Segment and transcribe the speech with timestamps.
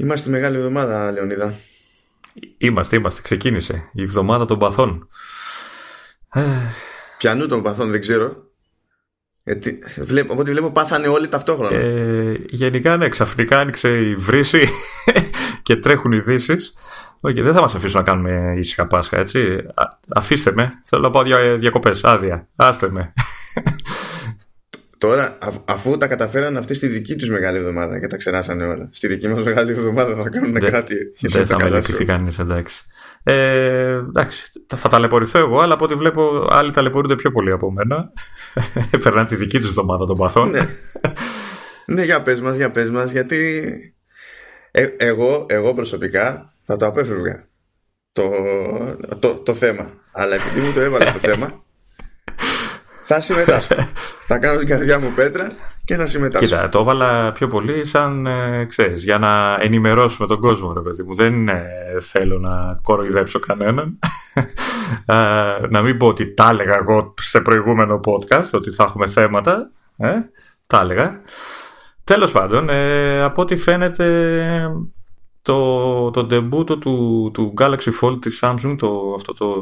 [0.00, 1.54] Είμαστε μεγάλη εβδομάδα, Λεωνίδα.
[2.58, 3.22] Είμαστε, είμαστε.
[3.22, 5.08] Ξεκίνησε η εβδομάδα των παθών.
[7.18, 8.36] Πιανού των παθών, δεν ξέρω.
[9.42, 11.76] Γιατί βλέπω, από ό,τι βλέπω πάθανε όλοι ταυτόχρονα.
[11.76, 14.68] Ε, γενικά, ναι, ξαφνικά άνοιξε η βρύση
[15.62, 16.74] και τρέχουν ειδήσεις.
[17.20, 19.58] Όχι, δεν θα μας αφήσουν να κάνουμε ήσυχα Πάσχα, έτσι.
[20.14, 20.70] αφήστε με.
[20.84, 22.04] Θέλω να πάω δια, διακοπές.
[22.04, 22.48] Άδεια.
[22.56, 23.12] Άστε με.
[25.00, 29.06] Τώρα, αφού τα καταφέραν αυτή στη δική τους μεγάλη εβδομάδα και τα ξεράσανε όλα, στη
[29.06, 30.96] δική μας μεγάλη εβδομάδα θα κάνουν δεν, κράτη.
[31.20, 32.84] Δεν θα μελετηθεί κανείς, εντάξει.
[33.22, 38.12] Ε, εντάξει, θα ταλαιπωρηθώ εγώ, αλλά από ό,τι βλέπω άλλοι ταλαιπωρούνται πιο πολύ από μένα.
[39.02, 40.50] Περνάνε τη δική τους εβδομάδα των παθών.
[40.50, 40.60] ναι.
[41.86, 43.72] ναι, για πες μας, για πες μας, γιατί
[44.70, 47.48] ε, εγώ, εγώ προσωπικά θα το απέφευγα
[48.12, 48.30] το,
[49.18, 49.90] το, το θέμα.
[50.12, 51.62] Αλλά επειδή μου το έβαλε το θέμα,
[53.14, 53.74] θα συμμετάσχω.
[54.28, 55.52] θα κάνω την καρδιά μου πέτρα
[55.84, 56.46] και να συμμετάσχω.
[56.46, 61.02] Κοίτα, το έβαλα πιο πολύ σαν, ε, ξέρεις, για να ενημερώσουμε τον κόσμο, ρε παιδί
[61.02, 61.14] μου.
[61.14, 61.64] Δεν ε,
[62.00, 63.98] θέλω να κοροϊδέψω κανέναν.
[65.70, 69.70] να μην πω ότι τα έλεγα εγώ σε προηγούμενο podcast, ότι θα έχουμε θέματα.
[69.96, 70.10] Ε,
[70.66, 71.20] τα έλεγα.
[72.04, 74.06] Τέλος πάντων, ε, από ό,τι φαίνεται
[75.42, 79.56] το, το ντεμπούτο του, του Galaxy Fold της Samsung, το, αυτό το,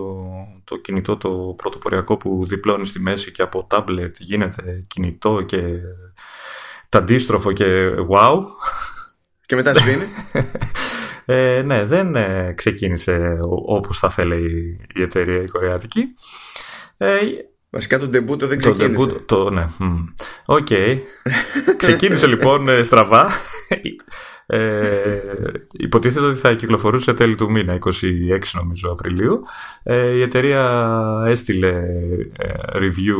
[0.65, 5.61] το κινητό το πρωτοποριακό που διπλώνει στη μέση και από tablet γίνεται κινητό και
[6.89, 8.45] το αντίστροφο και wow.
[9.47, 10.05] Και μετά σβήνει.
[11.25, 16.05] ε, ναι, δεν ε, ξεκίνησε όπως θα θέλει η εταιρεία η κορεάτικη.
[16.97, 17.19] Ε,
[17.71, 19.06] Βασικά το ντεμπούτο δεν ξεκίνησε.
[19.06, 19.67] Το το, ναι.
[20.45, 20.67] Οκ.
[20.71, 20.99] Okay.
[21.77, 23.31] ξεκίνησε λοιπόν ε, στραβά.
[24.50, 25.20] Ε,
[25.72, 27.91] υποτίθεται ότι θα κυκλοφορούσε τέλη του μήνα, 26
[28.54, 29.41] νομίζω Απριλίου.
[29.82, 31.68] Ε, η εταιρεία έστειλε
[32.36, 33.16] ε, review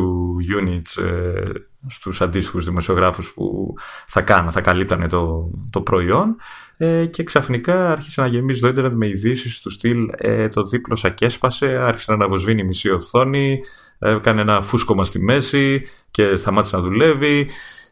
[0.59, 1.43] units ε,
[1.87, 3.73] στους αντίστοιχους δημοσιογράφους που
[4.07, 6.35] θα κάναν, θα καλύπτανε το, το προϊόν
[6.77, 10.99] ε, και ξαφνικά άρχισε να γεμίζει το ίντερνετ με ειδήσεις του στυλ ε, το δίπλος
[10.99, 13.59] σακέσπασε, άρχισε να αναβοσβήνει η μισή οθόνη,
[13.99, 15.81] έκανε ένα φούσκωμα στη μέση
[16.11, 17.49] και σταμάτησε να δουλεύει,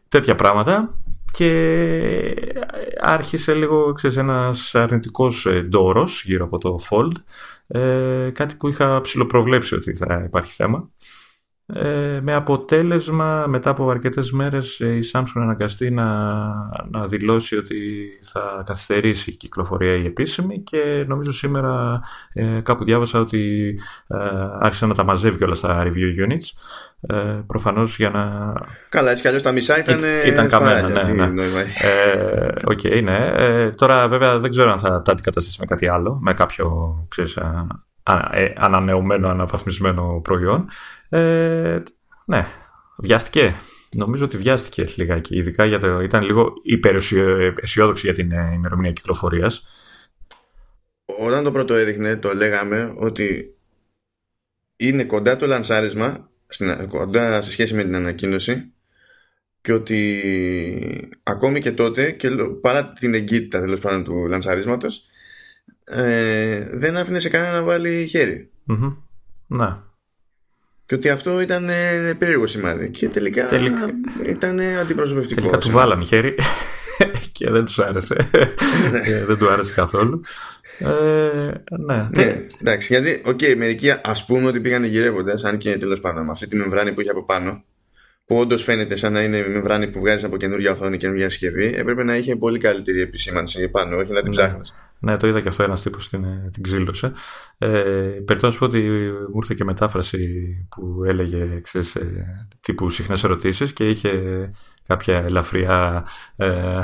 [0.08, 0.98] τέτοια πράγματα
[1.32, 2.34] και
[3.00, 7.12] άρχισε λίγο ξέρεις, ένας αρνητικός ε, ντόρος γύρω από το Fold.
[7.66, 10.90] Ε, κάτι που είχα ψηλοπροβλέψει ότι θα υπάρχει θέμα.
[11.72, 16.06] Ε, με αποτέλεσμα μετά από αρκετές μέρες ε, η Samsung αναγκαστεί να,
[16.90, 22.00] να δηλώσει ότι θα καθυστερήσει η κυκλοφορία η επίσημη και νομίζω σήμερα
[22.32, 23.74] ε, κάπου διάβασα ότι
[24.06, 24.16] ε,
[24.58, 26.46] άρχισε να τα μαζεύει και όλα στα review units
[27.00, 28.52] ε, προφανώς για να...
[28.88, 30.02] Καλά, έτσι κι αλλιώς τα μισά ήταν...
[30.26, 31.26] ήταν καμένα, ναι.
[31.26, 31.44] ναι.
[31.78, 33.32] Ε, okay, ναι.
[33.36, 37.36] Ε, τώρα βέβαια δεν ξέρω αν θα τα αντικαταστήσει με κάτι άλλο, με κάποιο, ξέρεις,
[37.36, 40.68] ε, ανανεωμένο, αναβαθμισμένο προϊόν.
[41.08, 41.82] Ε,
[42.24, 42.46] ναι,
[42.96, 43.54] βιάστηκε.
[43.90, 45.36] Νομίζω ότι βιάστηκε λιγάκι.
[45.36, 49.64] Ειδικά για το, ήταν λίγο υπεραισιόδοξη για την ε, ημερομηνία κυκλοφορίας.
[51.20, 53.56] Όταν το πρώτο έδειχνε, το λέγαμε ότι
[54.76, 58.72] είναι κοντά το λανσάρισμα, στην, κοντά σε σχέση με την ανακοίνωση
[59.60, 62.28] και ότι ακόμη και τότε και
[62.60, 65.08] παρά την εγκύτητα τέλος πάντων του λανσαρίσματος
[65.84, 68.50] ε, δεν άφηνε σε κανένα να βάλει χέρι.
[68.68, 68.96] Mm-hmm.
[69.46, 69.86] Να.
[70.86, 72.90] Και ότι αυτό ήταν ε, περίεργο σημάδι.
[72.90, 73.90] Και τελικά, τελικά...
[74.26, 75.40] ήταν αντιπροσωπευτικό.
[75.40, 76.34] Τελικά του βάλανε χέρι
[77.32, 78.28] και δεν τους άρεσε.
[78.90, 79.24] Ναι.
[79.24, 80.22] δεν του άρεσε καθόλου.
[80.78, 81.50] Ε,
[81.86, 82.08] ναι.
[82.10, 86.24] ναι, εντάξει, γιατί, οκ, okay, μερικοί ας πούμε ότι πήγαν γυρεύοντας, αν και τέλος πάντων
[86.24, 87.64] με αυτή τη μεμβράνη που είχε από πάνω,
[88.26, 91.74] που όντως φαίνεται σαν να είναι η μεμβράνη που βγάζει από καινούργια οθόνη, καινούργια συσκευή,
[91.76, 94.36] έπρεπε να είχε πολύ καλύτερη επισήμανση πάνω, όχι να την ναι.
[94.36, 94.74] ψάχνεις.
[95.00, 97.12] Ναι, το είδα και αυτό ένας τύπος την, την ξύλωσε.
[97.58, 97.68] Ε,
[98.24, 98.78] Περιττό να σου πω ότι
[99.32, 100.18] μου ήρθε και μετάφραση
[100.68, 104.10] που έλεγε ξέρεις, ε, τύπου συχνές ερωτήσεις και είχε
[104.86, 106.06] κάποια ελαφριά
[106.36, 106.80] ε,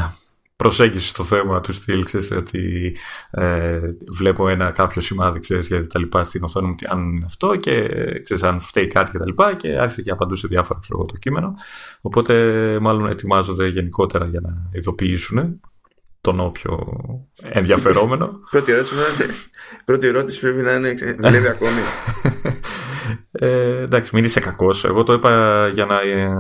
[0.56, 2.96] προσέγγιση στο θέμα του στυλ, ξέρεις, ότι
[3.30, 7.56] ε, βλέπω ένα κάποιο σημάδι, ξέρεις, και τα λοιπά στην οθόνη μου, αν είναι αυτό
[7.56, 7.88] και
[8.22, 11.54] ξέρεις, αν φταίει κάτι και τα λοιπά και άρχισε και απαντούσε διάφορα ξέρω, το κείμενο.
[12.00, 12.34] Οπότε
[12.80, 15.60] μάλλον ετοιμάζονται γενικότερα για να ειδοποιήσουν
[16.20, 16.78] τον όποιο
[17.42, 18.40] ενδιαφερόμενο.
[18.50, 18.94] πρώτη, ερώτηση,
[19.84, 21.80] πρώτη ερώτηση πρέπει να είναι δουλεύει ακόμη.
[23.32, 24.84] Ε, εντάξει, μην είσαι κακός.
[24.84, 26.34] Εγώ το είπα για να, ε,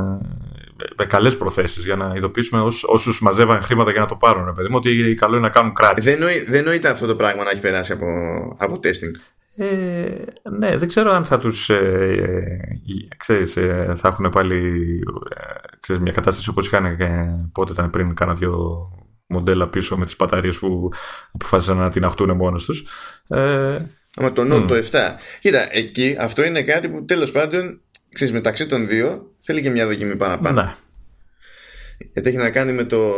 [0.98, 4.54] με καλές προθέσεις για να ειδοποιήσουμε όσους μαζεύαν χρήματα για να το πάρουν.
[4.54, 6.00] Παιδί μου, ότι καλό είναι να κάνουν κράτη.
[6.00, 8.06] Δεν, νοεί, δεν νοείται αυτό το πράγμα να έχει περάσει από,
[8.58, 9.20] από testing.
[9.56, 9.66] Ε,
[10.58, 11.74] ναι, δεν ξέρω αν θα τους ε,
[12.76, 14.56] ε ξέρεις, ε, θα έχουν πάλι
[15.36, 16.96] ε, ξέρεις, μια κατάσταση όπως είχαν
[17.52, 18.88] πότε ήταν πριν κάνα δύο
[19.26, 20.92] μοντέλα πίσω με τις μπαταρίες που
[21.32, 22.84] αποφάσισαν να την αχτούν μόνος τους.
[23.28, 23.76] Ε,
[24.16, 24.98] Άμα το Note το 7.
[25.40, 27.80] Κοίτα, εκεί αυτό είναι κάτι που τέλος πάντων
[28.12, 30.62] ξέρεις, μεταξύ των δύο θέλει και μια δοκιμή παραπάνω.
[30.62, 30.74] Ναι.
[31.98, 33.12] Γιατί έχει να κάνει με το,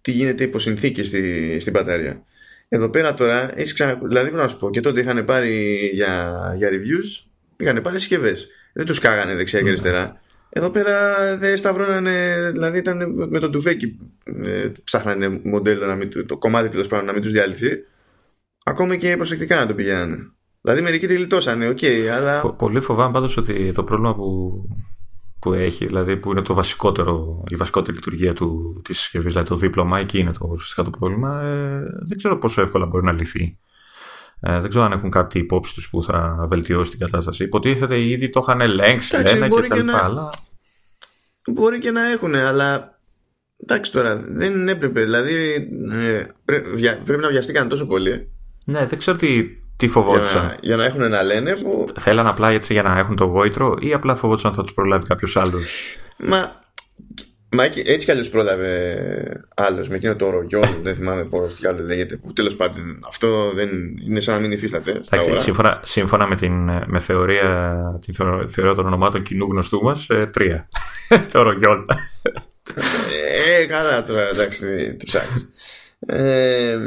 [0.00, 2.22] τι γίνεται υπό συνθήκη στη, στην μπαταρία.
[2.68, 3.98] Εδώ πέρα τώρα, έχεις ξανα...
[4.02, 7.26] δηλαδή να σου πω, και τότε είχαν πάρει για, για reviews,
[7.56, 8.48] είχαν πάρει συσκευές.
[8.72, 9.70] Δεν τους κάγανε δεξιά και ναι.
[9.70, 10.20] αριστερά.
[10.48, 13.98] Εδώ πέρα δεν σταυρώνανε, δηλαδή ήταν με τον τουφέκι
[14.44, 17.70] ε, ψάχνανε μοντέλο, να μην, το κομμάτι τέλος πάντων να μην τους διαλυθεί.
[18.64, 20.16] Ακόμα και προσεκτικά να το πηγαίνανε.
[20.60, 22.54] Δηλαδή μερικοί τη γλιτώσανε, οκ, okay, αλλά.
[22.58, 24.52] Πολύ φοβάμαι πάντως ότι το πρόβλημα που,
[25.44, 29.56] που έχει, δηλαδή που είναι το βασικότερο, η βασικότερη λειτουργία του, της συσκευής, δηλαδή το
[29.56, 33.58] δίπλωμα, εκεί είναι το ουσιαστικά το πρόβλημα, ε, δεν ξέρω πόσο εύκολα μπορεί να λυθεί.
[34.40, 37.44] Ε, δεν ξέρω αν έχουν κάτι υπόψη τους που θα βελτιώσει την κατάσταση.
[37.44, 40.04] Υποτίθεται ήδη το είχαν ελέγξει, λένε και τα λοιπά.
[40.04, 40.28] Αλλά...
[41.52, 42.98] Μπορεί και να έχουν, αλλά
[43.56, 45.04] εντάξει τώρα, δεν έπρεπε.
[45.04, 45.54] Δηλαδή
[45.90, 46.24] ε,
[47.04, 48.32] πρέπει να βιαστήκαν τόσο πολύ.
[48.66, 49.44] Ναι, δεν ξέρω τι,
[49.76, 51.84] τι φοβόντουσαν; Για να, για να έχουν να λένε που.
[51.98, 55.36] Θέλαν απλά έτσι για να έχουν το γόητρο ή απλά φοβόντουσαν θα τους προλάβει κάποιος
[55.36, 56.62] άλλος; Μα
[57.54, 61.82] Μα έτσι κι αλλιώς πρόλαβε άλλος με εκείνο το ρογιό, δεν θυμάμαι πώς κι άλλο
[61.82, 62.16] λέγεται.
[62.16, 63.68] Που τέλος πάντων αυτό δεν
[64.06, 65.00] είναι σαν να μην υφίσταται.
[65.36, 66.52] Σύμφωνα, σύμφωνα με την
[66.86, 68.14] με θεωρία, την
[68.48, 70.68] θεωρία των ονομάτων κοινού γνωστού μας, ε, τρία.
[71.32, 71.86] το ρογιό.
[73.60, 75.42] ε, καλά τώρα, εντάξει, το ψάχνει.
[76.06, 76.78] Ε,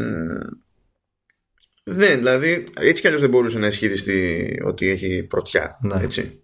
[1.95, 5.79] ναι, δηλαδή έτσι κι αλλιώς δεν μπορούσε να ισχυριστεί ότι έχει πρωτιά.
[5.81, 6.03] Ναι.
[6.03, 6.39] Έτσι.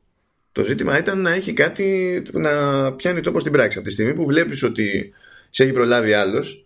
[0.52, 2.52] Το ζήτημα ήταν να έχει κάτι να
[2.94, 3.78] πιάνει τόπο στην πράξη.
[3.78, 5.14] Από τη στιγμή που βλέπεις ότι
[5.50, 6.66] σε έχει προλάβει άλλος,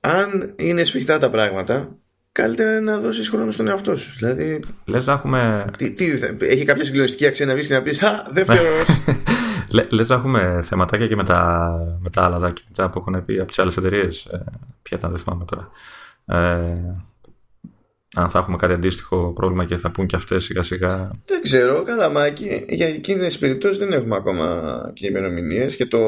[0.00, 1.96] αν είναι σφιχτά τα πράγματα,
[2.32, 4.14] καλύτερα να δώσεις χρόνο στον εαυτό σου.
[4.18, 5.64] Δηλαδή, Λες να έχουμε...
[5.78, 6.04] Τι, τι,
[6.38, 8.84] έχει κάποια συγκλονιστική αξία να βγεις και να πεις «Α, δεύτερος».
[9.90, 13.46] Λες να έχουμε θεματάκια και με τα, με τα άλλα δάκρυα που έχουν πει από
[13.46, 14.24] τις άλλες εταιρείες.
[14.24, 14.44] Ε,
[14.82, 15.70] ποια ήταν, δεν θυμάμαι τώρα.
[16.26, 17.13] Ε,
[18.14, 21.10] αν θα έχουμε κάτι αντίστοιχο πρόβλημα και θα πούν και αυτές σιγά σιγά.
[21.24, 22.64] Δεν ξέρω, καλά μάκι.
[22.68, 25.76] Για εκείνε τι περιπτώσεις δεν έχουμε ακόμα και ημερομηνίες.
[25.76, 26.00] Και το,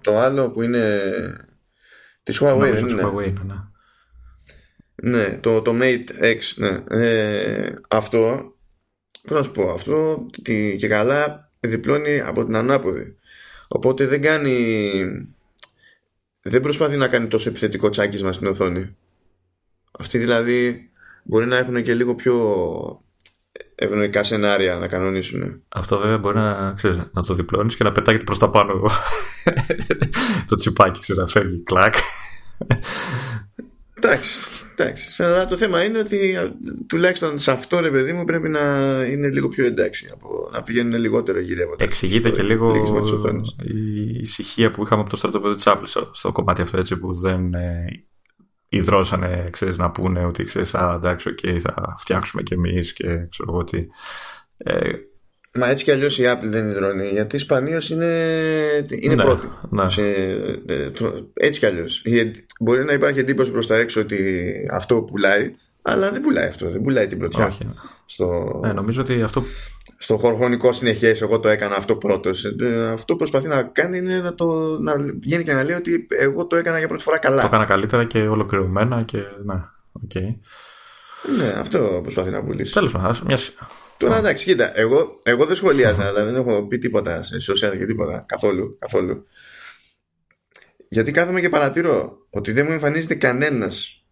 [0.00, 1.00] το άλλο που είναι
[2.22, 3.02] της Huawei δεν είναι.
[3.04, 3.54] Huawei, ναι.
[5.10, 5.38] ναι.
[5.40, 6.84] το, το Mate X, ναι.
[6.88, 8.52] Ε, αυτό,
[9.22, 10.26] πώς να σου πω, αυτό
[10.78, 13.16] και καλά διπλώνει από την ανάποδη.
[13.68, 14.90] Οπότε δεν κάνει,
[16.42, 18.96] δεν προσπαθεί να κάνει τόσο επιθετικό τσάκισμα στην οθόνη.
[19.98, 20.87] Αυτή δηλαδή
[21.28, 22.34] μπορεί να έχουν και λίγο πιο
[23.74, 25.62] ευνοϊκά σενάρια να κανονίσουν.
[25.68, 28.90] Αυτό βέβαια μπορεί να, ξέρεις, να το διπλώνεις και να πετάγεται προς τα πάνω
[30.48, 31.94] το τσιπάκι ξέρεις, να φεύγει κλακ.
[33.94, 34.46] εντάξει,
[34.76, 35.22] εντάξει.
[35.22, 36.38] Αλλά το θέμα είναι ότι
[36.86, 38.60] τουλάχιστον σε αυτό ρε παιδί μου πρέπει να
[39.10, 41.84] είναι λίγο πιο εντάξει από να πηγαίνουν λιγότερο γυρεύοντα.
[41.84, 42.74] Εξηγείται και λίγο
[43.62, 47.54] η ησυχία που είχαμε από το στρατόπεδο της Apple στο κομμάτι αυτό έτσι που δεν
[47.54, 47.84] ε,
[48.68, 53.52] ιδρώσανε, ξέρεις, να πούνε ότι ξέρεις, α, εντάξει, okay, θα φτιάξουμε κι εμείς και ξέρω
[53.52, 53.86] εγώ τι.
[54.56, 54.90] Ε,
[55.54, 58.06] Μα έτσι κι αλλιώς η Apple δεν ιδρώνει, γιατί σπανίως είναι,
[59.00, 59.48] είναι ναι, πρώτη.
[59.70, 59.88] Ναι.
[59.88, 60.02] Σε,
[60.66, 60.90] ε,
[61.34, 62.02] έτσι κι αλλιώς.
[62.60, 66.82] Μπορεί να υπάρχει εντύπωση προς τα έξω ότι αυτό πουλάει, αλλά δεν πουλάει αυτό, δεν
[66.82, 67.46] πουλάει την πρωτιά.
[67.46, 67.70] Όχι.
[68.06, 68.60] Στο...
[68.64, 69.42] Ε, νομίζω ότι αυτό
[70.08, 72.44] στο χωροχρονικό συνεχές, εγώ το έκανα αυτό πρώτος.
[72.44, 76.06] Ε, αυτό που προσπαθεί να κάνει είναι να, το, να βγαίνει και να λέει ότι
[76.08, 77.40] εγώ το έκανα για πρώτη φορά καλά.
[77.40, 79.18] Το έκανα καλύτερα και ολοκληρωμένα και.
[79.44, 79.64] Ναι,
[80.08, 80.36] okay.
[81.38, 82.72] ναι αυτό προσπαθεί να πουλήσει.
[82.72, 83.38] Τέλος πάντων, μια.
[83.96, 87.86] Τώρα εντάξει, κοίτα, εγώ, εγώ δεν σχολίαζα, αλλά δεν έχω πει τίποτα σε social και
[87.86, 88.24] τίποτα.
[88.28, 89.26] Καθόλου, καθόλου.
[90.88, 94.04] Γιατί κάθομαι και παρατηρώ ότι δεν μου εμφανίζεται κανένας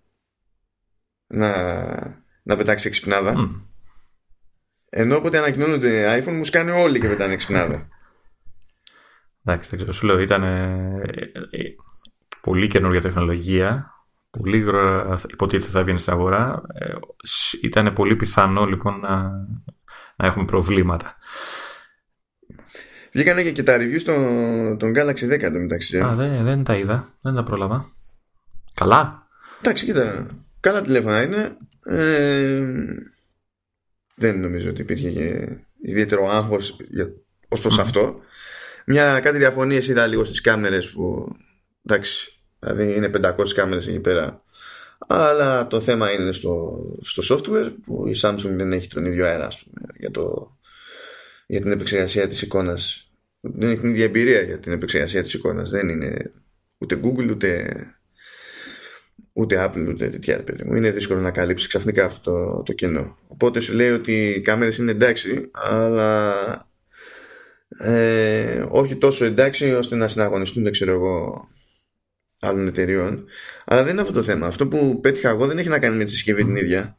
[1.26, 1.52] να,
[2.42, 3.34] να πετάξει εξυπνάδα.
[3.36, 3.60] Mm.
[4.90, 7.88] Ενώ όποτε ανακοινώνονται iPhone μου σκάνε όλοι και πετάνε ξυπνάδα.
[9.44, 9.92] Εντάξει, δεν ξέρω.
[9.92, 11.02] Σου λέω, ήταν ε,
[11.50, 11.60] ε,
[12.40, 13.90] πολύ καινούργια τεχνολογία.
[14.30, 16.62] Πολύ γρήγορα υποτίθεται θα βγαίνει στην αγορά.
[16.74, 16.94] Ε,
[17.62, 19.22] ήταν πολύ πιθανό λοιπόν να,
[20.16, 21.16] να έχουμε προβλήματα.
[23.12, 26.00] Βγήκανε και, και τα reviews των, των Galaxy 10 το μεταξύ.
[26.00, 27.08] Α, δεν, δεν τα είδα.
[27.20, 27.84] Δεν τα πρόλαβα.
[28.74, 29.26] Καλά.
[29.60, 30.26] Εντάξει, κοίτα.
[30.60, 31.56] Καλά τηλέφωνα είναι.
[31.84, 32.62] Ε,
[34.16, 35.48] δεν νομίζω ότι υπήρχε και
[35.82, 36.76] ιδιαίτερο άγχος
[37.48, 38.20] ως προς αυτό.
[38.86, 41.36] Μια κάτι διαφωνίες είδα λίγο στις κάμερες που
[41.86, 44.44] εντάξει, δηλαδή είναι 500 κάμερες εκεί πέρα.
[44.98, 49.48] Αλλά το θέμα είναι στο, στο software που η Samsung δεν έχει τον ίδιο αέρα
[49.96, 50.56] για, το,
[51.46, 53.10] για την επεξεργασία της εικόνας.
[53.40, 55.70] Δεν έχει την ίδια εμπειρία για την επεξεργασία της εικόνας.
[55.70, 56.32] Δεν είναι
[56.78, 57.76] ούτε Google ούτε
[59.36, 60.74] ούτε Apple ούτε τέτοια παιδί μου.
[60.74, 63.18] Είναι δύσκολο να καλύψεις ξαφνικά αυτό το, το κενό.
[63.28, 66.34] Οπότε σου λέει ότι οι κάμερες είναι εντάξει, αλλά
[67.78, 71.48] ε, όχι τόσο εντάξει ώστε να συναγωνιστούν, δεν ξέρω εγώ,
[72.40, 73.24] άλλων εταιριών.
[73.64, 74.46] Αλλά δεν είναι αυτό το θέμα.
[74.46, 76.98] Αυτό που πέτυχα εγώ δεν έχει να κάνει με τη συσκευή την ίδια.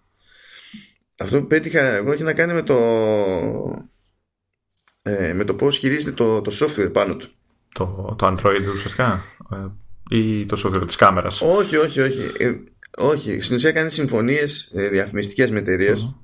[1.20, 2.78] Αυτό που πέτυχα εγώ έχει να κάνει με το
[5.02, 7.30] ε, με το πώς χειρίζεται το, το software πάνω του.
[7.74, 9.24] Το, το Android ουσιαστικά.
[10.10, 11.42] Ε, ή το software της κάμερας.
[11.42, 12.32] Όχι, όχι, όχι.
[12.38, 12.54] Ε,
[12.98, 13.42] όχι.
[13.42, 16.16] Στην ουσία κάνει συμφωνίες ε, διαφημιστικές με εταιρείες.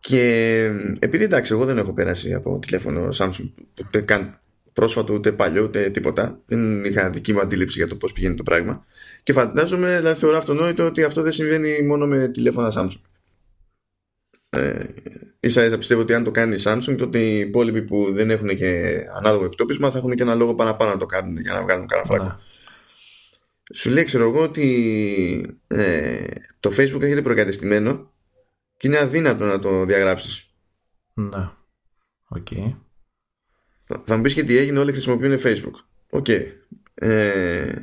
[0.00, 0.64] Και
[0.98, 4.40] επειδή εντάξει, εγώ δεν έχω περάσει από τηλέφωνο Samsung ούτε καν
[4.72, 6.42] πρόσφατο, ούτε παλιό, ούτε τίποτα.
[6.46, 8.84] Δεν είχα δική μου αντίληψη για το πώς πηγαίνει το πράγμα.
[9.22, 13.00] Και φαντάζομαι, δηλαδή θεωρώ αυτονόητο ότι αυτό δεν συμβαίνει μόνο με τηλέφωνα Samsung.
[14.50, 14.84] Ε,
[15.40, 18.48] ίσα ίσα πιστεύω ότι αν το κάνει η Samsung, τότε οι υπόλοιποι που δεν έχουν
[18.48, 21.86] και ανάλογο εκτόπισμα θα έχουν και ένα λόγο παραπάνω να το κάνουν για να βγάλουν
[21.86, 22.40] κανένα φράγκο.
[23.70, 23.76] Ναι.
[23.76, 26.26] Σου λέει, ξέρω εγώ, ότι ε,
[26.60, 28.12] το Facebook έρχεται προεγκατεστημένο
[28.76, 30.54] και είναι αδύνατο να το διαγράψεις.
[31.14, 31.50] Ναι.
[32.28, 32.46] Οκ.
[32.50, 32.76] Okay.
[33.84, 35.74] Θα, θα μου πεις και τι έγινε, όλοι χρησιμοποιούν Facebook.
[36.10, 36.26] OK.
[36.28, 36.46] Okay.
[36.94, 37.74] Ε,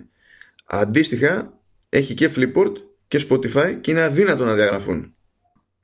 [0.65, 2.73] αντίστοιχα, έχει και Flipboard
[3.07, 5.15] και Spotify και είναι αδύνατο να διαγραφούν.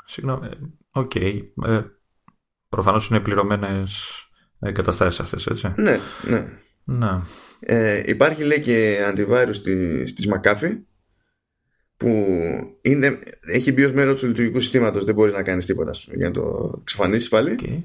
[0.06, 0.50] Συγγνώμη.
[0.92, 1.12] OK.
[1.16, 1.42] Okay.
[1.66, 1.82] Ε,
[2.70, 4.08] προφανώς είναι πληρωμένες
[4.60, 5.74] εγκαταστάσεις αυτές, έτσι.
[5.76, 6.60] Ναι, ναι.
[6.84, 7.22] ναι.
[7.66, 10.78] Ε, υπάρχει λέει και antivirus της, της McAfee
[11.98, 12.38] που
[12.82, 15.06] είναι, έχει μπει ως μέρος του λειτουργικού συστήματος.
[15.06, 17.56] Δεν μπορείς να κάνεις τίποτα για να το εξαφανίσεις πάλι.
[17.60, 17.82] Okay.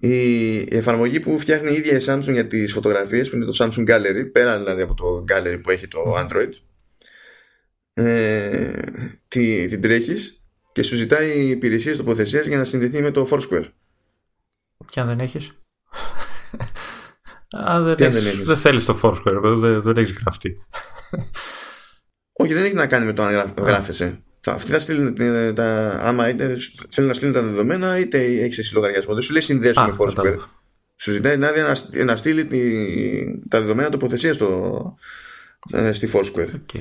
[0.00, 3.88] η εφαρμογή που φτιάχνει η ίδια η Samsung για τις φωτογραφίες που είναι το Samsung
[3.88, 6.50] Gallery πέρα δηλαδή από το Gallery που έχει το Android
[7.92, 8.72] ε,
[9.28, 10.42] τη, την τρέχεις
[10.72, 13.68] και σου ζητάει υπηρεσίες τοποθεσίας για να συνδεθεί με το Foursquare.
[14.90, 15.59] Και αν δεν έχεις;
[17.50, 20.56] Α, δεν, έχεις, δεν, θέλεις το Foursquare δεν, δεν έχεις γραφτεί
[22.42, 24.22] όχι, δεν έχει να κάνει με το αν γράφεσαι.
[24.46, 25.14] Αυτοί θα στείλουν
[25.54, 25.98] τα.
[26.02, 26.56] Άμα είτε
[26.88, 29.14] θέλουν να στείλουν τα δεδομένα, είτε έχεις εσύ λογαριασμό.
[29.14, 30.36] Δεν σου λέει συνδέσου με Foursquare.
[30.96, 31.50] Σου ζητάει να,
[32.04, 32.46] να στείλει
[33.48, 34.94] τα δεδομένα τοποθεσίας στο,
[35.72, 36.48] ε, στη Foursquare.
[36.48, 36.80] Okay.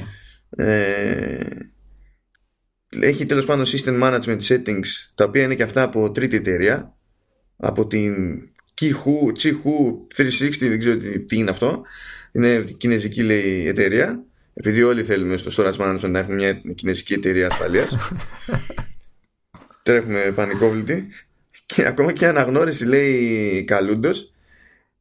[0.49, 1.45] Ε,
[2.89, 6.95] έχει τέλος πάντων system management settings τα οποία είναι και αυτά από τρίτη εταιρεία
[7.57, 8.15] από την
[8.79, 11.81] Kihu, Chihu 360 δεν ξέρω τι είναι αυτό.
[12.31, 14.24] Είναι κινέζικη λέει εταιρεία.
[14.53, 17.95] Επειδή όλοι θέλουμε στο storage management να έχουμε μια κινέζικη εταιρεία ασφαλείας.
[19.83, 21.07] τρέχουμε πανικόβλητοι
[21.65, 24.33] και ακόμα και αναγνώριση λέει καλούντος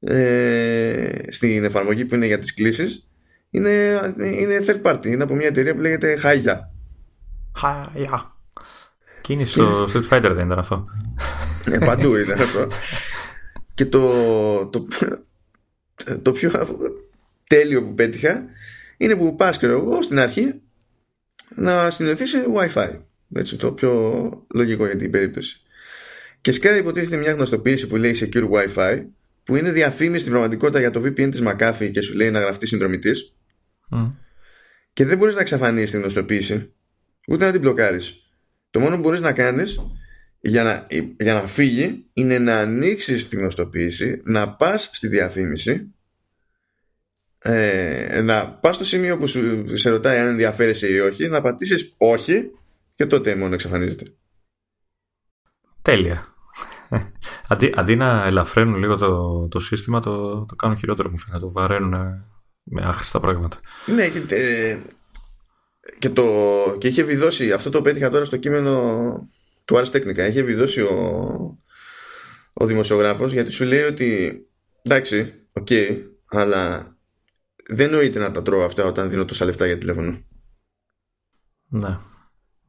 [0.01, 3.09] ε, στην εφαρμογή που είναι για τις κλήσεις.
[3.51, 5.07] Είναι, είναι third party.
[5.07, 6.73] Είναι από μια εταιρεία που λέγεται Χάγια.
[7.57, 8.37] Χάγια.
[9.21, 10.89] Και είναι στο Street Fighter δεν ήταν αυτό;
[11.71, 12.67] Ε, παντού ήταν αυτό
[13.79, 14.87] και το, το,
[16.23, 16.51] το πιο
[17.47, 18.45] τέλειο που πέτυχα
[18.97, 20.61] είναι που πας και εγώ στην αρχή
[21.55, 23.01] να συνδεθείς σε Wi-Fi.
[23.35, 25.61] Έτσι, το πιο λογικό για την περίπτωση.
[26.41, 29.05] Και σκάει υποτίθεται μια γνωστοποίηση που λέει Secure Wi-Fi,
[29.45, 32.67] που είναι διαφήμιση στην πραγματικότητα για το VPN της McAfee και σου λέει να γραφτεί
[32.67, 33.35] συνδρομητής.
[33.91, 34.13] Mm.
[34.93, 36.73] Και δεν μπορείς να εξαφανίσεις την γνωστοποίηση,
[37.29, 38.15] ούτε να την μπλοκάρεις.
[38.71, 39.81] Το μόνο που μπορείς να κάνεις
[40.41, 40.87] για να,
[41.19, 45.93] για να φύγει είναι να ανοίξεις την γνωστοποίηση, να πας στη διαφήμιση
[47.39, 51.95] ε, να πας στο σημείο που σου, σε ρωτάει αν ενδιαφέρεσαι ή όχι, να πατήσεις
[51.97, 52.51] όχι
[52.95, 54.05] και τότε μόνο εξαφανίζεται.
[55.83, 56.25] Τέλεια.
[57.49, 61.45] αντί, αντί να ελαφραίνουν λίγο το, το σύστημα, το, το κάνουν χειρότερο μου φαίνεται.
[61.45, 61.91] Το βαραίνουν
[62.63, 63.57] με άχρηστα πράγματα.
[63.87, 64.79] Ναι, και, ε,
[65.99, 66.25] και, το,
[66.79, 69.29] και είχε βιδώσει, αυτό το πέτυχα τώρα στο κείμενο
[69.69, 70.95] του Ars Technica, είχε βιδώσει ο,
[72.53, 74.41] ο δημοσιογράφος γιατί σου λέει ότι
[74.83, 76.93] εντάξει, OK, okay, αλλά
[77.69, 80.23] δεν νοείται να τα τρώω αυτά όταν δίνω τόσα λεφτά για τηλέφωνο.
[81.69, 81.99] Ναι.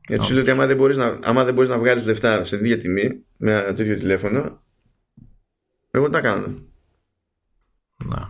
[0.08, 2.56] Γιατί σου λέει ότι άμα δεν μπορείς να, άμα δεν μπορείς να βγάλεις λεφτά σε
[2.56, 4.64] ίδια τιμή με ένα τέτοιο τηλέφωνο,
[5.92, 6.48] εγώ τι να κάνω.
[8.06, 8.22] Ναι.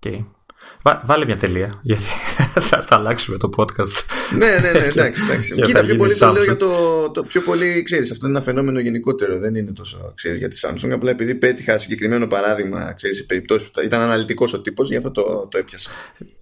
[0.00, 0.24] Okay.
[0.82, 2.02] Βάλε μια τελεία, γιατί
[2.68, 4.04] θα, θα αλλάξουμε το podcast.
[4.38, 5.22] ναι, ναι, ναι, εντάξει.
[5.24, 5.54] εντάξει.
[5.62, 8.80] Κοίτα, πιο πολύ το λέω για το, το πιο πολύ, ξέρεις, αυτό είναι ένα φαινόμενο
[8.80, 13.24] γενικότερο, δεν είναι τόσο, ξέρεις, για τη Samsung, απλά επειδή πέτυχα συγκεκριμένο παράδειγμα, ξέρεις, σε
[13.24, 15.90] περιπτώσεις που ήταν αναλυτικός ο τύπος, γι' αυτό το, το έπιασα.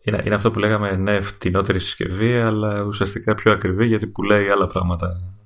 [0.03, 4.67] Είναι, είναι αυτό που λέγαμε, ναι, φτηνότερη συσκευή, αλλά ουσιαστικά πιο ακριβή, γιατί πουλάει άλλα
[4.67, 5.38] πράγματα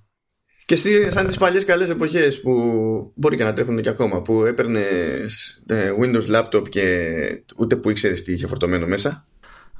[0.74, 2.52] και σαν τις παλιές καλές εποχές που
[3.14, 8.22] μπορεί και να τρέχουν και ακόμα, που έπαιρνες ε, Windows laptop και ούτε που ήξερες
[8.22, 9.26] τι είχε φορτωμένο μέσα;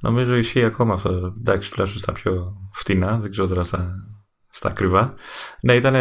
[0.01, 1.35] Νομίζω ισχύει ακόμα αυτό.
[1.39, 4.07] Εντάξει, τουλάχιστον στα πιο φτηνά, δεν ξέρω τώρα στα,
[4.51, 5.15] στα ακριβά.
[5.61, 5.93] Ναι, ήταν.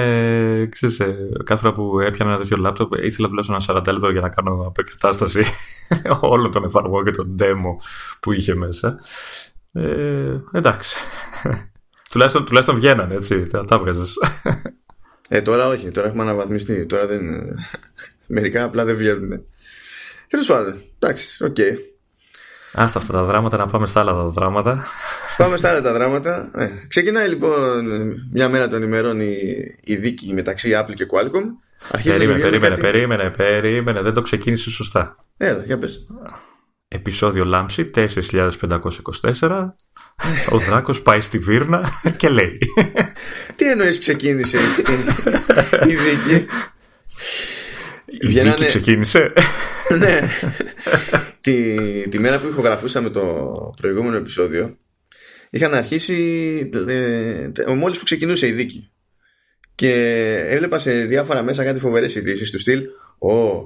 [0.70, 4.22] Ξέρεις, ε, κάθε φορά που έπιανα ένα τέτοιο λάπτοπ, ήθελα τουλάχιστον ένα 40 λεπτό για
[4.22, 5.44] να κάνω απεκατάσταση
[6.20, 7.76] όλο τον εφαρμογών και τον demo
[8.20, 9.00] που είχε μέσα.
[9.72, 10.96] Ε, εντάξει.
[12.12, 13.48] τουλάχιστον, τουλάχιστον βγαίνανε, έτσι.
[13.48, 13.82] Τα, τα
[15.34, 16.86] ε, τώρα όχι, τώρα έχουμε αναβαθμιστεί.
[16.86, 17.22] Τώρα δεν.
[18.36, 19.44] Μερικά απλά δεν βγαίνουν.
[20.28, 21.56] Τέλος πάντων, εντάξει, OK.
[21.58, 21.76] Okay.
[22.74, 24.86] Άστα αυτά τα δράματα να πάμε στα άλλα τα δράματα.
[25.38, 26.52] Πάμε στα άλλα τα δράματα.
[26.56, 27.86] Ε, ξεκινάει λοιπόν
[28.32, 29.38] μια μέρα των ημερών η,
[29.84, 31.46] η δίκη μεταξύ Apple και Qualcomm.
[31.92, 32.82] Αρχίζει περίμενε, περίμενε, κάτι...
[32.82, 35.16] περίμενε, περίμενε, δεν το ξεκίνησε σωστά.
[35.38, 36.08] Έλα, για πες.
[36.88, 39.66] επεισόδιο Λάμψη 4524
[40.50, 42.58] ο Δράκος πάει στη Βύρνα και λέει.
[43.56, 44.58] Τι εννοείς ξεκίνησε
[45.88, 46.46] η δίκη;
[48.06, 49.34] Η δίκη ξεκίνησε.
[50.00, 50.30] Ναι.
[51.42, 51.78] Τη,
[52.10, 53.24] τη μέρα που ηχογραφούσαμε το
[53.82, 54.78] προηγούμενο επεισόδιο
[55.50, 58.92] είχαν αρχίσει ε, μόλις που ξεκινούσε η δίκη.
[59.76, 59.94] Και
[60.48, 62.82] έβλεπα σε διάφορα μέσα κάτι φοβερές ειδήσεις του στυλ.
[63.20, 63.62] Ο,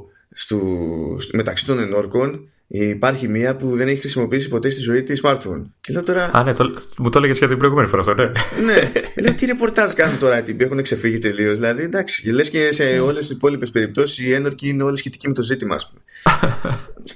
[1.34, 5.62] μεταξύ των ενόρκων υπάρχει μία που δεν έχει χρησιμοποιήσει ποτέ στη ζωή της smartphone.
[5.82, 6.30] Και λέω τώρα.
[6.34, 8.32] Α, ναι, το, μου το έλεγες για την προηγούμενη φορά αυτό, ναι.
[8.66, 8.92] ναι.
[9.22, 11.58] Λέω τι ρεπορτάζ κάνουν τώρα οι έχουν ξεφύγει τελείως.
[11.58, 13.00] Δηλαδή, εντάξει, λες και σε ναι.
[13.00, 16.02] όλες τις υπόλοιπες περιπτώσεις οι ένορκοι είναι όλοι σχετικοί με το ζήτημα, ας πούμε.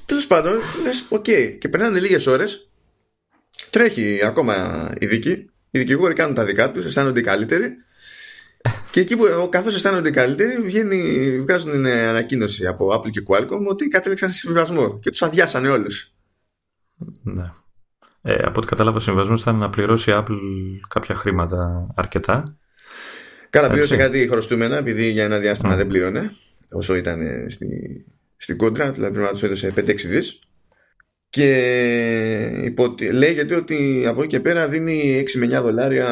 [0.06, 0.54] Τέλος πάντων,
[0.84, 1.26] λες, οκ.
[1.60, 2.70] Και περνάνε λίγες ώρες,
[3.70, 5.50] τρέχει ακόμα η δίκη.
[5.72, 7.72] Οι δικηγόροι κάνουν τα δικά τους, αισθάνονται καλύτεροι.
[8.92, 14.30] Και εκεί που καθώς αισθάνονται καλύτεροι, βγαίνει, βγάζουν ανακοίνωση από Apple και Qualcomm ότι κατέληξαν
[14.30, 16.14] σε συμβιβασμό και τους αδειάσανε όλους.
[17.24, 17.52] Ναι.
[18.22, 20.40] Ε, από ό,τι κατάλαβα, ο συμβιβασμός ήταν να πληρώσει η Apple
[20.88, 22.58] κάποια χρήματα αρκετά.
[23.50, 26.32] Καλά, πλήρωσε κάτι χρωστούμενα, επειδή για ένα διάστημα δεν πλήρωνε
[26.72, 27.68] όσο ήταν στη,
[28.38, 30.40] στην κόντρα, δηλαδή πρέπει να τους έδωσε 5-6 δις.
[31.30, 36.08] Και υπό, λέγεται ότι από εκεί και πέρα δίνει 6 με 9 δολάρια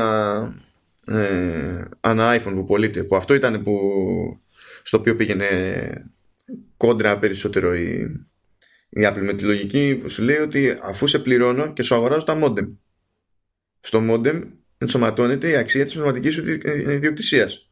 [1.07, 3.79] ε, ανά iPhone που πωλείται που αυτό ήταν που,
[4.83, 6.11] στο οποίο πήγαινε
[6.77, 7.91] κόντρα περισσότερο η,
[8.89, 12.25] η Apple με τη λογική που σου λέει ότι αφού σε πληρώνω και σου αγοράζω
[12.25, 12.67] τα modem
[13.79, 14.43] στο modem
[14.77, 16.43] ενσωματώνεται η αξία της πνευματικής σου
[16.87, 17.71] ιδιοκτησίας.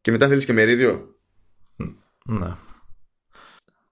[0.00, 1.14] Και μετά θέλεις και μερίδιο.
[2.24, 2.54] Ναι.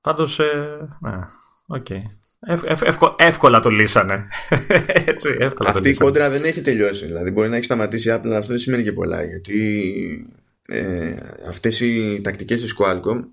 [0.01, 1.29] Πάντως ε, ναι,
[1.67, 2.03] okay.
[3.17, 4.27] Εύκολα το λύσανε.
[5.07, 7.07] Έτσι, εύκολα Αυτή η κόντρα δεν έχει τελειώσει.
[7.07, 9.25] Δηλαδή, μπορεί να έχει σταματήσει η Apple, αυτό δεν σημαίνει και πολλά.
[9.25, 10.29] Γιατί
[10.69, 11.17] ε,
[11.49, 13.25] αυτές οι τακτικές της Qualcomm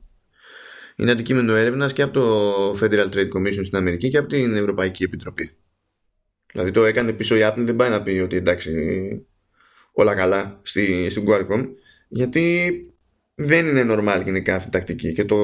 [0.95, 5.03] είναι αντικείμενο έρευνας και από το Federal Trade Commission στην Αμερική και από την Ευρωπαϊκή
[5.03, 5.51] Επιτροπή.
[6.51, 8.71] Δηλαδή, το έκανε πίσω η Apple, δεν πάει να πει ότι εντάξει,
[9.91, 11.67] όλα καλά στη, στην Qualcomm,
[12.07, 12.75] γιατί
[13.35, 15.13] δεν είναι normal γενικά αυτή η τακτική.
[15.13, 15.37] Και, το,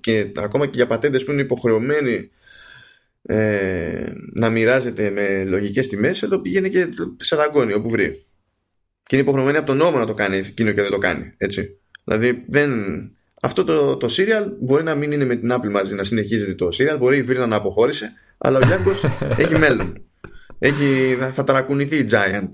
[0.00, 2.30] και ακόμα και για πατέντες που είναι υποχρεωμένοι
[3.22, 8.26] ε, να μοιράζεται με λογικές τιμές εδώ πηγαίνει και σε δαγκώνει όπου βρει.
[9.02, 11.78] Και είναι υποχρεωμένη από τον νόμο να το κάνει εκείνο και δεν το κάνει έτσι.
[12.04, 12.72] δηλαδή δεν...
[13.42, 16.68] αυτό το, το serial μπορεί να μην είναι με την Apple μαζί να συνεχίζεται το
[16.72, 19.04] serial μπορεί η Βίρνα να αποχώρησε αλλά ο Γιάνγκος
[19.42, 20.04] έχει μέλλον.
[20.58, 22.48] Έχει, θα ταρακουνηθεί η Giant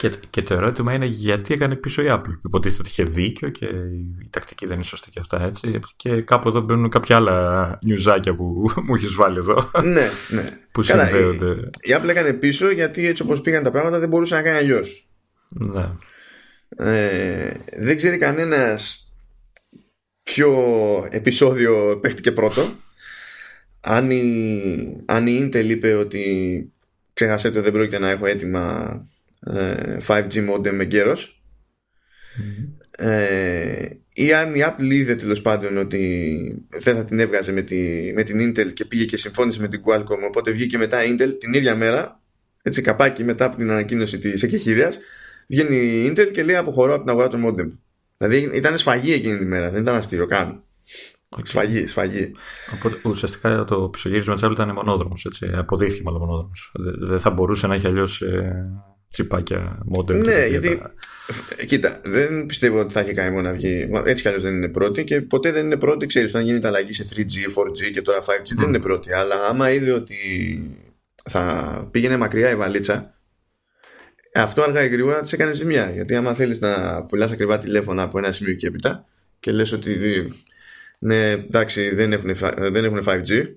[0.00, 2.38] και, και το ερώτημα είναι γιατί έκανε πίσω η Apple.
[2.44, 5.78] Υποτίθεται ότι είχε δίκιο και η τακτική δεν είναι σωστή και αυτά έτσι.
[5.96, 8.44] Και κάπου εδώ μπαίνουν κάποια άλλα νιουζάκια που
[8.86, 9.70] μου έχεις βάλει εδώ.
[9.82, 10.48] Ναι, ναι.
[10.72, 11.50] Που Καλά, συνδέονται.
[11.80, 14.56] Η, η Apple έκανε πίσω γιατί έτσι όπως πήγαν τα πράγματα δεν μπορούσε να κάνει
[14.56, 15.08] αλλιώς.
[15.48, 15.88] Ναι.
[16.76, 19.12] Ε, δεν ξέρει κανένας
[20.22, 20.52] ποιο
[21.10, 22.72] επεισόδιο παίχτηκε πρώτο.
[23.80, 26.24] Αν η, αν η Intel είπε ότι
[27.12, 29.04] ξέχασέ ότι δεν πρόκειται να έχω έτοιμα
[30.06, 31.42] 5G ε, modem με καιρος
[32.90, 38.12] ε, ή αν η Apple είδε τέλος πάντων ότι δεν θα την έβγαζε με, τη,
[38.14, 41.36] με την Intel και πήγε και συμφώνησε με την Qualcomm οπότε βγήκε μετά η Intel
[41.38, 42.20] την ίδια μέρα
[42.62, 44.98] έτσι καπάκι μετά από την ανακοίνωση της εκεχηρίας
[45.48, 47.78] βγαίνει η Intel και λέει αποχωρώ από την αγορά των modem
[48.16, 50.64] δηλαδή ήταν σφαγή εκείνη τη μέρα δεν ήταν αστείο καν
[51.36, 51.40] Okay.
[51.44, 52.32] Σφαγή, σφαγή.
[52.74, 55.26] Οπότε ουσιαστικά το πισωγύρισμα της Apple ήταν μονόδρομος.
[55.52, 56.72] Αποδείχθηκε μάλλον μονόδρομος.
[56.98, 58.70] Δεν θα μπορούσε να έχει αλλιώς ε,
[59.10, 60.24] τσιπάκια modem.
[60.24, 60.82] Ναι, γιατί.
[61.66, 63.90] Κοίτα, δεν πιστεύω ότι θα έχει κάνει μόνο να βγει.
[64.04, 66.06] Έτσι κι αλλιώς δεν είναι πρώτη και ποτέ δεν είναι πρώτη.
[66.06, 69.12] Ξέρεις, όταν γίνεται αλλαγή σε 3G, 4G και τώρα 5G δεν είναι πρώτη.
[69.12, 70.16] Αλλά άμα είδε ότι
[71.30, 73.14] θα πήγαινε μακριά η βαλίτσα,
[74.34, 75.90] αυτό αργά ή γρήγορα της έκανε ζημιά.
[75.90, 79.06] Γιατί άμα θέλεις να πουλάς ακριβά τηλέφωνα από ένα σημείο και έπειτα
[79.40, 79.98] και λες ότι
[80.98, 83.54] ναι, εντάξει, δεν έχουν, δεν έχουν 5G.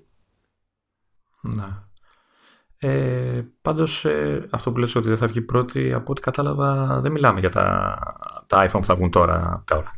[1.40, 1.83] Να.
[2.86, 7.12] Ε, πάντως ε, αυτό που λες ότι δεν θα βγει πρώτη από ό,τι κατάλαβα δεν
[7.12, 7.98] μιλάμε για τα,
[8.46, 9.92] τα iPhone που θα βγουν τώρα, τώρα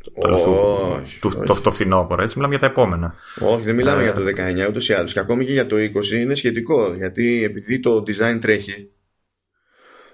[1.21, 4.13] το, το, το, το φθινόπωρο έτσι μιλάμε για τα επόμενα όχι δεν μιλάμε ε, για
[4.13, 4.23] το
[4.67, 8.03] 19 ούτως ή άλλως και ακόμη και για το 20 είναι σχετικό γιατί επειδή το
[8.07, 8.91] design τρέχει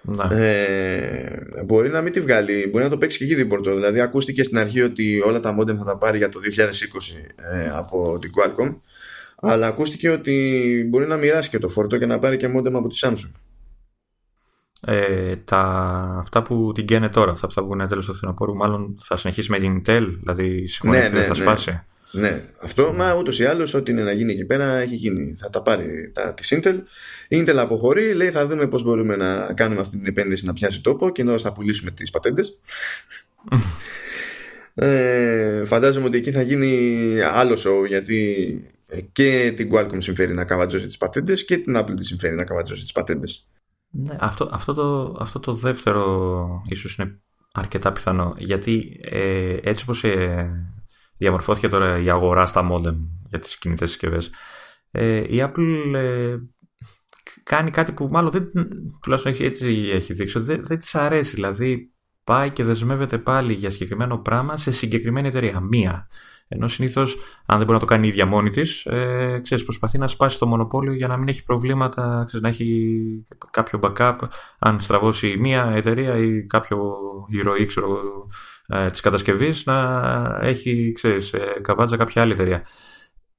[0.02, 0.26] ναι.
[0.30, 3.74] Ε, μπορεί να μην τη βγάλει, μπορεί να το παίξει και εκεί δίπορτο.
[3.74, 6.54] Δηλαδή, ακούστηκε στην αρχή ότι όλα τα modem θα τα πάρει για το 2020
[7.52, 8.74] ε, από την Qualcomm.
[9.44, 12.88] Αλλά ακούστηκε ότι μπορεί να μοιράσει και το φόρτο και να πάρει και μόντεμ από
[12.88, 13.30] τη Samsung.
[14.86, 15.60] Ε, τα,
[16.18, 19.50] αυτά που την καίνε τώρα, αυτά που θα βγουν τέλος του φθινοπόρου, μάλλον θα συνεχίσει
[19.50, 21.34] με την Intel, δηλαδή συμφωνείτε ναι, ναι, θα ναι.
[21.34, 21.82] σπάσει.
[22.12, 25.36] Ναι, αυτό, μα ούτως ή άλλως, ό,τι είναι να γίνει εκεί πέρα έχει γίνει.
[25.40, 26.74] Θα τα πάρει τα της Intel.
[27.28, 30.80] Η Intel αποχωρεί, λέει θα δούμε πώς μπορούμε να κάνουμε αυτή την επένδυση να πιάσει
[30.80, 32.58] τόπο και ενώ θα πουλήσουμε τις πατέντες.
[34.74, 36.98] ε, φαντάζομαι ότι εκεί θα γίνει
[37.32, 38.36] άλλο show γιατί
[39.12, 42.82] και την Qualcomm συμφέρει να καβατζώσει τις πατέντες και την Apple τη συμφέρει να καβατζώσει
[42.82, 43.46] τις πατέντες.
[43.90, 47.20] Ναι, αυτό, αυτό, το, αυτό το δεύτερο ίσως είναι
[47.52, 48.34] αρκετά πιθανό.
[48.38, 50.50] Γιατί ε, έτσι όπως ε,
[51.16, 52.96] διαμορφώθηκε τώρα η αγορά στα modem
[53.28, 54.30] για τις κινητές συσκευές.
[54.90, 56.36] Ε, η Apple ε,
[57.42, 58.50] κάνει κάτι που μάλλον δεν,
[59.02, 61.34] τουλάχιστον έχει, έτσι έχει δείξει, ότι δεν, δεν της αρέσει.
[61.34, 61.92] Δηλαδή
[62.24, 65.60] πάει και δεσμεύεται πάλι για συγκεκριμένο πράγμα σε συγκεκριμένη εταιρεία.
[65.60, 66.08] Μία.
[66.52, 70.06] Ενώ συνήθως, αν δεν μπορεί να το κάνει η ίδια μόνη της, ε, προσπαθεί να
[70.06, 74.16] σπάσει το μονοπόλιο για να μην έχει προβλήματα, ξέρεις, να έχει κάποιο backup.
[74.58, 76.96] Αν στραβώσει μία εταιρεία ή κάποιο
[77.28, 77.98] ηρωή ξέρω,
[78.66, 82.64] ε, της κατασκευής, να έχει ξέρεις, ε, καβάτζα κάποια άλλη εταιρεία.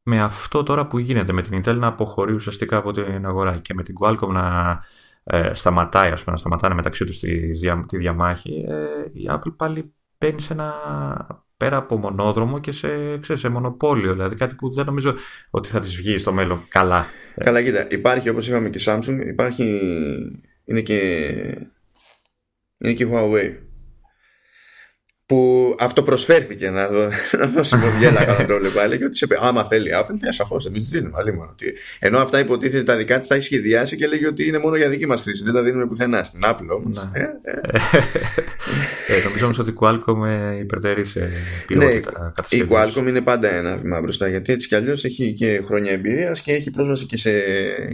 [0.04, 3.74] Με αυτό τώρα που γίνεται με την Intel να αποχωρεί ουσιαστικά από την αγορά και
[3.74, 4.80] με την Qualcomm να
[5.24, 7.50] ε, σταματάει, ας πούμε, να σταματάνε μεταξύ τους τη,
[7.88, 10.74] τη διαμάχη, ε, η Apple πάλι μπαίνει σε ένα
[11.64, 14.12] πέρα από μονόδρομο και σε, ξέρεις, σε μονοπόλιο.
[14.12, 15.16] Δηλαδή κάτι που δεν νομίζω
[15.50, 17.08] ότι θα της βγει στο μέλλον καλά.
[17.36, 19.64] Καλά, κοίτα, υπάρχει όπως είπαμε και Samsung, υπάρχει,
[20.66, 21.00] είναι και,
[22.78, 23.52] είναι και Huawei
[25.34, 29.64] που αυτό προσφέρθηκε να, δω, να δώσει μοδιέλα κατά το πάλι και ότι σε άμα
[29.64, 31.18] θέλει η Apple, μια σαφώς εμείς τη δίνουμε.
[31.20, 31.56] Άλλη μόνο.
[32.00, 34.90] Ενώ αυτά υποτίθεται τα δικά της τα έχει σχεδιάσει και λέγει ότι είναι μόνο για
[34.90, 35.44] δική μας χρήση.
[35.44, 36.24] Δεν τα δίνουμε πουθενά.
[36.24, 37.10] Στην Apple όμως.
[37.14, 37.22] Ναι.
[37.22, 37.26] Ε,
[39.08, 39.16] ε.
[39.16, 41.30] ε, νομίζω όμως ότι η Qualcomm ε, υπερτερεί σε
[41.68, 45.62] ποιότητα ναι, Η Qualcomm είναι πάντα ένα βήμα μπροστά γιατί έτσι κι αλλιώς έχει και
[45.66, 47.32] χρόνια εμπειρίας και έχει πρόσβαση και σε,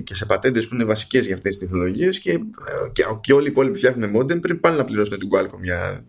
[0.04, 2.32] και σε πατέντες που είναι βασικές για αυτές τις τεχνολογίες και,
[2.92, 6.06] και, και όλοι οι υπόλοιποι φτιάχνουν modem πριν πάλι να πληρώσουν την Qualcomm για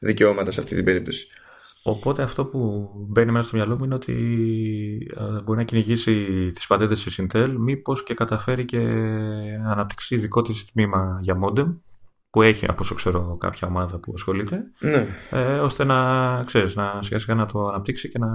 [0.00, 1.28] δικαιώματα σε αυτή την περίπτωση.
[1.82, 4.14] Οπότε αυτό που μπαίνει μέσα στο μυαλό μου είναι ότι
[5.16, 6.12] ε, μπορεί να κυνηγήσει
[6.54, 8.78] τις πατέντες της Intel μήπως και καταφέρει και
[9.66, 11.74] αναπτύξει δικό της τμήμα για modem
[12.30, 15.06] που έχει από όσο ξέρω κάποια ομάδα που ασχολείται ναι.
[15.30, 18.28] ε, ώστε να ξέρεις να σιγά σιγά να το αναπτύξει και να...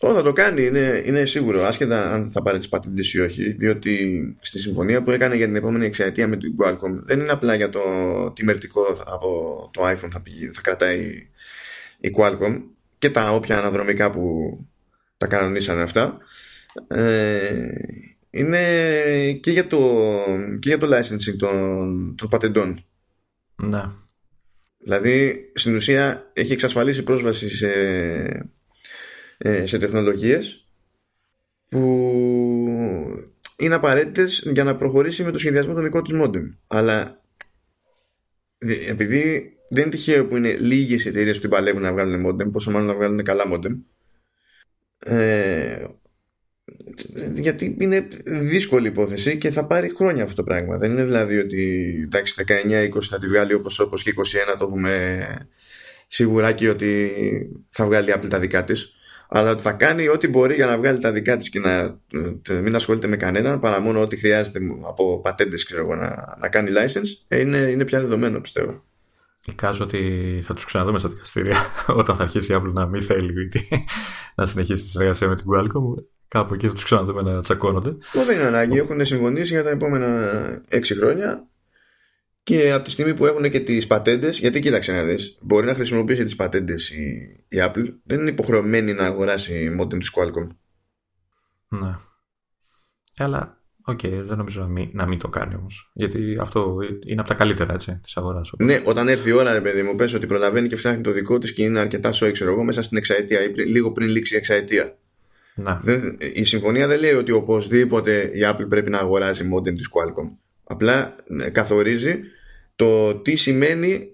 [0.00, 0.62] Ω, θα το κάνει.
[0.62, 5.10] Είναι, είναι σίγουρο άσχετα αν θα πάρει τις πατέντες ή όχι διότι στη συμφωνία που
[5.10, 7.80] έκανε για την επόμενη εξαετία με την Qualcomm δεν είναι απλά για το
[8.34, 9.28] τι μερτικό από
[9.72, 11.28] το iPhone θα, πηγεί, θα κρατάει
[12.00, 12.60] η Qualcomm
[12.98, 14.58] και τα όποια αναδρομικά που
[15.16, 16.18] τα κανονίσανε αυτά.
[16.88, 17.72] Ε,
[18.30, 18.62] είναι
[19.32, 19.78] και για το,
[20.58, 22.84] και για το licensing των, των πατεντών
[23.56, 23.82] ναι.
[24.78, 27.70] Δηλαδή, στην ουσία έχει εξασφαλίσει πρόσβαση σε,
[29.38, 30.66] ε, σε τεχνολογίες
[31.68, 31.80] που
[33.56, 36.54] είναι απαραίτητες για να προχωρήσει με το σχεδιασμό των δικών της modem.
[36.68, 37.20] Αλλά
[38.88, 42.70] επειδή δεν είναι τυχαίο που είναι λίγες εταιρείες που την παλεύουν να βγάλουν modem, πόσο
[42.70, 43.76] μάλλον να βγάλουν καλά modem,
[44.98, 45.84] ε,
[47.34, 50.76] γιατί είναι δύσκολη υπόθεση και θα πάρει χρόνια αυτό το πράγμα.
[50.76, 54.14] Δεν είναι δηλαδή ότι εντάξει 19-20 θα τη βγάλει όπως όπως και
[54.52, 55.26] 21 το έχουμε
[56.06, 57.10] σίγουρα και ότι
[57.68, 58.90] θα βγάλει Apple τα δικά της
[59.28, 62.00] αλλά ότι θα κάνει ό,τι μπορεί για να βγάλει τα δικά της και να
[62.62, 66.70] μην ασχολείται με κανέναν παρά μόνο ό,τι χρειάζεται από πατέντες ξέρω εγώ, να, να κάνει
[66.72, 68.84] license ε, είναι, είναι πια δεδομένο πιστεύω.
[69.46, 71.56] Εικάζω ότι θα τους ξαναδούμε στα δικαστήρια
[72.00, 73.50] όταν θα αρχίσει η Apple να μην θέλει
[74.34, 76.04] να συνεχίσει τη συνεργασία με την Qualcomm.
[76.28, 77.96] Κάπου εκεί θα τους ξαναδούμε να τσακώνονται.
[78.12, 78.78] δεν είναι ανάγκη.
[78.78, 80.30] Έχουν συμφωνήσει για τα επόμενα
[80.68, 81.48] έξι χρόνια
[82.46, 85.74] και από τη στιγμή που έχουν και τις πατέντες, γιατί κοίταξε να δεις, μπορεί να
[85.74, 87.04] χρησιμοποιήσει τις πατέντες η,
[87.48, 90.48] η Apple, δεν είναι υποχρεωμένη να αγοράσει modem της Qualcomm.
[91.68, 91.94] Ναι.
[93.16, 95.90] Αλλά, OK, okay, δεν νομίζω να μην, να μην το κάνει όμως.
[95.94, 98.52] Γιατί αυτό είναι από τα καλύτερα έτσι, της αγοράς.
[98.58, 101.38] Ναι, όταν έρθει η ώρα, ρε παιδί μου, πες ότι προλαβαίνει και φτιάχνει το δικό
[101.38, 104.36] της και είναι αρκετά σόι, ξέρω εγώ, μέσα στην εξαετία ή λίγο πριν λήξει η
[104.36, 104.98] εξαετία.
[105.58, 105.82] Ναι.
[106.34, 110.36] η συμφωνία δεν λέει ότι οπωσδήποτε η Apple πρέπει να αγοράζει modem της Qualcomm.
[110.64, 112.20] Απλά ναι, καθορίζει
[112.76, 114.10] το τι σημαίνει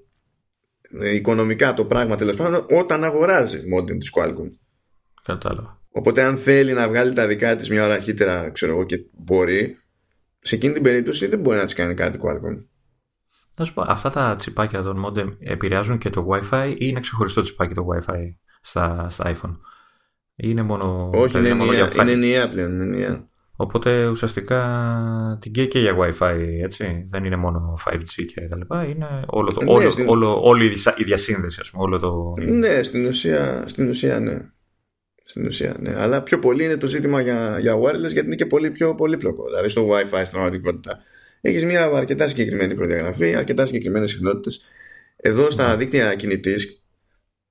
[1.00, 4.50] ε, οικονομικά το πράγμα τέλος πάντων όταν αγοράζει modem της Qualcomm.
[5.22, 5.80] Κατάλαβα.
[5.90, 9.76] Οπότε αν θέλει να βγάλει τα δικά της μια ώρα αρχίτερα ξέρω εγώ και μπορεί
[10.40, 12.64] σε εκείνη την περίπτωση δεν μπορεί να της κάνει κάτι Qualcomm.
[13.56, 17.42] Να σου πω, αυτά τα τσιπάκια των modem επηρεάζουν και το Wi-Fi ή είναι ξεχωριστό
[17.42, 19.56] τσιπάκι το Wi-Fi στα, στα iPhone;
[20.36, 21.10] Είναι μόνο.
[21.14, 22.72] Όχι, είναι, μόνο για είναι ενιαία πλέον.
[22.72, 23.30] Είναι ενιαία.
[23.56, 27.06] Οπότε ουσιαστικά την και, και για WiFi, έτσι.
[27.08, 28.84] Δεν είναι μόνο 5G και τα λοιπά.
[28.84, 30.08] Είναι όλο το, ναι, όλο, στην...
[30.08, 31.82] όλο, όλη η διασύνδεση, ας πούμε.
[31.82, 32.32] Όλο το...
[32.38, 34.50] Ναι, στην ουσία, στην ουσία ναι.
[35.24, 35.94] Στην ουσία, ναι.
[35.96, 39.44] Αλλά πιο πολύ είναι το ζήτημα για, για wireless γιατί είναι και πολύ πιο πολύπλοκο.
[39.44, 40.98] Δηλαδή στο WiFi στην πραγματικότητα
[41.40, 44.56] έχεις μια αρκετά συγκεκριμένη προδιαγραφή, αρκετά συγκεκριμένες συχνότητε.
[45.16, 45.76] Εδώ στα ναι.
[45.76, 46.81] δίκτυα κινητής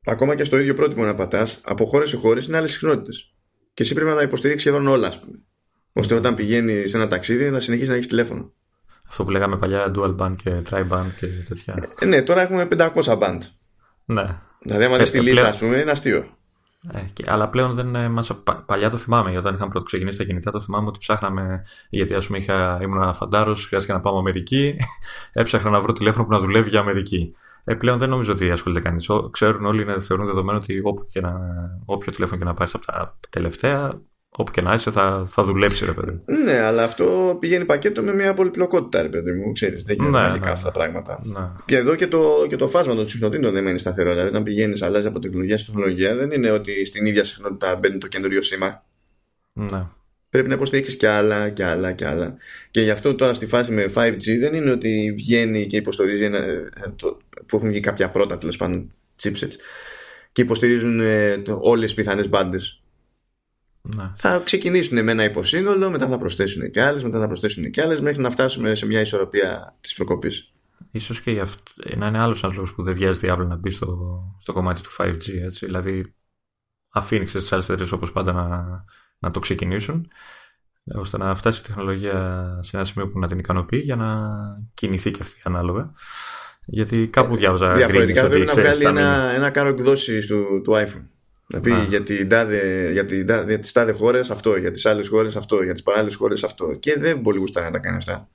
[0.05, 3.33] ακόμα και στο ίδιο πρότυπο να πατάς, από χώρες σε χώρες είναι άλλες συχνότητες.
[3.73, 5.39] Και εσύ πρέπει να τα υποστηρίξεις σχεδόν όλα, ας πούμε.
[5.93, 8.53] Ώστε όταν πηγαίνεις σε ένα ταξίδι να συνεχίσεις να έχεις τηλέφωνο.
[9.09, 11.89] Αυτό που λέγαμε παλιά, dual band και tri band και τέτοια.
[11.99, 13.39] Ε, ναι, τώρα έχουμε 500 band.
[14.05, 14.39] Ναι.
[14.61, 16.37] Δηλαδή, άμα δει τη λίστα, ας πούμε, είναι αστείο.
[16.93, 20.17] Ε, και, αλλά πλέον δεν ε, μας, πα, παλιά το θυμάμαι, όταν είχαμε πρώτο ξεκινήσει
[20.17, 24.17] τα κινητά, το θυμάμαι ότι ψάχναμε, γιατί ας πούμε είχα, ήμουν φαντάρος, χρειάστηκε να πάω
[24.17, 24.75] Αμερική,
[25.33, 27.35] έψαχνα να βρω τηλέφωνο που να δουλεύει για Αμερική.
[27.63, 29.09] Ε, πλέον δεν νομίζω ότι ασχολείται κανείς.
[29.31, 31.39] Ξέρουν όλοι, είναι, θεωρούν δεδομένο ότι όπου και να,
[31.85, 34.01] όποιο τηλέφωνο και να πάρεις από τα τελευταία,
[34.33, 38.13] όπου και να είσαι θα, θα δουλέψει, ρε παιδί Ναι, αλλά αυτό πηγαίνει πακέτο με
[38.13, 39.51] μια πολυπλοκότητα, ρε παιδί μου.
[39.51, 41.21] Ξέρεις, δεν γίνεται ναι, ναι, αυτά τα πράγματα.
[41.23, 41.49] Ναι.
[41.65, 44.09] Και εδώ και το, και το φάσμα των συχνοτήτων δεν μένει σταθερό.
[44.09, 47.97] Δηλαδή, όταν πηγαίνεις, αλλάζεις από τεχνολογία σε τεχνολογία, δεν είναι ότι στην ίδια συχνότητα μπαίνει
[47.97, 48.83] το καινούριο σήμα.
[49.53, 49.85] Ναι.
[50.29, 52.37] Πρέπει να υποστηρίξεις κι άλλα κι άλλα κι άλλα.
[52.71, 56.37] Και γι' αυτό τώρα στη φάση με 5G δεν είναι ότι βγαίνει και υποστηρίζει ένα,
[56.37, 57.17] ε, το,
[57.47, 59.55] που έχουν βγει κάποια πρώτα τέλος πάντων chipsets
[60.31, 62.81] και υποστηρίζουν ε, όλες τις πιθανές μπάντες
[63.81, 64.11] ναι.
[64.15, 68.01] Θα ξεκινήσουν με ένα υποσύνολο, μετά θα προσθέσουν και άλλες, μετά θα προσθέσουν και άλλες,
[68.01, 70.53] μέχρι να φτάσουμε σε μια ισορροπία της προκοπής.
[70.91, 71.63] Ίσως και αυτό,
[71.97, 74.81] να είναι άλλος ένα λόγο που δεν βιάζεται η Apple να μπει στο, στο κομμάτι
[74.81, 75.29] του 5G.
[75.43, 75.65] Έτσι.
[75.65, 76.15] Δηλαδή,
[76.89, 78.83] αφήνει τις άλλε εταιρείε όπως πάντα να,
[79.19, 80.07] να το ξεκινήσουν,
[80.95, 84.29] ώστε να φτάσει η τεχνολογία σε ένα σημείο που να την ικανοποιεί για να
[84.73, 85.91] κινηθεί και αυτή ανάλογα.
[86.65, 87.73] Γιατί κάπου διάβαζα.
[87.73, 91.05] Διαφορετικά πρέπει να βγάλει ένα, ένα κάρο εκδόσει του, του iPhone.
[91.47, 95.07] Να πει για, την τάδε, για, την, για τις τάδε χώρες αυτό, για τις άλλες
[95.07, 96.73] χώρες αυτό, για τις παράλληλες χώρες αυτό.
[96.73, 98.29] Και δεν πολύ γουστάει να τα κάνει αυτά.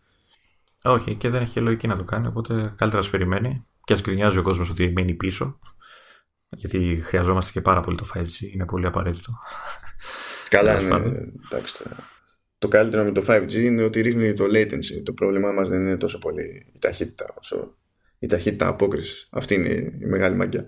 [0.82, 3.66] Όχι, και δεν έχει και λογική να το κάνει, οπότε καλύτερα να περιμένει.
[3.84, 5.58] Και ας γκρινιάζει ο κόσμος ότι μένει πίσω.
[6.48, 9.38] Γιατί χρειαζόμαστε και πάρα πολύ το 5G, είναι πολύ απαραίτητο.
[10.48, 10.94] Καλά, ναι,
[11.44, 11.74] εντάξει,
[12.58, 15.02] το καλύτερο με το 5G είναι ότι ρίχνει το latency.
[15.04, 17.74] Το πρόβλημά μας δεν είναι τόσο πολύ η ταχύτητα όσο
[18.18, 19.28] η ταχύτητα απόκρισης.
[19.30, 20.64] Αυτή είναι η μεγάλη μαγιά.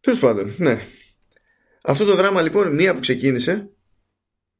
[0.00, 0.80] Τέλος πάντων, ναι.
[1.82, 3.70] Αυτό το δράμα λοιπόν, μία που ξεκίνησε,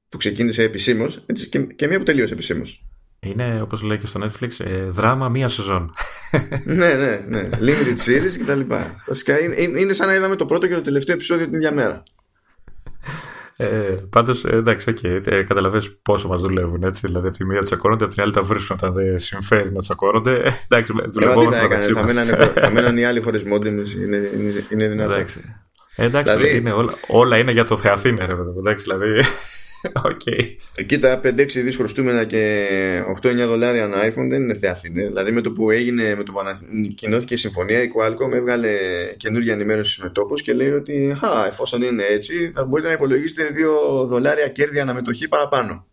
[0.08, 2.86] που ξεκίνησε επισήμως, και, και μία που τελείωσε επισήμως.
[3.20, 5.94] Είναι, όπως λέει και στο Netflix, ε, δράμα μία σεζόν.
[6.64, 7.48] ναι, ναι, ναι.
[7.52, 8.94] Limited series και τα λοιπά.
[9.06, 12.02] Βασικά είναι, είναι σαν να είδαμε το πρώτο και το τελευταίο επεισόδιο την ίδια μέρα.
[13.58, 16.82] Ε, Πάντως, ε, εντάξει, okay, ε, καταλαβαίνεις πόσο μας δουλεύουν.
[16.82, 17.06] Έτσι.
[17.06, 20.34] Δηλαδή, από τη μία τσακώνονται, από την άλλη τα βρίσκουν όταν δεν συμφέρει να τσακώνονται.
[20.34, 21.56] Ε, εντάξει, δουλεύουμε.
[21.56, 23.78] Θα, θα μέναν οι άλλοι χωρίς μόντεμ.
[23.78, 25.12] Είναι, είναι, είναι δυνατό.
[25.12, 25.40] Εντάξει.
[25.96, 29.22] Εντάξει, δηλαδή, είναι, όλα, όλα είναι για το Θεαθήνε, ρε Εντάξει, δηλαδή.
[29.92, 30.56] Okay.
[30.86, 32.68] Κοίτα, 5-6 δις χρωστούμενα και
[33.22, 35.06] 8-9 δολάρια ένα iPhone δεν είναι Θεαθήνε.
[35.06, 38.68] Δηλαδή με το που έγινε, με το που ανακοινώθηκε η συμφωνία, η Qualcomm έβγαλε
[39.16, 43.50] καινούργια ενημέρωση στους μετόχους και λέει ότι χα, εφόσον είναι έτσι, θα μπορείτε να υπολογίσετε
[44.02, 45.86] 2 δολάρια κέρδη αναμετοχή παραπάνω.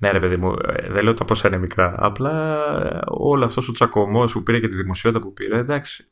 [0.00, 1.94] Ναι, ρε παιδί μου, ε, δεν λέω τα πόσα είναι μικρά.
[1.98, 6.04] Απλά ε, όλο αυτός ο τσακωμός που πήρε και τη δημοσιότητα που πήρε, εντάξει.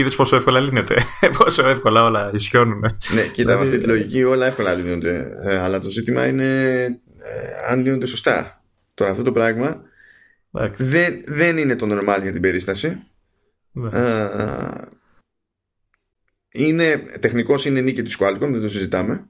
[0.00, 0.96] Ε, Είδες πόσο εύκολα λύνεται.
[1.38, 2.80] πόσο εύκολα όλα ισιώνουν.
[3.14, 5.26] Ναι, κοίτα, με αυτή τη λογική όλα εύκολα λύνονται.
[5.60, 6.86] αλλά το ζήτημα είναι
[7.68, 8.64] αν λύνονται σωστά.
[8.94, 9.82] Τώρα αυτό το πράγμα
[10.76, 13.02] δεν, δεν είναι το normal για την περίσταση.
[13.72, 13.88] Ναι.
[16.52, 19.28] είναι, τεχνικός είναι νίκη της Qualcomm, δεν το συζητάμε.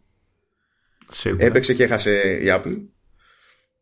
[1.09, 1.45] Σίγουρα.
[1.45, 2.77] Έπαιξε και έχασε η Apple.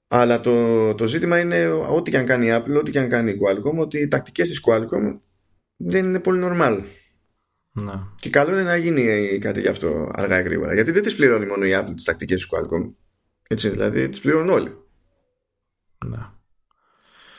[0.08, 3.30] Αλλά το, το ζήτημα είναι ό,τι και αν κάνει η Apple, ό,τι και αν κάνει
[3.30, 5.18] η Qualcomm, ότι οι τακτικές της Qualcomm
[5.78, 6.84] δεν είναι πολύ normal.
[7.72, 8.14] Ναι.
[8.20, 10.74] Και καλό είναι να γίνει κάτι γι' αυτό αργά ή γρήγορα.
[10.74, 12.94] Γιατί δεν τις πληρώνει μόνο η Apple τις τακτικές της Qualcomm.
[13.48, 14.84] Έτσι, δηλαδή τις πληρώνουν όλοι.
[16.06, 16.36] Ναι.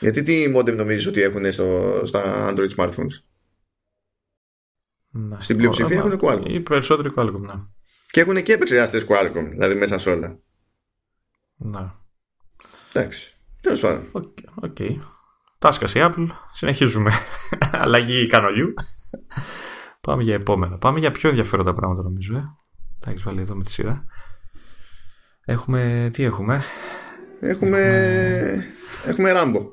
[0.00, 3.22] Γιατί τι modem νομίζεις ότι έχουν στο, στα Android smartphones;
[5.10, 5.40] Ναι.
[5.40, 6.46] Στην πλειοψηφία έχουν Qualcomm.
[6.46, 7.54] Οι περισσότεροι Qualcomm, ναι.
[8.06, 10.40] Και έχουν και επεξεργαστές Qualcomm, δηλαδή μέσα σε όλα.
[11.56, 12.04] Ναι.
[12.92, 13.36] Εντάξει.
[13.60, 14.08] Τέλος πάντων.
[14.12, 14.36] OK.
[14.62, 14.98] Okay.
[15.60, 16.26] Τάσκα η Apple.
[16.52, 17.12] Συνεχίζουμε.
[17.82, 18.74] Αλλαγή κανολιού.
[20.00, 20.78] Πάμε για επόμενα.
[20.78, 22.36] Πάμε για πιο ενδιαφέροντα πράγματα νομίζω.
[22.36, 22.42] Ε.
[22.98, 24.04] Τα έχεις βάλει εδώ με τη σειρά.
[25.44, 26.10] Έχουμε.
[26.12, 26.62] Τι έχουμε;
[27.40, 28.64] Έχουμε.
[29.06, 29.72] Έχουμε Ράμπο.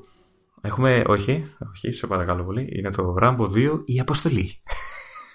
[0.60, 1.02] Έχουμε.
[1.06, 2.68] Όχι, όχι, σε παρακαλώ πολύ.
[2.72, 4.62] Είναι το Ράμπο 2 η αποστολή.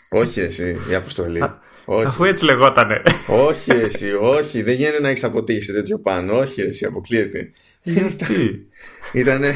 [0.09, 1.43] όχι εσύ, η αποστολή.
[1.85, 2.05] Όχι.
[2.05, 3.01] Αφού έτσι λεγότανε.
[3.27, 4.61] όχι εσύ, όχι.
[4.61, 6.37] Δεν γίνεται να έχει αποτύχει τέτοιο πάνω.
[6.37, 7.51] Όχι εσύ, αποκλείεται.
[7.83, 8.67] Γιατί;
[9.13, 9.55] Ήτανε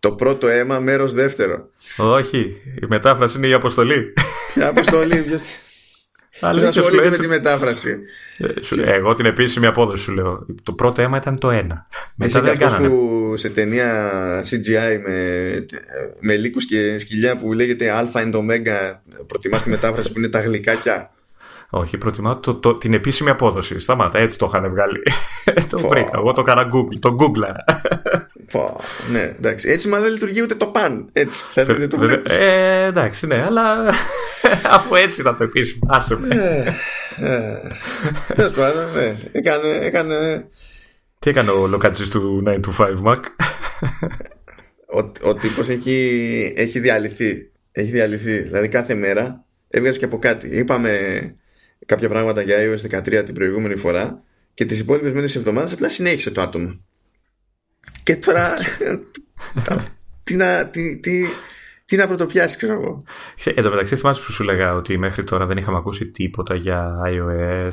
[0.00, 1.70] το πρώτο αίμα μέρος δεύτερο.
[1.96, 2.38] Όχι,
[2.82, 4.12] η μετάφραση είναι η αποστολή.
[4.54, 5.16] Η αποστολή,
[6.40, 7.98] ποιος ασχολείται με τη μετάφραση;
[8.38, 10.46] Ε, εγώ την επίσημη απόδοση σου λέω.
[10.62, 11.86] Το πρώτο αίμα ήταν το ένα.
[12.14, 12.88] Μετά δεν κάνανε.
[12.88, 15.50] που σε ταινία CGI με,
[16.20, 20.40] με λύκους και σκυλιά που λέγεται Α and Omega προτιμάς τη μετάφραση που είναι τα
[20.40, 21.10] γλυκάκια.
[21.70, 23.78] Όχι, προτιμάω το, το, την επίσημη απόδοση.
[23.78, 25.02] Σταμάτα, έτσι το είχαν βγάλει.
[25.70, 26.10] το βρήκα.
[26.14, 26.98] Εγώ το έκανα Google.
[27.00, 27.54] Το Google.
[29.10, 29.68] ναι, εντάξει.
[29.68, 31.08] Έτσι μα δεν λειτουργεί ούτε το παν.
[31.12, 31.44] Έτσι.
[31.52, 33.92] Θα το ε, εντάξει, ναι, αλλά
[34.76, 35.86] αφού έτσι ήταν το επίσημο.
[35.88, 36.34] Άσε με.
[36.34, 36.74] Ε,
[37.34, 37.58] ε.
[38.34, 39.16] Τέλος πάντων, ναι.
[39.32, 40.48] Έκανε, έκανε.
[41.18, 43.20] Τι έκανε ο λοκατζή του 9 to 5 Mac.
[44.94, 47.50] ο, ο τύπος έχει, έχει διαλυθεί.
[47.72, 48.38] Έχει διαλυθεί.
[48.38, 50.48] Δηλαδή κάθε μέρα έβγαζε και από κάτι.
[50.58, 50.98] Είπαμε
[51.86, 54.22] κάποια πράγματα για iOS 13 την προηγούμενη φορά
[54.54, 56.80] και τις υπόλοιπες μέρες της εβδομάδας απλά συνέχισε το άτομο.
[58.02, 58.54] Και τώρα
[60.24, 61.24] τι, να, τι, τι,
[61.84, 63.04] τι να πρωτοπιάσεις, ξέρω εγώ.
[63.44, 67.00] Εν τω μεταξύ, θυμάσαι που σου λέγα ότι μέχρι τώρα δεν είχαμε ακούσει τίποτα για
[67.06, 67.72] iOS.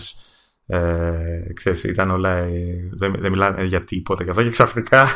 [0.68, 2.38] Ε, ξέρεις, ήταν όλα.
[2.38, 5.08] Ε, δεν, δεν μιλάνε για τίποτα και αυτά και ξαφνικά.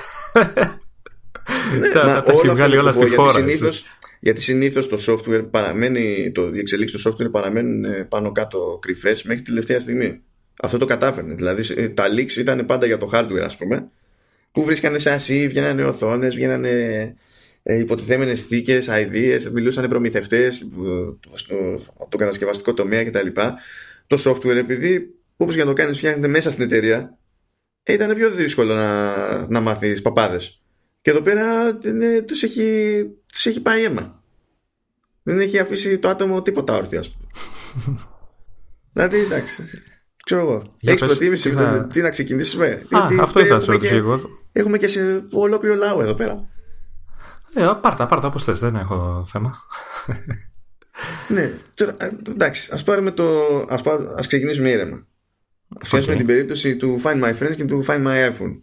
[1.79, 3.29] ναι, τα, μα, τα έχει βγάλει όλα στη χώρα.
[3.29, 3.85] Συνήθως,
[4.19, 9.23] γιατί συνήθως το software παραμένει, το, οι εξελίξεις του software παραμένουν ε, πάνω κάτω κρυφές
[9.23, 10.21] μέχρι τη τελευταία στιγμή.
[10.61, 11.33] Αυτό το κατάφερνε.
[11.33, 13.89] Δηλαδή ε, τα leaks ήταν πάντα για το hardware, ας πούμε,
[14.51, 16.69] που βρίσκανε σε ασύ, βγαίνανε οθόνες, βγαίνανε
[17.63, 20.67] ε, υποτιθέμενες θήκες, ideas, μιλούσαν προμηθευτές
[21.97, 23.27] από το κατασκευαστικό τομέα κτλ.
[24.07, 27.17] Το software, επειδή όπως για να το κάνεις, φτιάχνεται μέσα στην εταιρεία,
[27.83, 30.61] ε, ήταν πιο δύσκολο να, να μάθεις παπάδες.
[31.01, 34.23] Και εδώ πέρα ναι, τους έχει, τους έχει πάει αίμα.
[35.23, 37.29] Δεν έχει αφήσει το άτομο τίποτα όρθιο, ας πούμε.
[38.93, 39.63] δηλαδή, εντάξει.
[40.25, 40.63] Ξέρω εγώ.
[40.81, 42.85] Έχεις προτίμηση τι, τι να ξεκινήσουμε.
[42.91, 46.47] Α, αυτό ήθελα να σου ρωτήσω Έχουμε και σε ολόκληρο λαό εδώ πέρα.
[47.53, 49.55] Ε, πάρτα, πάρτα όπως θες, δεν έχω θέμα.
[51.35, 55.07] ναι, τώρα, ε, εντάξει, ας πάρουμε το, ας, πάρουμε, ας ξεκινήσουμε ήρεμα.
[55.81, 56.15] Ας okay.
[56.17, 58.61] την περίπτωση του Find My Friends και του Find My iPhone.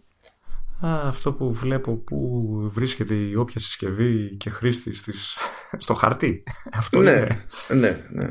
[0.85, 5.37] Α, αυτό που βλέπω που βρίσκεται η όποια συσκευή και χρήστη της,
[5.77, 6.43] στο χαρτί.
[6.79, 7.43] Αυτό ναι, είναι.
[7.67, 8.27] ναι, ναι.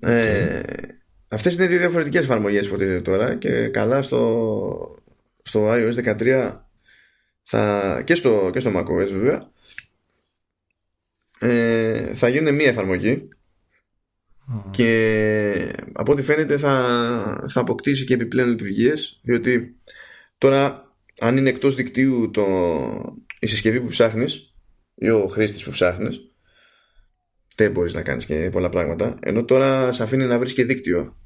[0.00, 0.08] Okay.
[0.08, 0.62] Ε,
[1.28, 5.02] αυτές είναι δύο διαφορετικές εφαρμογές που τώρα και καλά στο,
[5.42, 6.58] στο iOS 13
[7.42, 9.52] θα, και, στο, και στο macOS βέβαια
[11.38, 13.28] ε, θα γίνουν μία εφαρμογή
[14.70, 19.76] και από ό,τι φαίνεται θα, θα αποκτήσει και επιπλέον λειτουργίες, διότι
[20.38, 20.83] τώρα
[21.24, 22.44] αν είναι εκτός δικτύου το,
[23.38, 24.54] η συσκευή που ψάχνεις
[24.94, 26.20] ή ο χρήστης που ψάχνεις
[27.54, 31.16] δεν μπορείς να κάνεις και πολλά πράγματα ενώ τώρα σε αφήνει να βρεις και δίκτυο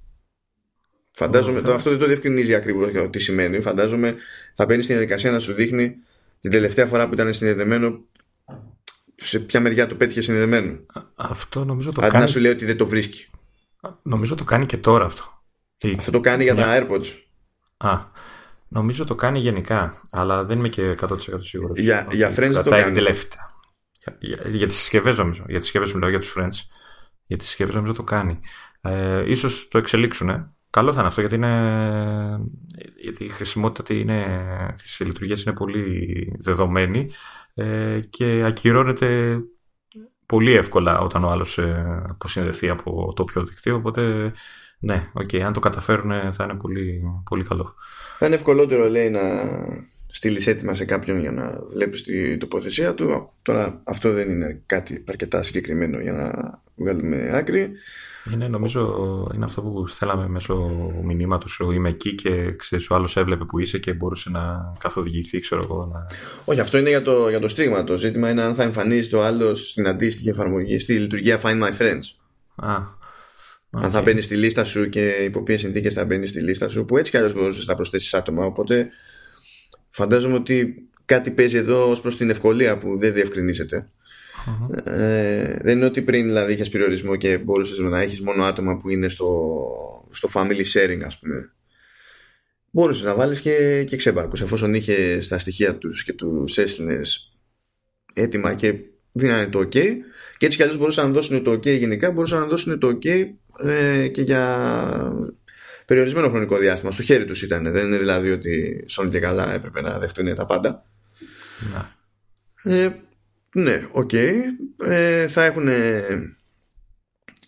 [1.12, 3.61] Φαντάζομαι, το, αυτό δεν το διευκρινίζει ακριβώς τι σημαίνει.
[3.61, 4.16] Φαντάζομαι
[4.54, 5.94] θα μπαίνει στην διαδικασία να σου δείχνει
[6.40, 8.04] την τελευταία φορά που ήταν συνδεδεμένο
[9.14, 10.78] σε ποια μεριά το πέτυχε συνδεδεμένο.
[11.14, 12.24] Αυτό νομίζω το Αντί κάνει.
[12.24, 13.26] να σου λέει ότι δεν το βρίσκει.
[14.02, 15.42] Νομίζω το κάνει και τώρα αυτό.
[15.98, 17.06] Αυτό το κάνει για τα AirPods.
[17.76, 17.98] Α,
[18.68, 21.78] νομίζω το κάνει γενικά, αλλά δεν είμαι και 100% σίγουρος.
[21.78, 22.94] Για, για Friends το κάνει.
[22.94, 23.57] Τελευταία.
[24.04, 25.44] Για, για, για τις συσκευές νομίζω.
[25.48, 26.68] Για τις συσκευές σου λέω, για τους Friends.
[27.26, 28.40] Για τις συσκευές νομίζω το κάνει.
[28.81, 30.52] Ε, ίσως το εξελίξουν.
[30.70, 32.38] Καλό θα είναι αυτό γιατί, είναι,
[33.02, 34.44] γιατί η χρησιμότητα είναι,
[34.76, 37.11] της λειτουργίας είναι πολύ δεδομένη
[37.54, 39.38] ε, και ακυρώνεται
[40.26, 44.33] πολύ εύκολα όταν ο άλλος ε, αποσυνδεθεί από το πιο δικτύο οπότε
[44.81, 47.74] ναι, okay, αν το καταφέρουν θα είναι πολύ, πολύ καλό.
[48.18, 49.20] Θα είναι ευκολότερο λέει να
[50.07, 55.04] στείλεις έτοιμα σε κάποιον για να βλέπεις την τοποθεσία του τώρα αυτό δεν είναι κάτι
[55.09, 56.31] αρκετά συγκεκριμένο για να
[56.74, 57.72] βγάλουμε άκρη
[58.33, 58.83] είναι νομίζω
[59.35, 60.70] είναι αυτό που θέλαμε μέσω
[61.02, 61.70] μηνύματος σου.
[61.70, 65.90] Είμαι εκεί και ξέρεις, ο άλλος έβλεπε που είσαι και μπορούσε να καθοδηγηθεί, ξέρω εγώ.
[65.92, 66.04] Να...
[66.44, 67.85] Όχι, αυτό είναι για το, για το στίγμα.
[67.85, 71.81] Το ζήτημα είναι αν θα εμφανίζει το άλλος στην αντίστοιχη εφαρμογή, στη λειτουργία Find My
[71.81, 72.02] Friends.
[72.57, 72.76] Α,
[73.70, 73.83] okay.
[73.83, 76.85] Αν θα μπαίνει στη λίστα σου και υπό ποιες συνθήκες θα μπαίνει στη λίστα σου,
[76.85, 78.44] που έτσι κι αλλιώς μπορούσες να προσθέσεις άτομα.
[78.44, 78.88] Οπότε
[79.90, 83.90] φαντάζομαι ότι κάτι παίζει εδώ ως προς την ευκολία που δεν διευκρινίζεται.
[84.85, 88.88] Ε, δεν είναι ότι πριν δηλαδή είχες περιορισμό και μπορούσες να έχεις μόνο άτομα που
[88.88, 91.52] είναι στο, στο family sharing, ας πούμε.
[92.70, 97.37] Μπορούσες να βάλεις και, και ξέμπαρκους εφόσον είχε τα στοιχεία τους και τους έστειλες
[98.12, 98.74] έτοιμα και
[99.12, 99.68] δίνανε το OK.
[100.37, 103.24] Και έτσι κι αλλιώς μπορούσαν να δώσουν το OK γενικά, μπορούσαν να δώσουν το OK
[103.64, 104.73] ε, και για
[105.85, 106.92] περιορισμένο χρονικό διάστημα.
[106.92, 107.73] Στο χέρι τους ήταν.
[107.73, 110.85] Δεν είναι δηλαδή ότι σώνει και καλά έπρεπε να δεχτούν τα πάντα.
[111.72, 111.96] Ναι.
[112.73, 112.88] Ε,
[113.53, 114.11] ναι, OK.
[114.12, 114.35] Okay.
[114.85, 115.68] Ε, θα έχουν.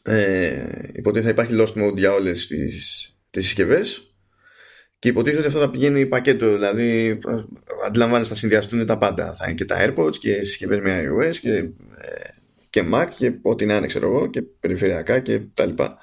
[0.02, 4.14] Ε, υποτίθεται θα υπάρχει lost mode για όλες τις, τις συσκευές.
[4.98, 7.18] Και υποτίθεται ότι αυτό θα πηγαίνει πακέτο, δηλαδή
[7.86, 9.34] αντιλαμβάνεσαι θα συνδυαστούν τα πάντα.
[9.34, 11.70] Θα είναι και τα AirPods και συσκευές με iOS και, ε,
[12.70, 15.98] και Mac και ό,τι να είναι, ξέρω εγώ, και περιφερειακά και τα λοιπά.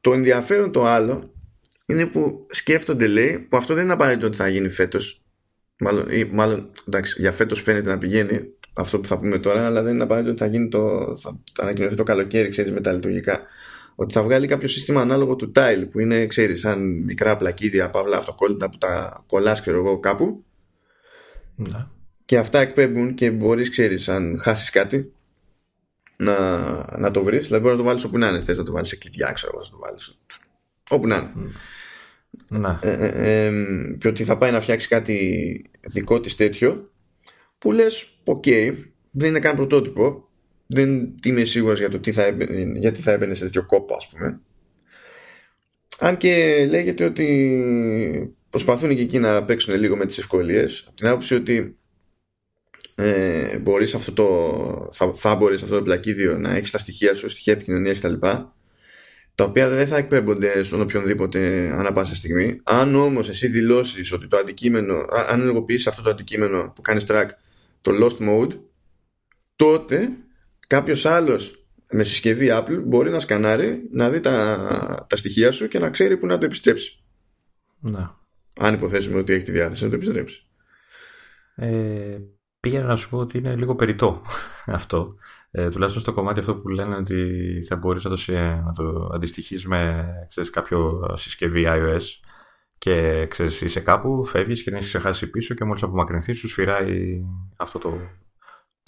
[0.00, 1.32] το ενδιαφέρον το άλλο
[1.86, 5.24] είναι που σκέφτονται, λέει, που αυτό δεν είναι απαραίτητο ότι θα γίνει φέτος
[5.78, 8.40] Μάλλον, ή, μάλλον εντάξει, για φέτος φαίνεται να πηγαίνει
[8.74, 11.94] αυτό που θα πούμε τώρα, αλλά δεν είναι απαραίτητο ότι θα, γίνει το, θα ανακοινωθεί
[11.94, 13.40] το καλοκαίρι, ξέρεις, με τα λειτουργικά.
[13.94, 18.16] Ότι θα βγάλει κάποιο σύστημα ανάλογο του Tile, που είναι, ξέρεις, σαν μικρά πλακίδια, παύλα
[18.16, 20.44] αυτοκόλλητα που τα κολλάς, ξέρω εγώ, κάπου.
[21.56, 21.86] Ναι.
[22.24, 25.12] Και αυτά εκπέμπουν και μπορείς, ξέρεις, αν χάσεις κάτι,
[26.18, 26.38] να,
[26.98, 27.46] να το βρεις.
[27.46, 28.42] Δηλαδή, μπορείς να το βάλεις όπου να είναι.
[28.42, 30.18] Θες να το βάλεις σε κλειδιά, ξέρω εγώ, να το βάλεις.
[30.90, 31.52] Όπου να είναι.
[32.48, 32.78] Ναι.
[32.82, 33.52] Ε, ε, ε,
[33.98, 36.90] και ότι θα πάει να φτιάξει κάτι δικό της τέτοιο
[37.58, 38.74] που λες ok
[39.10, 40.28] δεν είναι καν πρωτότυπο
[40.66, 44.08] δεν είμαι σίγουρος για το τι θα έμπαινε, γιατί θα έμπαινε σε τέτοιο κόπο ας
[44.08, 44.40] πούμε
[45.98, 51.06] αν και λέγεται ότι προσπαθούν και εκεί να παίξουν λίγο με τις ευκολίες από την
[51.06, 51.76] άποψη ότι
[52.94, 57.28] ε, μπορείς αυτό το, θα, θα μπορείς αυτό το πλακίδιο να έχεις τα στοιχεία σου,
[57.28, 58.26] στοιχεία επικοινωνίας κτλ
[59.34, 62.60] τα οποία δεν θα εκπέμπονται στον οποιονδήποτε ανά πάσα στιγμή.
[62.64, 67.26] Αν όμως εσύ δηλώσεις ότι το αντικείμενο, αν ενεργοποιήσει αυτό το αντικείμενο που κάνεις track
[67.80, 68.58] το lost mode,
[69.56, 70.10] τότε
[70.66, 75.78] κάποιος άλλος με συσκευή Apple μπορεί να σκανάρει, να δει τα, τα στοιχεία σου και
[75.78, 77.04] να ξέρει που να το επιστρέψει.
[77.80, 78.08] Ναι.
[78.60, 80.46] Αν υποθέσουμε ότι έχει τη διάθεση να το επιστρέψει.
[81.54, 82.18] Ε,
[82.64, 84.22] πήγαινα να σου πω ότι είναι λίγο περιττό
[84.66, 85.14] αυτό.
[85.50, 87.38] Ε, τουλάχιστον στο κομμάτι αυτό που λένε ότι
[87.68, 88.32] θα μπορείς να το,
[88.64, 92.02] να το αντιστοιχείς με ξέρεις, κάποιο συσκευή iOS
[92.78, 97.20] και ξέρεις, είσαι κάπου, φεύγεις και δεν έχεις ξεχάσει πίσω και μόλις απομακρυνθείς σου σφυράει
[97.56, 97.98] αυτό το,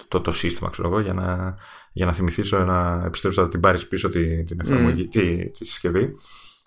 [0.09, 1.57] το, το, σύστημα ξέρω εγώ, για, να,
[1.93, 5.11] για να θυμηθείς να επιστρέψεις να την πάρεις πίσω τη, την εφαρμογή, mm.
[5.11, 6.15] τη, τη συσκευή.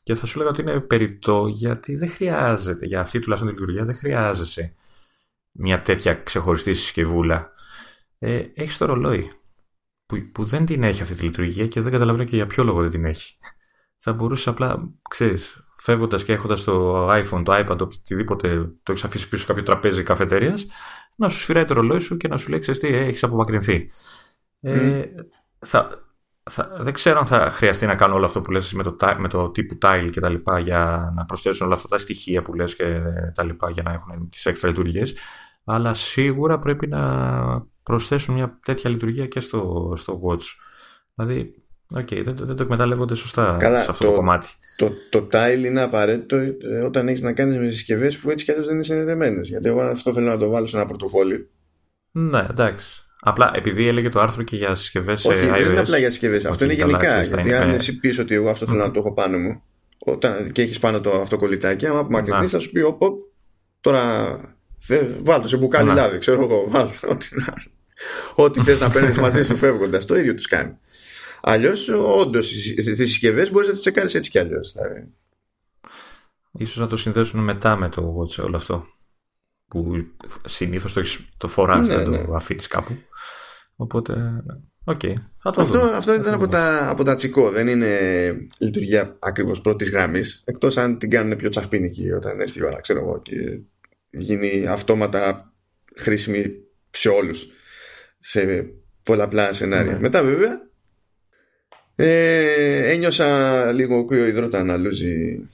[0.04, 3.86] Και θα σου λέγα ότι είναι περιττό γιατί δεν χρειάζεται, για αυτή τουλάχιστον τη λειτουργία
[3.86, 4.76] δεν χρειάζεσαι
[5.60, 7.52] μια τέτοια ξεχωριστή συσκευούλα.
[8.20, 9.32] Ε, έχεις το ρολόι
[10.06, 12.82] που, που δεν την έχει αυτή τη λειτουργία και δεν καταλαβαίνω και για ποιο λόγο
[12.82, 13.38] δεν την έχει.
[13.98, 19.30] Θα μπορούσες απλά, ξέρεις, φεύγοντας και έχοντας το iPhone, το iPad, οτιδήποτε το έχεις αφήσει
[19.30, 20.66] πίσω σε κάποιο τραπέζι καφετέριας,
[21.16, 23.90] να σου σφυράει το ρολόι σου και να σου λέει: Ξέρεις τι, έχεις απομακρυνθεί.
[24.62, 24.70] Mm.
[24.70, 25.06] Ε,
[25.60, 26.10] θα,
[26.50, 29.28] θα, δεν ξέρω αν θα χρειαστεί να κάνω όλο αυτό που λες με το, με
[29.28, 32.76] το τύπου tile και τα λοιπά για να προσθέσουν όλα αυτά τα στοιχεία που λες
[32.76, 33.02] και
[33.34, 35.16] τα λοιπά για να έχουν τις έξτρα λειτουργίες
[35.72, 37.02] αλλά σίγουρα πρέπει να
[37.84, 40.44] προσθέσουν μια τέτοια λειτουργία και στο, στο Watch.
[41.16, 41.54] Δηλαδή,
[41.96, 44.48] okay, δεν, δεν το εκμεταλλεύονται σωστά Καλά, σε αυτό το, κομμάτι.
[44.78, 46.56] Το, το, tile είναι απαραίτητο ε,
[46.86, 49.48] όταν έχεις να κάνεις με συσκευές που έτσι κι αλλιώς δεν είναι συνδεδεμένες.
[49.48, 51.50] Γιατί εγώ αυτό θέλω να το βάλω σε ένα πορτοφόλι.
[52.12, 53.04] Ναι, εντάξει.
[53.20, 56.46] Απλά επειδή έλεγε το άρθρο και για συσκευές Όχι, iOS, δεν είναι απλά για συσκευές.
[56.46, 57.24] Αυτό είναι γενικά.
[57.24, 59.62] Γιατί αν εσύ πεις ότι εγώ αυτό θέλω να το έχω πάνω μου
[60.00, 63.02] όταν, και έχεις πάνω το αυτοκολλητάκι, άμα απομακρυνθείς θα σου πει: Οπ,
[63.82, 64.58] τώρα
[65.24, 66.66] βάλτε σε μπουκάλι λάδι, ξέρω εγώ.
[66.70, 67.28] Βάλτε ό,τι,
[68.36, 70.06] ό,τι θες να παίρνεις μαζί σου φεύγοντας.
[70.06, 70.78] Το ίδιο τους κάνει.
[71.42, 74.72] Αλλιώς, όντως, τις συσκευές μπορείς να τις τσεκάρει έτσι κι αλλιώς.
[74.72, 75.08] Δηλαδή.
[76.52, 78.86] Ίσως να το συνδέσουν μετά με το watch όλο αυτό.
[79.68, 80.06] Που
[80.46, 81.02] συνήθως το,
[81.38, 82.18] το φοράς, ναι, δεν ναι.
[82.26, 82.98] το αφήνεις κάπου.
[83.76, 84.44] Οπότε,
[84.84, 85.00] OK.
[85.04, 85.14] Okay,
[85.44, 87.52] αυτό, αυτό ήταν από τα, από τα τσικό.
[87.52, 87.98] Δεν είναι
[88.58, 90.42] λειτουργία ακριβώς πρώτης γραμμής.
[90.46, 93.60] Εκτός αν την κάνουν πιο τσαχπίνικη όταν έρθει η ώρα, ξέρω εγώ, και
[94.10, 95.54] γίνει αυτόματα
[95.96, 96.54] χρήσιμη
[96.90, 97.48] σε όλους
[98.20, 98.66] σε
[99.04, 99.92] πολλαπλά σενάρια.
[99.92, 100.00] Ναι.
[100.00, 100.68] Μετά βέβαια
[101.96, 105.48] ε, ένιωσα λίγο κρύο υδρότα να λούζει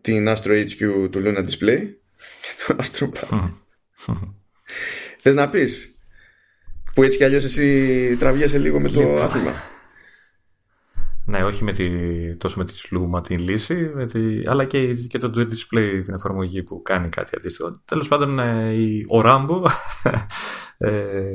[0.00, 1.88] την Astro HQ του Luna Display
[2.40, 3.52] και το Astro Pad.
[5.18, 5.98] Θες να πεις
[6.94, 9.62] που έτσι κι αλλιώς εσύ τραβιέσαι λίγο με το άθλημα;
[11.26, 15.18] Ναι, όχι με τη, τόσο με τη Luma την λύση, με τη, αλλά και, και
[15.18, 17.80] το Duet Display την εφαρμογή που κάνει κάτι αντίστοιχο.
[17.84, 19.62] Τέλος πάντων, ε, η, ο Rambo
[20.78, 21.34] ε,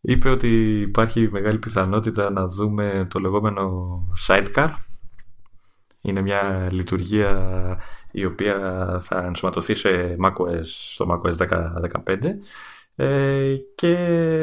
[0.00, 3.96] είπε ότι υπάρχει μεγάλη πιθανότητα να δούμε το λεγόμενο
[4.26, 4.68] sidecar.
[6.00, 7.78] Είναι μια λειτουργία
[8.10, 8.58] η οποία
[9.00, 12.18] θα ενσωματωθεί σε macOS, στο macOS 10.15
[13.00, 13.96] ε, και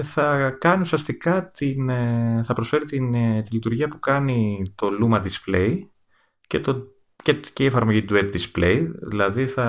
[0.03, 5.21] θα κάνει ουσιαστικά την, ε, θα προσφέρει την, ε, τη λειτουργία που κάνει το Luma
[5.21, 5.77] Display
[6.47, 6.87] και, το,
[7.23, 9.65] και, και η εφαρμογή του Edge Display δηλαδή θα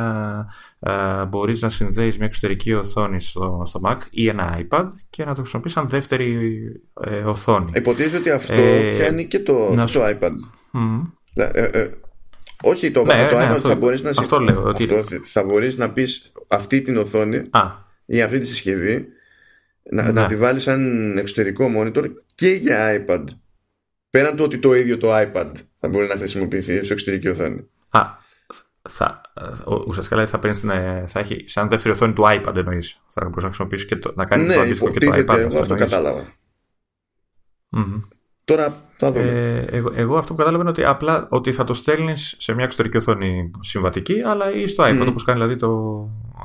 [0.80, 5.34] α, μπορείς να συνδέεις μια εξωτερική οθόνη στο, στο Mac ή ένα iPad και να
[5.34, 6.59] το χρησιμοποιείς σαν δεύτερη
[7.05, 7.70] ε, οθόνη.
[7.74, 10.32] Υποτίθεται ότι αυτό ε, πιάνει και το, το iPad.
[10.72, 11.11] Mm.
[12.62, 14.86] όχι το, ναι, το ναι, iPad αυτό, θα μπορείς να, αυτό λέω, ότι...
[15.24, 19.09] θα μπορείς να πεις αυτή την οθόνη Α ή αυτή τη συσκευή
[19.90, 20.26] να, να.
[20.26, 23.24] τη βάλεις σαν εξωτερικό monitor και για iPad.
[24.11, 27.68] Πέραν του ότι το ίδιο το iPad θα μπορεί να χρησιμοποιηθεί σε εξωτερική οθόνη.
[27.88, 28.00] Α,
[28.88, 29.20] θα,
[29.86, 33.00] ουσιαστικά δηλαδή θα, παίρνεις, ε, θα έχει σαν δεύτερη οθόνη του iPad εννοείς.
[33.09, 35.38] Θα μπορείς να χρησιμοποιήσεις και το, να κάνεις ναι, το αντίστοιχο και το iPad.
[35.38, 36.20] Εγώ αυτό κατάλαβα.
[37.76, 38.09] Mm-hmm.
[38.44, 39.30] Τώρα θα δούμε.
[39.30, 42.64] Ε, εγώ, εγώ, αυτό που κατάλαβα είναι ότι απλά ότι θα το στέλνεις σε μια
[42.64, 45.09] εξωτερική οθόνη συμβατική, αλλά ή στο iPad, mm.
[45.09, 46.00] όπως κάνει δηλαδή το,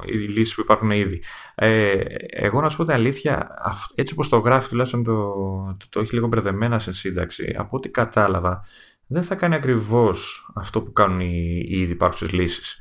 [0.05, 1.23] οι λύσεις που υπάρχουν ήδη.
[1.55, 3.49] Ε, εγώ να σου πω την αλήθεια,
[3.95, 5.33] έτσι όπως το γράφει τουλάχιστον το,
[5.77, 8.63] το, το, έχει λίγο μπερδεμένα σε σύνταξη, από ό,τι κατάλαβα,
[9.07, 12.77] δεν θα κάνει ακριβώς αυτό που κάνουν οι, οι ήδη υπάρχουσες λύσεις.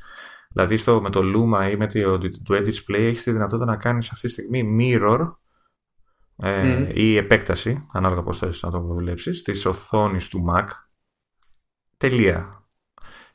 [0.49, 3.77] Δηλαδή στο, με το Luma ή με το, το Edge Display έχεις τη δυνατότητα να
[3.77, 5.31] κάνεις αυτή τη στιγμή mirror
[6.37, 10.67] ε, ή επέκταση, ανάλογα πώς θες να το βλέψεις, της οθόνης του Mac.
[11.97, 12.62] Τελεία.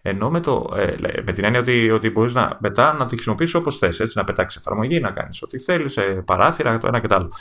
[0.09, 0.97] Ενώ με, το, ε,
[1.27, 4.25] με την έννοια ότι, ότι μπορείς να, μετά να τη χρησιμοποιήσεις όπως θες, έτσι, να
[4.25, 7.33] πετάξεις εφαρμογή, να κάνεις ό,τι θέλεις, ε, παράθυρα, το ένα και το άλλο.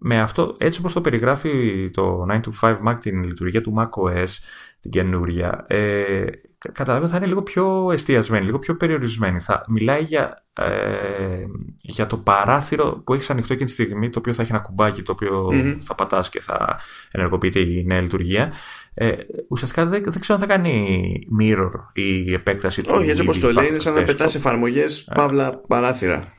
[0.00, 4.28] με αυτό, έτσι όπως το περιγράφει το 9to5 Mac την λειτουργία του macOS,
[4.80, 6.24] την καινούρια, ε,
[6.72, 9.40] καταλαβαίνω θα είναι λίγο πιο εστιασμένη, λίγο πιο περιορισμένη.
[9.40, 11.44] Θα μιλάει για, ε,
[11.80, 15.02] για το παράθυρο που έχεις ανοιχτό εκείνη τη στιγμή, το οποίο θα έχει ένα κουμπάκι
[15.02, 16.80] το οποιο θα πατάς και θα
[17.10, 18.52] ενεργοποιείται η νέα λειτουργία.
[19.00, 19.16] Ε,
[19.48, 21.08] ουσιαστικά δεν, δεν ξέρω αν θα κάνει
[21.40, 22.90] mirror η επέκταση του.
[22.94, 25.12] Όχι, έτσι όπως το λέει, είναι σαν να πετάς εφαρμογές ε.
[25.14, 26.32] παύλα παράθυρα.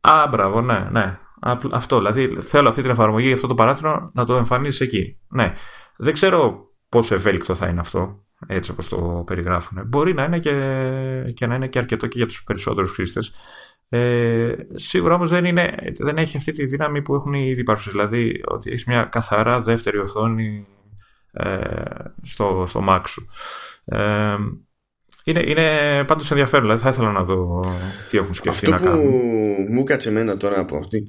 [0.00, 1.18] Α, μπράβο, ναι, ναι.
[1.72, 5.18] Αυτό, δηλαδή θέλω αυτή την εφαρμογή, αυτό το παράθυρο να το εμφανίσεις εκεί.
[5.28, 5.52] Ναι.
[5.96, 9.82] Δεν ξέρω πόσο ευέλικτο θα είναι αυτό, έτσι όπως το περιγράφουν.
[9.86, 10.52] Μπορεί να είναι και,
[11.34, 13.32] και να είναι και αρκετό και για τους περισσότερους χρήστες.
[13.88, 18.42] Ε, σίγουρα όμως δεν, είναι, δεν έχει αυτή τη δύναμη που έχουν οι ήδη Δηλαδή
[18.44, 20.77] ότι έχεις μια καθαρά δεύτερη οθόνη ε,
[22.22, 23.28] στο, στο Mac σου.
[23.84, 24.36] Ε,
[25.24, 27.64] είναι, είναι πάντως ενδιαφέρον, δηλαδή θα ήθελα να δω
[28.10, 29.06] τι έχουν σκεφτεί Αυτό να κάνουν.
[29.06, 31.06] Αυτό που μου κάτσε εμένα τώρα από, αυτή,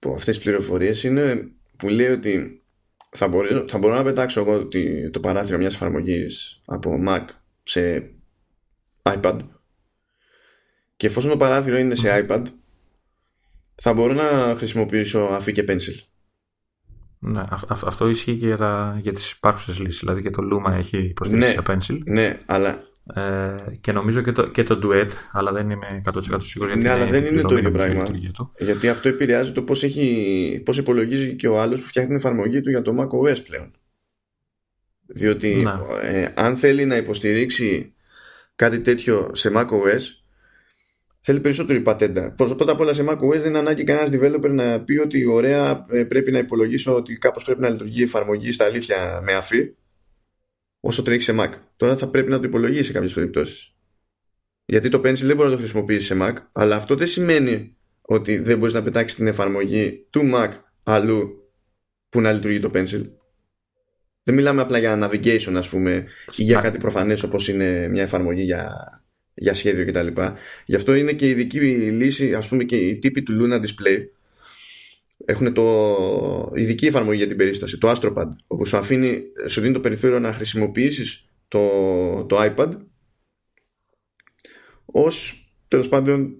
[0.00, 2.62] από αυτές τις πληροφορίες είναι που λέει ότι
[3.10, 4.68] θα, μπορεί, θα μπορώ να πετάξω εγώ
[5.10, 7.24] το παράθυρο μιας εφαρμογής από Mac
[7.62, 8.10] σε
[9.02, 9.38] iPad
[10.96, 12.42] και εφόσον το παράθυρο είναι σε iPad
[13.74, 16.09] θα μπορώ να χρησιμοποιήσω αφή και pencil.
[17.22, 20.00] Ναι, αυτό ισχύει και για, τα, για τις υπάρχουσες λύσεις.
[20.00, 21.98] Δηλαδή και το Luma έχει υποστήριξη ναι, για Pencil.
[22.04, 22.88] Ναι, αλλά...
[23.14, 26.90] Ε, και νομίζω και το, και το Duet, αλλά δεν είμαι 100% σίγουρος γιατί Ναι,
[26.90, 28.08] αλλά δεν είναι το ίδιο πράγμα.
[28.58, 32.60] Γιατί αυτό επηρεάζει το πώς, έχει, πώς υπολογίζει και ο άλλος που φτιάχνει την εφαρμογή
[32.60, 33.70] του για το macOS πλέον.
[35.06, 35.72] Διότι ναι.
[36.02, 37.94] ε, αν θέλει να υποστηρίξει
[38.56, 40.00] κάτι τέτοιο σε macOS
[41.20, 42.32] θέλει περισσότερη πατέντα.
[42.32, 46.04] Πρώτα απ' όλα σε macOS δεν είναι ανάγκη κανένας developer να πει ότι ωραία ε,
[46.04, 49.74] πρέπει να υπολογίσω ότι κάπως πρέπει να λειτουργεί η εφαρμογή στα αλήθεια με αφή
[50.80, 51.50] όσο τρέχει σε Mac.
[51.76, 53.74] Τώρα θα πρέπει να το υπολογίσει σε κάποιες περιπτώσεις.
[54.64, 58.38] Γιατί το Pencil δεν μπορεί να το χρησιμοποιήσει σε Mac, αλλά αυτό δεν σημαίνει ότι
[58.38, 60.48] δεν μπορείς να πετάξεις την εφαρμογή του Mac
[60.82, 61.50] αλλού
[62.08, 63.10] που να λειτουργεί το Pencil.
[64.22, 66.06] Δεν μιλάμε απλά για navigation, ας πούμε,
[66.36, 68.74] ή για κάτι προφανές όπως είναι μια εφαρμογή για
[69.34, 70.22] για σχέδιο κτλ.
[70.64, 74.04] Γι' αυτό είναι και η ειδική λύση, ας πούμε και οι τύποι του Luna Display
[75.24, 79.80] έχουν το ειδική εφαρμογή για την περίσταση, το AstroPad, όπου σου αφήνει, σου δίνει το
[79.80, 81.68] περιθώριο να χρησιμοποιήσεις το,
[82.24, 82.76] το iPad
[84.84, 86.36] ως τέλος πάντων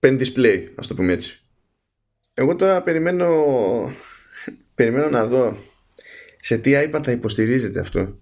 [0.00, 1.40] pen display, ας το πούμε έτσι.
[2.34, 3.30] Εγώ τώρα περιμένω,
[4.74, 5.56] περιμένω να δω
[6.36, 8.20] σε τι iPad θα υποστηρίζεται αυτό.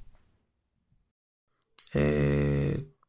[1.93, 2.24] Ε,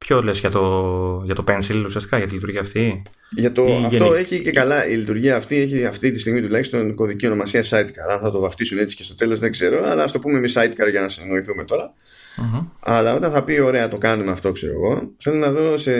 [0.05, 4.13] Ποιο λες για το, για το Pencil ουσιαστικά, για τη λειτουργία αυτή; Για το, αυτό
[4.13, 4.87] έχει και καλά.
[4.87, 8.11] Η λειτουργία αυτή έχει αυτή τη στιγμή τουλάχιστον κωδική ονομασία Sidecar.
[8.11, 10.53] Αν θα το βαφτίσουν έτσι και στο τέλος δεν ξέρω, αλλά ας το πούμε εμείς
[10.57, 11.93] Sidecar για να συνοηθούμε τώρα.
[12.37, 12.65] Mm-hmm.
[12.79, 15.93] Αλλά όταν θα πει ωραία το κάνουμε αυτό, ξέρω εγώ, θέλω να δω σε,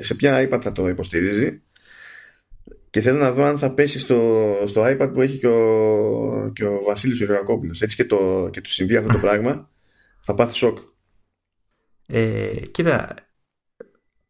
[0.00, 1.60] σε ποια iPad θα το υποστηρίζει.
[2.90, 6.64] Και θέλω να δω αν θα πέσει στο, στο iPad που έχει και ο, και
[6.64, 7.20] ο Βασίλης
[7.80, 9.70] Έτσι και, το, και του συμβεί αυτό το πράγμα,
[10.20, 10.78] θα πάθει σοκ.
[12.06, 13.14] Ε, κοίτα,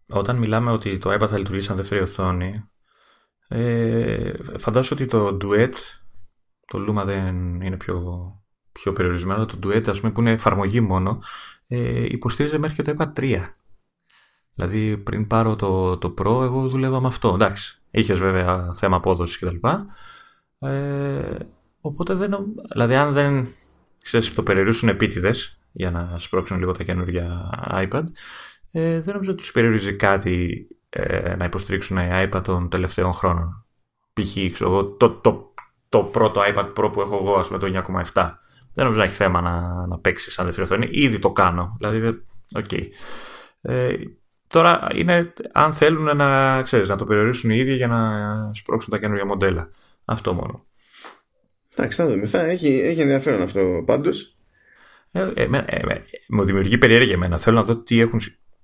[0.07, 2.55] όταν μιλάμε ότι το iPad θα λειτουργήσει σαν δεύτερη οθόνη,
[3.49, 5.73] ε, φαντάζομαι ότι το Duet,
[6.67, 8.29] το Luma δεν είναι πιο,
[8.73, 11.23] πιο περιορισμένο, το Duet ας πούμε που είναι εφαρμογή μόνο,
[11.67, 13.45] ε, υποστήριζε μέχρι και το iPad 3.
[14.55, 17.83] Δηλαδή πριν πάρω το, το Pro εγώ δουλεύα με αυτό, εντάξει.
[17.91, 19.57] Είχες βέβαια θέμα απόδοσης κτλ.
[20.59, 21.37] Ε,
[21.81, 22.37] οπότε δεν,
[22.73, 23.49] δηλαδή αν δεν
[24.03, 28.05] ξέρεις, το περιορίσουν επίτηδες για να σπρώξουν λίγο τα καινούργια iPad.
[28.73, 33.67] Ε, δεν νομίζω ότι τους περιορίζει κάτι ε, να υποστηρίξουν iPad των τελευταίων χρόνων.
[34.13, 34.59] Π.χ.
[34.59, 35.53] το, το,
[35.89, 38.31] το πρώτο iPad Pro που έχω εγώ, ας πούμε, το 9,7.
[38.75, 40.89] Δεν νομίζω να έχει θέμα να, να παίξει σαν δεύτερη οθόνη.
[40.91, 41.77] Ήδη το κάνω.
[41.79, 42.07] Δηλαδή,
[42.55, 42.65] OK.
[42.71, 42.83] Okay.
[43.61, 43.95] Ε,
[44.47, 48.11] τώρα είναι αν θέλουν να, ξέρεις, να το περιορίσουν οι ίδιοι για να
[48.55, 49.71] σπρώξουν τα καινούργια μοντέλα.
[50.05, 50.65] Αυτό μόνο.
[51.77, 52.27] Εντάξει, θα δούμε.
[52.27, 54.34] Θα έχει, έχει ενδιαφέρον αυτό πάντως.
[55.17, 57.39] Ε, ε, ε, μου δημιουργεί περιέργεια εμένα.
[57.39, 58.21] Θέλω να δω τι έχουν.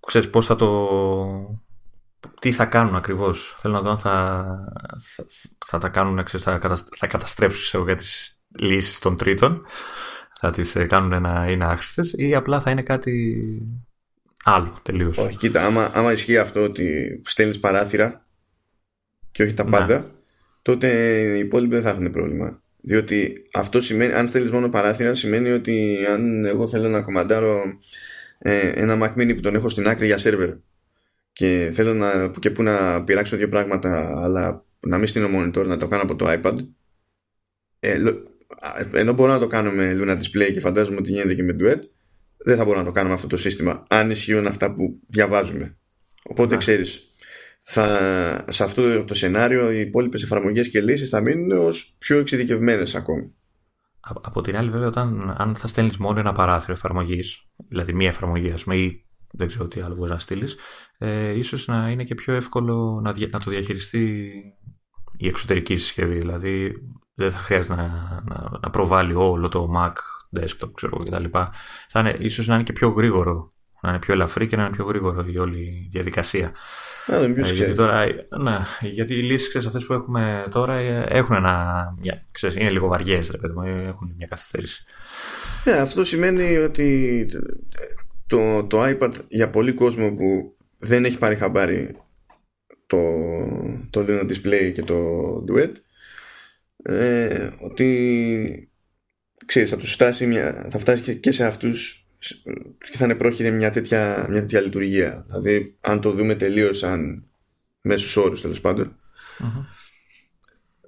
[0.07, 1.61] Ξέρεις πώς θα το.
[2.41, 3.57] Τι θα κάνουν ακριβώς.
[3.59, 4.45] Θέλω να δω αν θα,
[5.15, 5.25] θα,
[5.67, 6.61] θα τα κάνουν, ξέρεις, θα,
[6.97, 9.65] θα καταστρέψουν για τις λύσεις των τρίτων.
[10.39, 13.43] Θα τις κάνουν να είναι άχρηστες ή απλά θα είναι κάτι
[14.45, 15.19] άλλο τελείως.
[15.19, 18.27] Όχι, κοίτα, άμα, άμα ισχύει αυτό ότι στέλνεις παράθυρα
[19.31, 19.71] και όχι τα ναι.
[19.71, 20.11] πάντα,
[20.63, 20.89] τότε
[21.37, 22.60] οι υπόλοιποι δεν θα έχουν πρόβλημα.
[22.83, 27.63] Διότι αυτό σημαίνει, αν στέλνεις μόνο παράθυρα, σημαίνει ότι αν εγώ θέλω να κομμαντάρω
[28.39, 30.51] ε, ένα Mac Mini που τον έχω στην άκρη για σερβερ
[31.33, 35.77] και θέλω να, και που να πειράξω δύο πράγματα, αλλά να μην στείλω monitor, να
[35.77, 36.57] το κάνω από το iPad.
[37.81, 38.03] Ε,
[38.93, 41.81] ενώ μπορώ να το κάνω με Luna Display και φαντάζομαι ότι γίνεται και με Duet,
[42.37, 45.77] δεν θα μπορώ να το κάνω με αυτό το σύστημα, αν ισχύουν αυτά που διαβάζουμε.
[46.23, 47.10] Οπότε ξέρεις,
[47.61, 52.95] θα, σε αυτό το σενάριο οι υπόλοιπες εφαρμογές και λύσεις θα μείνουν ως πιο εξειδικευμένες
[52.95, 53.35] ακόμη.
[54.01, 58.51] Από την άλλη, βέβαια, όταν αν θα στέλνεις μόνο ένα παράθυρο εφαρμογής, δηλαδή μία εφαρμογή,
[58.51, 60.57] ας πούμε, ή δεν ξέρω τι άλλο μπορείς να στείλεις,
[60.99, 64.33] ε, ίσως να είναι και πιο εύκολο να, να το διαχειριστεί
[65.17, 66.19] η εξωτερική συσκευή.
[66.19, 66.73] Δηλαδή,
[67.15, 67.89] δεν θα χρειάζεται να,
[68.29, 69.93] να, να προβάλλει όλο το Mac,
[70.41, 71.25] desktop, ξέρω κτλ.
[71.89, 74.71] Θα είναι, ίσως να είναι και πιο γρήγορο, να είναι πιο ελαφρύ και να είναι
[74.71, 76.55] πιο γρήγορο η όλη διαδικασία.
[77.07, 78.07] Ε, γιατί, τώρα,
[78.43, 81.95] ναι, γιατί οι λύσεις αυτές που έχουμε τώρα ε, έχουν ένα.
[82.01, 83.31] Μια, ξέρεις, είναι λίγο βαριές,
[83.87, 84.85] έχουν μια καθυστέρηση.
[85.65, 87.27] Ναι, αυτό σημαίνει ότι
[88.27, 91.97] το, το iPad για πολύ κόσμο που δεν έχει πάρει χαμπάρι
[92.87, 92.99] το,
[93.91, 94.97] το Luna Display και το
[95.49, 95.73] Duet
[96.83, 98.71] ε, ότι
[99.47, 102.00] ξέρεις θα τους φτάσει μια, θα φτάσει και σε αυτούς
[102.79, 107.25] και θα είναι πρόχειρη μια τέτοια, μια τέτοια λειτουργία δηλαδή αν το δούμε τελείως σαν
[107.81, 108.61] μέσους όρους τέλος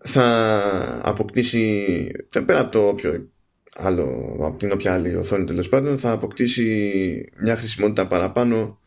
[0.04, 2.06] θα αποκτήσει
[2.46, 3.30] πέρα από το όποιο
[3.74, 8.80] άλλο, από την όποια άλλη οθόνη τέλος πάντων θα αποκτήσει μια χρησιμότητα παραπάνω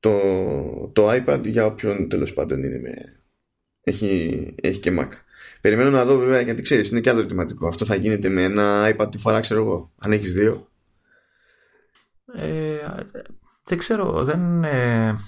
[0.00, 0.20] το,
[0.92, 3.22] το iPad για όποιον τέλος πάντων είναι με,
[3.82, 5.08] έχει, έχει και Mac.
[5.60, 7.66] Περιμένω να δω βέβαια γιατί ξέρεις είναι και άλλο ερωτηματικό.
[7.66, 9.92] Αυτό θα γίνεται με ένα iPad τη φορά ξέρω εγώ.
[9.98, 10.71] Αν έχεις δύο.
[12.36, 12.78] Ε,
[13.64, 14.24] δεν ξέρω.
[14.24, 15.18] Δεν, ε,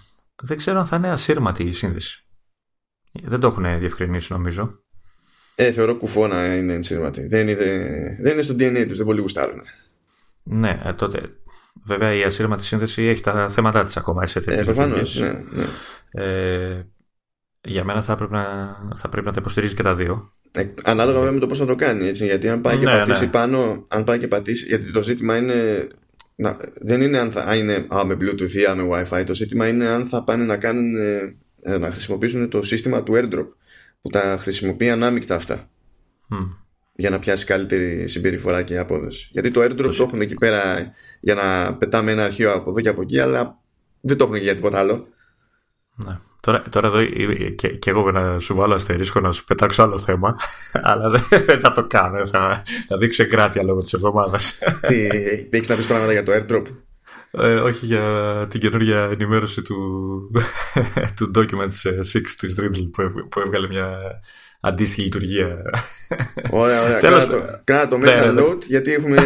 [0.42, 2.24] δεν ξέρω αν θα είναι ασύρματη η σύνδεση.
[3.22, 4.82] Δεν το έχουν διευκρινίσει νομίζω.
[5.54, 7.26] Ε, θεωρώ κουφό να είναι ενσύρματη.
[7.26, 7.64] Δεν είναι,
[8.20, 9.60] δεν είναι στο DNA τους, δεν πολύ γουστάρουν.
[10.42, 11.20] Ναι, ε, τότε.
[11.86, 14.26] Βέβαια η ασύρματη σύνδεση έχει τα θέματα της ακόμα.
[14.26, 15.18] Σε ε, προφανώς.
[15.20, 15.64] Ναι, ναι.
[16.10, 16.86] Ε,
[17.60, 20.32] για μένα θα πρέπει, να, θα πρέπει να τα υποστηρίζει και τα δύο.
[20.52, 22.06] Ε, ανάλογα με το πώς θα το κάνει.
[22.06, 23.30] Έτσι, γιατί αν πάει και ναι, πατήσει ναι.
[23.30, 24.66] πάνω, αν πάει και πατήσει.
[24.66, 25.88] Γιατί το ζήτημα είναι.
[26.36, 29.24] Να, δεν είναι αν θα είναι α, με Bluetooth ή με Wi-Fi.
[29.26, 33.46] Το ζήτημα είναι αν θα πάνε να, κάνουν, ε, να χρησιμοποιήσουν το σύστημα του AirDrop
[34.00, 35.70] που τα χρησιμοποιεί ανάμεικτα αυτά.
[36.96, 39.28] Για να πιάσει καλύτερη συμπεριφορά και απόδοση.
[39.32, 42.88] Γιατί το airdrop το έχουν εκεί πέρα για να πετάμε ένα αρχείο από εδώ και
[42.88, 43.60] από εκεί, αλλά
[44.00, 45.08] δεν το έχουν και για τίποτα άλλο.
[45.94, 46.18] Ναι.
[46.44, 47.04] Τώρα, τώρα εδώ
[47.50, 50.36] και, και εγώ να σου βάλω αστερίσκο να σου πετάξω άλλο θέμα,
[50.90, 52.26] αλλά δεν θα το κάνω.
[52.26, 54.58] Θα, θα δείξω εγκράτεια λόγω της εβδομάδας.
[54.80, 55.06] Τι,
[55.50, 56.64] έχεις να πεις πράγματα για το airdrop;
[57.30, 59.76] Ε, όχι για την καινούργια ενημέρωση του,
[61.16, 63.98] του Documents 6 της Riddle που, που έβγαλε μια
[64.60, 65.62] αντίστοιχη λειτουργία.
[66.50, 66.98] Ωραία, ωραία.
[67.04, 68.42] Κράτα το, κράτα το mental ναι, ναι.
[68.42, 69.16] note γιατί έχουμε,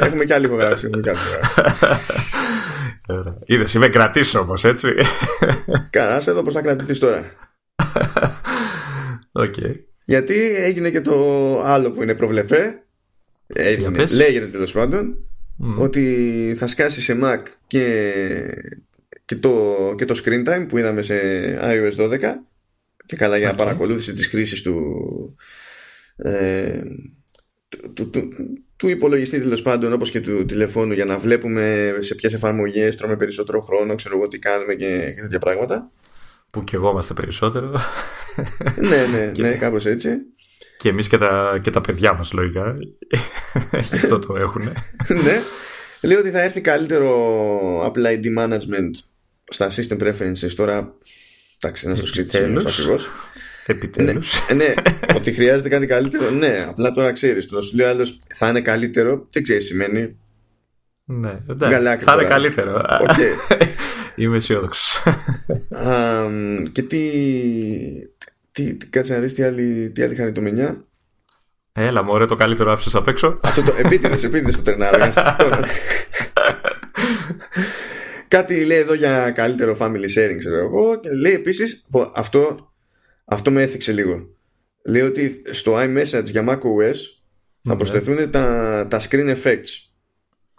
[0.00, 0.90] έχουμε κι άλλη υπογράψη.
[3.44, 4.94] Είδες, είμαι κρατής όμως, έτσι.
[5.90, 7.32] Καλά, εδώ πώς θα κρατηθείς τώρα.
[9.32, 9.74] Okay.
[10.04, 11.16] Γιατί έγινε και το
[11.64, 12.82] άλλο που είναι προβλεπέ.
[13.46, 15.16] Έγινε, λέγεται τέλος πάντων
[15.78, 18.12] ότι θα σκάσει σε Mac και,
[19.24, 21.18] και, το, και το screen time που είδαμε σε
[21.60, 22.18] iOS 12
[23.06, 23.56] και καλά για okay.
[23.56, 24.84] παρακολούθηση της χρήσης του,
[26.16, 26.80] ε,
[27.68, 28.28] του, του, του,
[28.86, 33.60] υπολογιστή τέλος πάντων όπως και του τηλεφώνου για να βλέπουμε σε ποιες εφαρμογές τρώμε περισσότερο
[33.60, 35.90] χρόνο ξέρω εγώ τι κάνουμε και, και τέτοια πράγματα
[36.50, 37.80] που και εγώ είμαστε περισσότερο
[38.90, 40.10] ναι ναι, ναι κάπως έτσι
[40.78, 42.76] και εμείς και τα, και τα παιδιά μας λογικά.
[43.72, 44.62] Αυτό το έχουν.
[45.24, 45.40] ναι.
[46.02, 47.10] Λέω ότι θα έρθει καλύτερο
[47.86, 48.90] Apple ID management
[49.48, 50.94] στα system preferences τώρα.
[51.60, 52.98] Εντάξει, να στο ξύτησε ακριβώ.
[53.70, 54.34] Επιτέλους.
[54.48, 54.74] Ναι, ναι,
[55.16, 56.30] ότι χρειάζεται κάτι καλύτερο.
[56.30, 57.46] Ναι, απλά τώρα ξέρεις.
[57.46, 59.26] Το σου λέει άλλος θα είναι καλύτερο.
[59.30, 60.16] Δεν ξέρεις σημαίνει.
[61.04, 62.82] Ναι, εντάξει, θα είναι καλύτερο.
[62.86, 63.62] Okay.
[64.16, 65.02] Είμαι αισιόδοξος.
[66.72, 67.10] και τι,
[68.52, 70.84] τι, κάτσε να δεις τι άλλη, τι άλλη χαριτομενιά.
[71.72, 73.36] Έλα μωρέ το καλύτερο άφησες απ' έξω.
[73.42, 75.12] Αυτό το επίτηδες, επίτηδες το τρενάρω.
[78.28, 82.67] Κάτι λέει εδώ για καλύτερο family sharing ξέρω εγώ και λέει επίσης αυτό,
[83.28, 84.28] αυτό με έθιξε λίγο.
[84.86, 86.96] Λέει ότι στο iMessage για macOS
[87.62, 89.88] θα προσθεθούν τα, τα screen effects.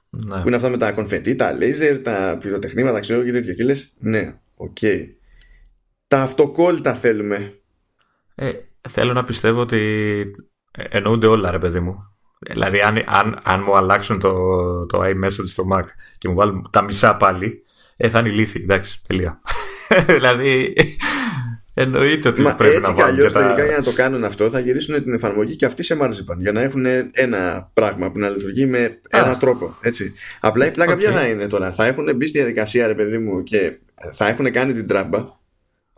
[0.09, 0.41] Ναι.
[0.41, 3.53] Που είναι αυτά με τα confetti, τα laser, τα πυροτεχνήματα, ξέρω και τέτοια.
[3.53, 4.77] Και λες, ναι, OK.
[4.81, 5.05] Okay.
[6.07, 7.59] Τα αυτοκόλλητα θέλουμε.
[8.35, 8.51] Ε,
[8.89, 10.21] θέλω να πιστεύω ότι
[10.71, 12.13] εννοούνται όλα, ρε παιδί μου.
[12.39, 14.31] Δηλαδή, αν, αν, αν μου αλλάξουν το,
[14.85, 15.83] το iMessage στο Mac
[16.17, 17.63] και μου βάλουν τα μισά πάλι,
[17.97, 18.61] ε, θα είναι ηλίθιοι.
[18.63, 19.41] Εντάξει, τελεία.
[20.15, 20.75] δηλαδή,
[21.81, 23.19] εννοείται ότι Μα πρέπει έτσι να βάλουν.
[23.19, 25.97] Έτσι κι αλλιώς, για να το κάνουν αυτό, θα γυρίσουν την εφαρμογή και αυτή σε
[26.01, 29.77] Marzipan για να έχουν ένα πράγμα που να λειτουργεί με ένα τρόπο.
[29.81, 30.13] Έτσι.
[30.39, 30.97] Απλά η πλάκα okay.
[30.97, 33.77] ποια θα είναι τώρα; Θα έχουν μπει στη διαδικασία, ρε παιδί μου, και
[34.13, 35.37] θα έχουν κάνει την τράμπα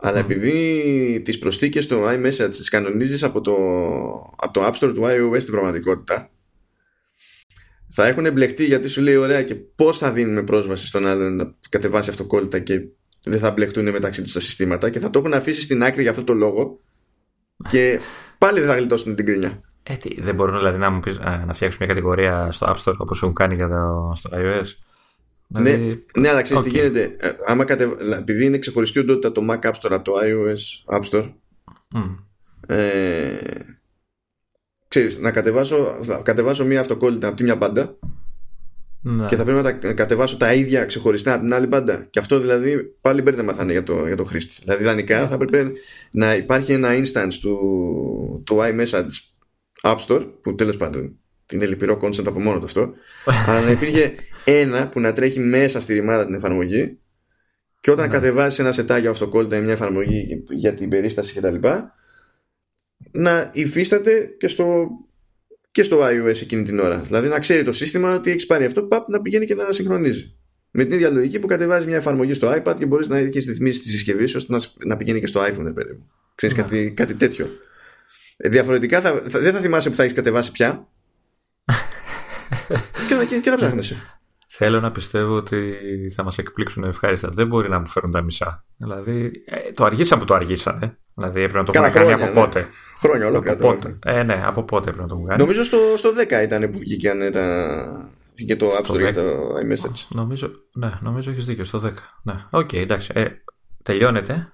[0.04, 3.54] αλλά επειδή τις προσθήκες στο iMessage τις κανονίζεις από το,
[4.36, 6.30] από το App Store του iOS στην πραγματικότητα
[7.88, 11.54] θα έχουν εμπλεχτεί γιατί σου λέει ωραία και πώς θα δίνουμε πρόσβαση στον άλλον να
[11.68, 12.80] κατεβάσει αυτοκόλλητα και
[13.24, 16.10] δεν θα μπλεχτούν μεταξύ τους τα συστήματα και θα το έχουν αφήσει στην άκρη για
[16.10, 16.80] αυτό το λόγο
[17.68, 18.00] και
[18.38, 19.60] πάλι δεν θα γλιτώσουν την κρίνια.
[19.82, 22.96] Ε, τι, δεν μπορούν δηλαδή να, μου πεις, να φτιάξουν μια κατηγορία στο App Store
[22.98, 24.66] όπως έχουν κάνει για το, στο iOS;
[25.46, 26.04] Ναι, δηλαδή...
[26.18, 26.64] ναι, αλλά ξέρεις okay.
[26.64, 27.16] τι γίνεται.
[27.20, 27.96] Ε, άμα κατε...
[28.18, 31.32] Επειδή είναι ξεχωριστή οντότητα το Mac App Store από το iOS App Store,
[31.94, 32.16] mm.
[32.66, 33.36] ε,
[34.88, 37.98] ξέρεις, να κατεβάσω, θα κατεβάσω μία αυτοκόλλητα από τη μια μπάντα
[39.02, 39.26] ναι.
[39.26, 42.06] και θα πρέπει να τα κατεβάσω τα ίδια ξεχωριστά από την άλλη μπάντα.
[42.10, 44.54] Και αυτό δηλαδή πάλι μπέρδεμα θα είναι για το, για το χρήστη.
[44.62, 45.72] Δηλαδή, ιδανικά θα πρέπει
[46.10, 47.58] να υπάρχει ένα instance του,
[48.46, 49.10] του iMessage
[49.82, 51.16] App Store, που τέλος πάντων
[51.52, 52.92] είναι λυπηρό concept από μόνο το αυτό,
[53.46, 56.98] αλλά να υπήρχε ένα που να τρέχει μέσα στη ρημάδα την εφαρμογή
[57.80, 58.12] και όταν ναι.
[58.12, 61.54] κατεβάσεις ένα σετάκι αυτοκόλλητα ή μια εφαρμογή για την περίσταση κτλ.
[63.10, 64.88] να υφίσταται και στο,
[65.72, 66.98] και στο iOS εκείνη την ώρα.
[66.98, 70.36] Δηλαδή να ξέρει το σύστημα ότι έχεις πάρει αυτό, παπ, να πηγαίνει και να συγχρονίζει.
[70.70, 73.82] Με την ίδια λογική που κατεβάζει μια εφαρμογή στο iPad και μπορείς να έχεις ρυθμίσεις
[73.82, 76.10] της συσκευής ώστε να, να πηγαίνει και στο iPhone, παιδί μου.
[76.34, 76.62] Ξέρεις ναι.
[76.62, 77.46] κάτι, κάτι τέτοιο.
[78.36, 80.88] Ε, διαφορετικά θα, θα, δεν θα θυμάσαι που θα έχεις κατεβάσει πια.
[83.08, 83.96] και, και, και θα ψάχνεσαι.
[84.48, 85.74] Θέλω να πιστεύω ότι
[86.14, 87.28] θα μας εκπλήξουν ευχάριστα.
[87.28, 88.64] Δεν μπορεί να μου φέρουν τα μισά.
[88.76, 90.98] Δηλαδή, ε, το αργήσαν που το αργήσανε.
[91.14, 92.30] Δηλαδή, έπρεπε να το έχουν κάνει από ναι.
[92.30, 92.68] πότε.
[93.02, 93.54] Χρόνια ολόκληρα.
[93.54, 93.98] Από πότε.
[94.04, 95.40] Ε, ναι, από πότε έπρεπε να το έχουν κάνει.
[95.40, 98.10] Νομίζω στο, στο 10 ήταν που βγήκε τα.
[98.46, 100.06] Και το App Store για το iMessage.
[100.08, 101.90] Νομίζω, ναι, νομίζω έχεις δίκιο στο 10.
[102.22, 103.10] Ναι, OK, okay, εντάξει.
[103.14, 103.26] Ε,
[103.82, 104.52] τελειώνετε.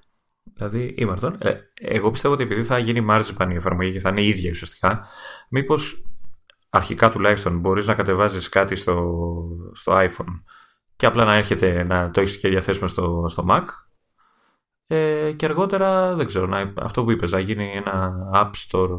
[0.55, 1.37] Δηλαδή, ήμαρτον.
[1.39, 4.51] Ε, εγώ πιστεύω ότι επειδή θα γίνει marzipan η εφαρμογή και θα είναι η ίδια
[4.51, 5.05] ουσιαστικά,
[5.51, 6.05] μήπως
[6.69, 9.25] αρχικά τουλάχιστον μπορείς να κατεβάζεις κάτι στο,
[9.73, 10.43] στο iPhone
[10.97, 13.65] και απλά να έρχεται να το έχεις και διαθέσιμο στο, στο Mac
[14.91, 18.99] ε, και αργότερα δεν ξέρω να, αυτό που είπες να γίνει ένα App Store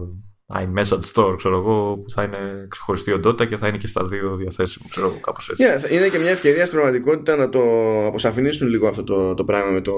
[0.54, 4.36] iMessage Store ξέρω εγώ που θα είναι ξεχωριστή οντότητα και θα είναι και στα δύο
[4.36, 5.64] διαθέσιμο ξέρω εγώ κάπως έτσι.
[5.68, 7.62] Yeah, είναι και μια ευκαιρία στην πραγματικότητα να το
[8.06, 9.94] αποσαφηνίσουν λίγο αυτό το, το πράγμα με το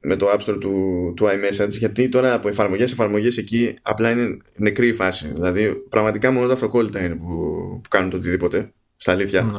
[0.00, 0.74] με το App Store του,
[1.16, 5.32] του iMessage γιατί τώρα από εφαρμογές σε εφαρμογές εκεί απλά είναι νεκρή η φάση.
[5.34, 7.26] Δηλαδή πραγματικά μόνο τα αυτοκόλλητα είναι που,
[7.82, 9.52] που κάνουν το οτιδήποτε στα αλήθεια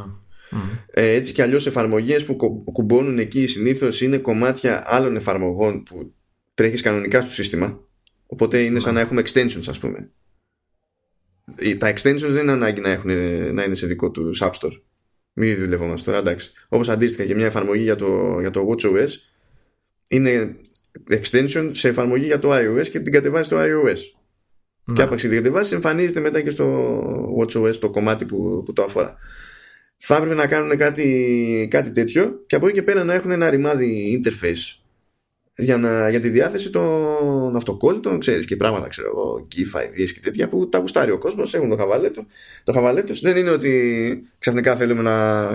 [0.52, 0.60] ναι.
[0.88, 2.36] ε, έτσι κι αλλιώς εφαρμογές που
[2.72, 6.14] κουμπώνουν εκεί συνήθως είναι κομμάτια άλλων εφαρμογών που
[6.54, 7.80] τρέχεις κανονικά στο σύστημα
[8.26, 9.00] οπότε είναι σαν ναι.
[9.00, 10.12] να έχουμε extensions ας πούμε
[11.78, 13.12] τα extensions δεν είναι ανάγκη να, έχουν,
[13.54, 14.82] να είναι σε δικό τους App Store
[15.34, 19.10] μην δουλεύομαστε τώρα εντάξει όπως αντίστοιχα και μια εφαρμογή για το, για το WatchOS
[20.10, 20.56] είναι
[21.10, 24.00] extension σε εφαρμογή για το iOS και την κατεβάζει στο iOS.
[24.84, 24.96] Ναι.
[24.96, 27.00] Και άπαξ την κατεβάζει, εμφανίζεται μετά και στο
[27.40, 29.18] WatchOS το κομμάτι που, που το αφορά.
[30.04, 33.50] Θα έπρεπε να κάνουν κάτι, κάτι τέτοιο και από εκεί και πέρα να έχουν ένα
[33.50, 34.82] ρημάδι interface
[35.56, 40.20] για, να, για τη διάθεση των αυτοκόλλητων, ξέρεις και πράγματα, ξέρω εγώ, GIF, ideas και
[40.20, 42.26] τέτοια που τα γουστάρει ο κόσμος, έχουν το χαβαλέτο.
[42.64, 45.48] Το χαβαλέτο δεν είναι ότι ξαφνικά θέλουμε να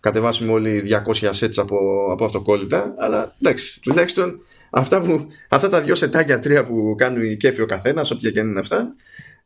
[0.00, 0.82] κατεβάσουμε όλοι
[1.22, 4.40] 200 sets από, από αυτοκόλλητα, αλλά εντάξει, τουλάχιστον
[4.70, 8.60] αυτά, που, αυτά τα δυο σετάκια τρία που κάνει κέφι ο καθένας, όποια και είναι
[8.60, 8.94] αυτά,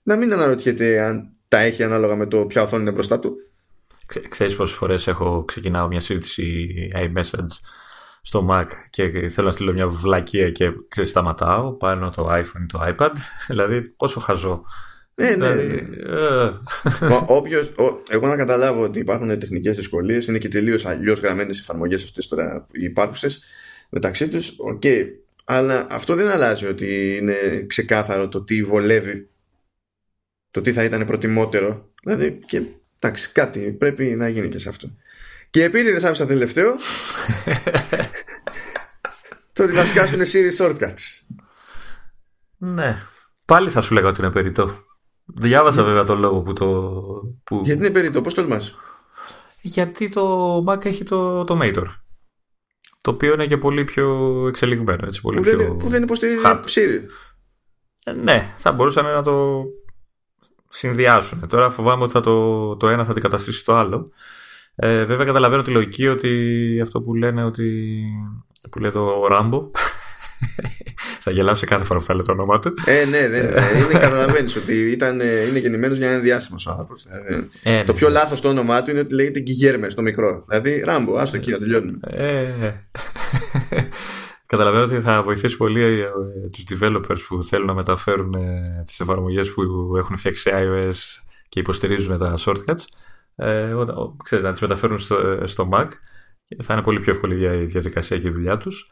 [0.02, 3.36] να μην αναρωτιέται αν τα έχει ανάλογα με το ποια οθόνη είναι μπροστά του.
[4.06, 7.58] Ξέ, ξέρεις πόσες φορές έχω ξεκινάω μια σύντηση iMessage
[8.22, 12.66] στο Mac και θέλω να στείλω μια βλακία και ξέρεις, σταματάω πάνω το iPhone ή
[12.66, 13.12] το iPad
[13.48, 14.64] δηλαδή πόσο χαζό
[15.18, 15.52] ναι, ναι.
[15.52, 16.12] Δηλαδή, ναι.
[16.14, 16.52] Ε.
[17.26, 17.72] Όποιος,
[18.08, 22.28] εγώ να καταλάβω ότι υπάρχουν τεχνικές δυσκολίες, είναι και τελείως αλλιώς γραμμένες οι εφαρμογές αυτές
[22.28, 23.42] τώρα οι υπάρχουσες
[23.88, 24.56] μεταξύ τους.
[24.74, 25.04] Okay.
[25.44, 29.30] Αλλά αυτό δεν αλλάζει ότι είναι ξεκάθαρο το τι βολεύει,
[30.50, 31.92] το τι θα ήταν προτιμότερο.
[32.02, 32.62] Δηλαδή, και
[33.00, 34.88] εντάξει, κάτι πρέπει να γίνει και σε αυτό.
[35.50, 36.72] Και επειδή δεν άφησα τελευταίο,
[39.52, 41.20] το ότι θα σκάσουν series shortcuts.
[42.56, 43.02] Ναι.
[43.44, 44.84] Πάλι θα σου λέγα ότι είναι περιττό.
[45.24, 46.66] Διάβασα βέβαια τον λόγο που το.
[47.44, 47.62] Που...
[47.64, 48.74] Γιατί είναι περίπτω, πώς τολμάς;
[49.62, 51.84] Γιατί το Mac έχει το, το Mator.
[53.00, 55.06] Το οποίο είναι και πολύ πιο εξελιγμένο.
[55.06, 57.06] Έτσι, πολύ που, πιο δεν, που δεν υποστηρίζει ψήρι.
[58.04, 59.64] Ε, ναι, θα μπορούσαν να το
[60.76, 61.48] συνδυάσουν.
[61.48, 64.10] Τώρα φοβάμαι ότι θα το, το ένα θα αντικαταστήσει το άλλο.
[64.76, 68.02] Ε, βέβαια καταλαβαίνω τη λογική ότι αυτό που λένε ότι
[68.70, 69.70] που λέει το Ράμπο
[71.24, 72.74] θα γελάσω κάθε φορά που θα λέω το όνομά του.
[72.86, 73.40] Ε, ναι, ναι.
[73.40, 73.60] ναι.
[73.84, 77.06] είναι, καταλαβαίνεις ότι ήταν, είναι γεννημένος για να είναι διάσημος ο άνθρωπος.
[77.08, 78.14] Δηλαδή, ε, το ναι, πιο ναι.
[78.14, 80.44] λάθος το όνομά του είναι ότι λέγεται Γκυγέρμε στο μικρό.
[80.48, 81.98] Δηλαδή, Ράμπο, άστο εκεί να τελειώνουμε.
[82.02, 82.72] Ε,
[84.46, 86.10] Καταλαβαίνω ότι θα βοηθήσει πολύ ε,
[86.52, 89.62] τους developers που θέλουν να μεταφέρουν ε, τις εφαρμογές που
[89.96, 92.84] έχουν φτιάξει σε iOS και υποστηρίζουν τα shortcuts.
[93.36, 93.74] Ε,
[94.24, 95.88] ξέρεις, να τις μεταφέρουν στο, στο Mac
[96.62, 98.90] θα είναι πολύ πιο εύκολη η διαδικασία και η δουλειά τους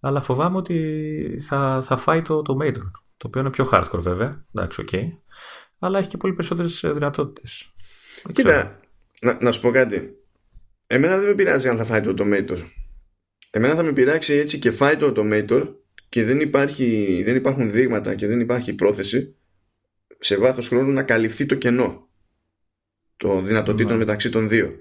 [0.00, 4.44] αλλά φοβάμαι ότι θα, θα φάει το, το Maiden, το οποίο είναι πιο hardcore βέβαια,
[4.54, 5.04] εντάξει, OK, okay,
[5.78, 7.72] αλλά έχει και πολύ περισσότερες ε, δυνατότητες.
[8.32, 8.80] Κοίτα,
[9.20, 10.16] να, να, σου πω κάτι.
[10.86, 12.24] Εμένα δεν με πειράζει αν θα φάει το, το
[13.50, 15.74] εμένα θα με πειράξει έτσι και φάει το automator
[16.08, 19.36] και δεν, υπάρχει, δεν υπάρχουν δείγματα και δεν υπάρχει πρόθεση
[20.18, 22.08] σε βάθος χρόνου να καλυφθεί το κενό
[23.16, 23.98] των δυνατοτήτων ναι.
[23.98, 24.74] μεταξύ των δύο.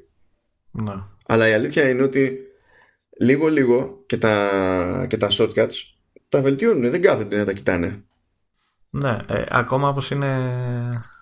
[0.72, 0.93] Ναι.
[1.26, 2.38] Αλλά η αλήθεια είναι ότι
[3.20, 5.74] λίγο λίγο και τα, και τα shortcuts
[6.30, 8.03] τα βελτιώνουν, δεν κάθονται να τα κοιτάνε.
[8.89, 10.28] Ναι, ε, ακόμα όπως είναι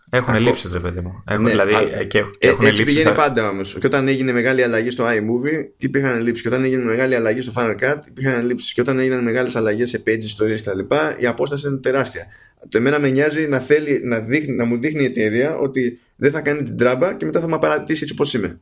[0.09, 0.43] έχουν Ακό...
[0.43, 1.23] λήψεις, ρε παιδί μου.
[1.27, 2.03] Έχουν, ναι, δηλαδή, α...
[2.03, 3.77] και, και έχουν ε, έτσι πηγαίνει πάντα όμως.
[3.79, 6.41] Και όταν έγινε μεγάλη αλλαγή στο iMovie, υπήρχαν λήψεις.
[6.41, 8.73] Και όταν έγινε μεγάλη αλλαγή στο Final Cut, υπήρχαν λήψεις.
[8.73, 10.79] Και όταν έγιναν μεγάλες αλλαγές σε pages, ιστορίε κτλ.,
[11.17, 12.25] η απόσταση είναι τεράστια.
[12.69, 16.31] Το εμένα με νοιάζει να, θέλει, να, δείχνει, να μου δείχνει η εταιρεία ότι δεν
[16.31, 18.59] θα κάνει την τράμπα και μετά θα με παρατήσει έτσι όπως είμαι.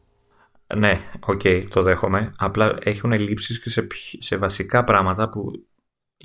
[0.76, 2.32] Ναι, ok, okay, το δέχομαι.
[2.38, 3.88] Απλά έχουν ελλείψεις και σε,
[4.20, 5.66] σε βασικά πράγματα που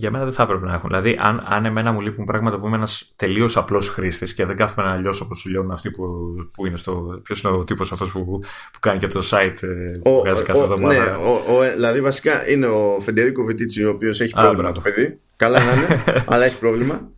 [0.01, 0.89] για μένα δεν θα έπρεπε να έχουν.
[0.89, 4.57] Δηλαδή, αν, αν εμένα μου λείπουν πράγματα που είμαι ένας τελείως απλός χρήστης και δεν
[4.57, 6.05] κάθομαι να λιώσω όπως σου λιώνουν αυτοί που,
[6.53, 7.21] που είναι στο.
[7.23, 8.25] Ποιος είναι ο τύπος αυτός που,
[8.73, 10.95] που κάνει και το site ε, που βγάζει κάθε εβδομάδα.
[10.95, 15.19] Ναι, ο, ο, δηλαδή, βασικά είναι ο Φεντερίκο Βιτίτσι, ο οποίος έχει πρόβλημα το παιδί.
[15.37, 17.11] Καλά να είναι, αλλά έχει πρόβλημα.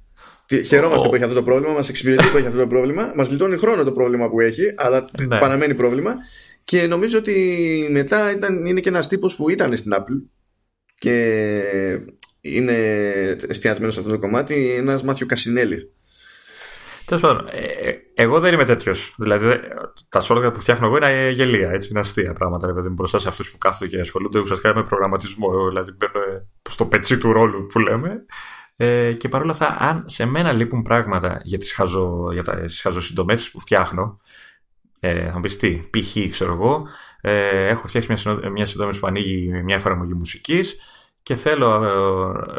[0.66, 3.12] Χαιρόμαστε που έχει αυτό το πρόβλημα, μας εξυπηρετεί που έχει αυτό το πρόβλημα.
[3.16, 5.38] Μας λιτώνει χρόνο το πρόβλημα που έχει, αλλά ναι.
[5.38, 6.14] παραμένει πρόβλημα.
[6.64, 10.22] Και νομίζω ότι μετά ήταν, είναι και ένας τύπος που ήταν στην Apple
[10.98, 11.62] και
[12.40, 12.72] είναι
[13.48, 15.92] εστιασμένος σε αυτό το κομμάτι ένας Μάθιο Κασινέλη.
[17.04, 19.14] Τέλος πάντων, ε, ε, εγώ δεν είμαι τέτοιος.
[19.18, 19.60] Δηλαδή,
[20.08, 22.68] τα σόρια που φτιάχνω εγώ είναι γελία, έτσι, είναι αστεία πράγματα.
[22.68, 25.48] Δηλαδή, μπροστά σε αυτούς που κάθονται και ασχολούνται ουσιαστικά με προγραμματισμό.
[25.52, 28.24] Εγώ, δηλαδή, μπαίνω στο πετσί του ρόλου που λέμε.
[28.76, 32.28] Ε, και παρόλα αυτά, αν σε μένα λείπουν πράγματα για τις χαζο,
[32.82, 34.20] χαζοσυντομεύσεις που φτιάχνω,
[35.00, 36.30] ε, θα μου πεις τι, π.χ.
[36.30, 36.86] ξέρω εγώ,
[37.20, 40.76] ε, έχω φτιάξει μια, μια συντόμευση που ανοίγει μια εφαρμογή μουσικής
[41.22, 41.84] και θέλω,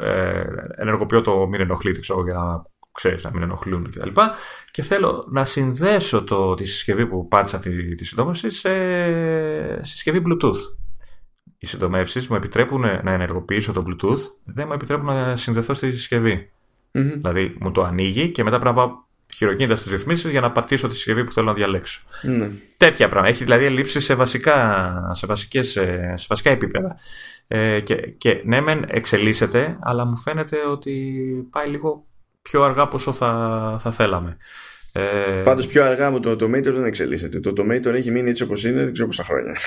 [0.02, 0.46] ε, ε,
[0.76, 4.10] ενεργοποιώ το μην ενοχλείτε, ξέρω, για να ξέρεις, να μην ενοχλούν κτλ.
[4.10, 4.22] Και,
[4.72, 8.72] και θέλω να συνδέσω το, τη συσκευή που πάτησα τη, τη συντόμευση σε
[9.84, 10.60] συσκευή Bluetooth.
[11.58, 16.52] Οι συντομεύσεις μου επιτρέπουν να ενεργοποιήσω το Bluetooth, δεν μου επιτρέπουν να συνδεθώ στη συσκευη
[16.92, 17.14] mm-hmm.
[17.16, 18.92] Δηλαδή μου το ανοίγει και μετά πρέπει να πάω
[19.36, 22.02] χειροκίνητα στις ρυθμίσεις για να πατήσω τη συσκευή που θέλω να διαλέξω.
[22.24, 22.52] Mm-hmm.
[22.78, 23.34] Τέτοια πράγματα.
[23.34, 25.70] Έχει δηλαδή ελλείψεις σε, βασικά, σε, βασικές,
[26.14, 26.98] σε βασικά επίπεδα.
[27.54, 32.06] Ε, και, και ναι, μεν εξελίσσεται, αλλά μου φαίνεται ότι πάει λίγο
[32.42, 34.38] πιο αργά από θα, θα θέλαμε.
[34.94, 35.42] Ε...
[35.44, 37.40] Πάντως πιο αργά από το Tomato δεν εξελίσσεται.
[37.40, 39.58] Το Tomato έχει μείνει έτσι όπως είναι, δεν ξέρω πόσα χρόνια.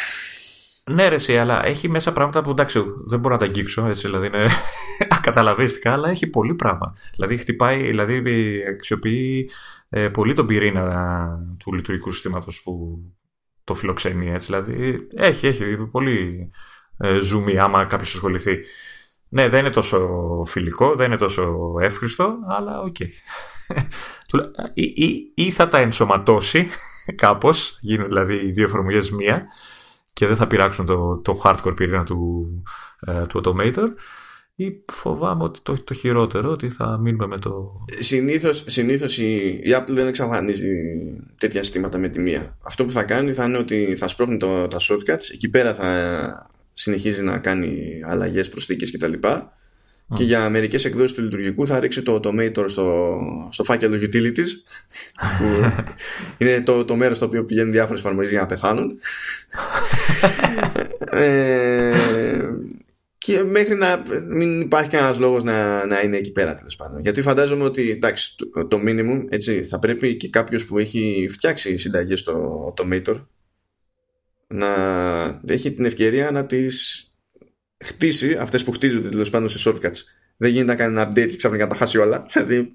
[0.90, 4.06] Ναι, ρε, εσύ, αλλά έχει μέσα πράγματα που εντάξει, δεν μπορώ να τα αγγίξω, έτσι,
[4.06, 4.46] δηλαδή είναι
[5.18, 6.96] ακαταλαβίστικα, αλλά έχει πολύ πράγμα.
[7.14, 8.22] Δηλαδή, χτυπάει, δηλαδή
[8.68, 9.50] αξιοποιεί
[9.88, 13.02] ε, πολύ τον πυρήνα του λειτουργικού συστήματος που
[13.64, 14.46] το φιλοξενεί, έτσι.
[14.46, 16.50] Δηλαδή, έχει, έχει πολύ
[16.98, 18.58] ε, ζουμί άμα κάποιος ασχοληθεί.
[19.28, 20.08] Ναι, δεν είναι τόσο
[20.46, 22.96] φιλικό, δεν είναι τόσο εύχριστο, αλλά ok.
[24.36, 24.70] Okay.
[24.74, 26.68] ή, ή, ή, θα τα ενσωματώσει
[27.22, 29.46] κάπως, γίνουν δηλαδή οι δύο εφαρμογές μία
[30.12, 32.48] και δεν θα πειράξουν το, το hardcore πυρήνα του,
[33.06, 33.88] ε, του Automator
[34.54, 37.70] ή φοβάμαι ότι το, το χειρότερο ότι θα μείνουμε με το...
[37.98, 40.72] Συνήθως, συνήθως η, η Apple δεν εξαφανίζει
[41.38, 42.56] τέτοια συστήματα με τη μία.
[42.66, 46.50] Αυτό που θα κάνει θα είναι ότι θα σπρώχνει το, τα shortcuts, εκεί πέρα θα
[46.74, 49.12] συνεχίζει να κάνει αλλαγές, προσθήκες κτλ.
[50.14, 53.18] Και για μερικές εκδόσεις του λειτουργικού θα ρίξει το Automator στο,
[53.50, 54.48] στο φάκελο Utilities.
[55.38, 55.72] που
[56.38, 58.98] είναι το, το μέρος στο οποίο πηγαίνουν διάφορες εφαρμογές για να πεθάνουν.
[61.10, 61.92] ε,
[63.18, 67.00] και μέχρι να μην υπάρχει κανένας λόγος να, να είναι εκεί πέρα τέλος πάντων.
[67.00, 71.76] Γιατί φαντάζομαι ότι εντάξει, το, το minimum έτσι, θα πρέπει και κάποιος που έχει φτιάξει
[71.76, 73.16] συνταγές στο Automator
[74.54, 77.06] να έχει την ευκαιρία να τις
[77.84, 79.98] χτίσει αυτές που χτίζονται τέλος πάντων σε shortcuts.
[80.36, 82.26] Δεν γίνεται να κάνει ένα update και ξαφνικά να τα χάσει όλα.
[82.32, 82.72] Δηλαδή...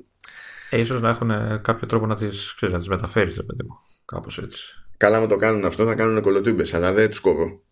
[0.69, 3.80] Ε, ίσως να έχουν κάποιο τρόπο να τις, ξέρεις, να τις μεταφέρεις, ρε παιδί μου.
[4.05, 4.61] Κάπως έτσι.
[4.97, 7.63] Καλά με το κάνουν αυτό, θα κάνουν κολοτούμπες, αλλά δεν τους κόβω.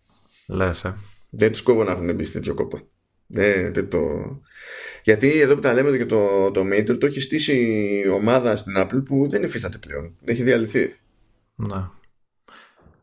[0.47, 0.95] Λες, ε.
[1.29, 2.79] Δεν τους κόβω να έχουν μπει σε τέτοιο κόπο.
[3.27, 3.99] Δεν, δεν το...
[5.03, 9.05] Γιατί εδώ που τα λέμε και το, το Mater το έχει στήσει ομάδα στην Apple
[9.05, 10.15] που δεν υφίσταται πλέον.
[10.23, 10.95] Έχει διαλυθεί.
[11.55, 11.89] Ναι.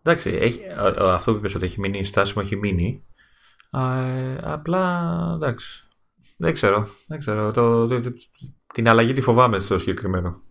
[0.06, 0.60] Εντάξει, έχει,
[0.98, 3.04] αυτό που είπες ότι έχει μείνει, η στάση μου έχει μείνει.
[3.70, 5.86] Α, ε, απλά, εντάξει,
[6.36, 6.88] δεν ξέρω.
[7.06, 7.52] Δεν ξέρω.
[7.52, 8.12] Το, το,
[8.74, 10.42] την αλλαγή τη φοβάμαι στο συγκεκριμένο.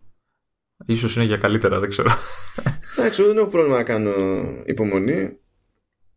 [0.85, 2.09] Ίσως είναι για καλύτερα, δεν ξέρω.
[2.97, 4.13] Εντάξει, δεν έχω πρόβλημα να κάνω
[4.65, 5.37] υπομονή.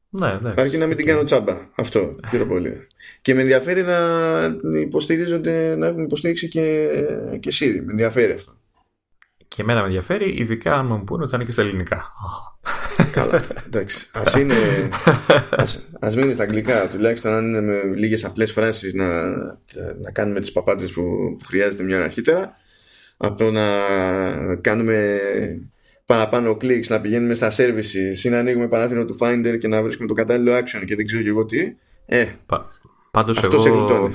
[0.08, 0.64] Ναι, εντάξει.
[0.64, 1.70] Αρκεί να μην την κάνω τσάμπα.
[1.76, 2.86] Αυτό, πιο πολύ.
[3.22, 3.98] Και με ενδιαφέρει να
[4.80, 6.88] υποστηρίζονται, να έχουν υποστήριξη και,
[7.40, 7.80] και Siri.
[7.84, 8.52] Με ενδιαφέρει αυτό.
[9.48, 12.12] Και εμένα με ενδιαφέρει, ειδικά αν μου πούνε ότι θα είναι και στα ελληνικά.
[13.12, 14.08] Καλά, εντάξει.
[14.12, 14.54] Ας, είναι,
[15.50, 19.26] ας, ας μείνει στα αγγλικά, τουλάχιστον αν είναι με λίγες απλές φράσεις να,
[20.00, 21.02] να κάνουμε τις παπάτες που
[21.46, 22.56] χρειάζεται μια αρχίτερα
[23.16, 23.66] από να
[24.60, 25.20] κάνουμε
[26.06, 30.08] παραπάνω κλικς, να πηγαίνουμε στα services ή να ανοίγουμε παράθυρο του Finder και να βρίσκουμε
[30.08, 31.76] το κατάλληλο action και δεν ξέρω και εγώ τι.
[32.06, 32.68] Ε, Πα,
[33.10, 34.10] Πάντως εγώ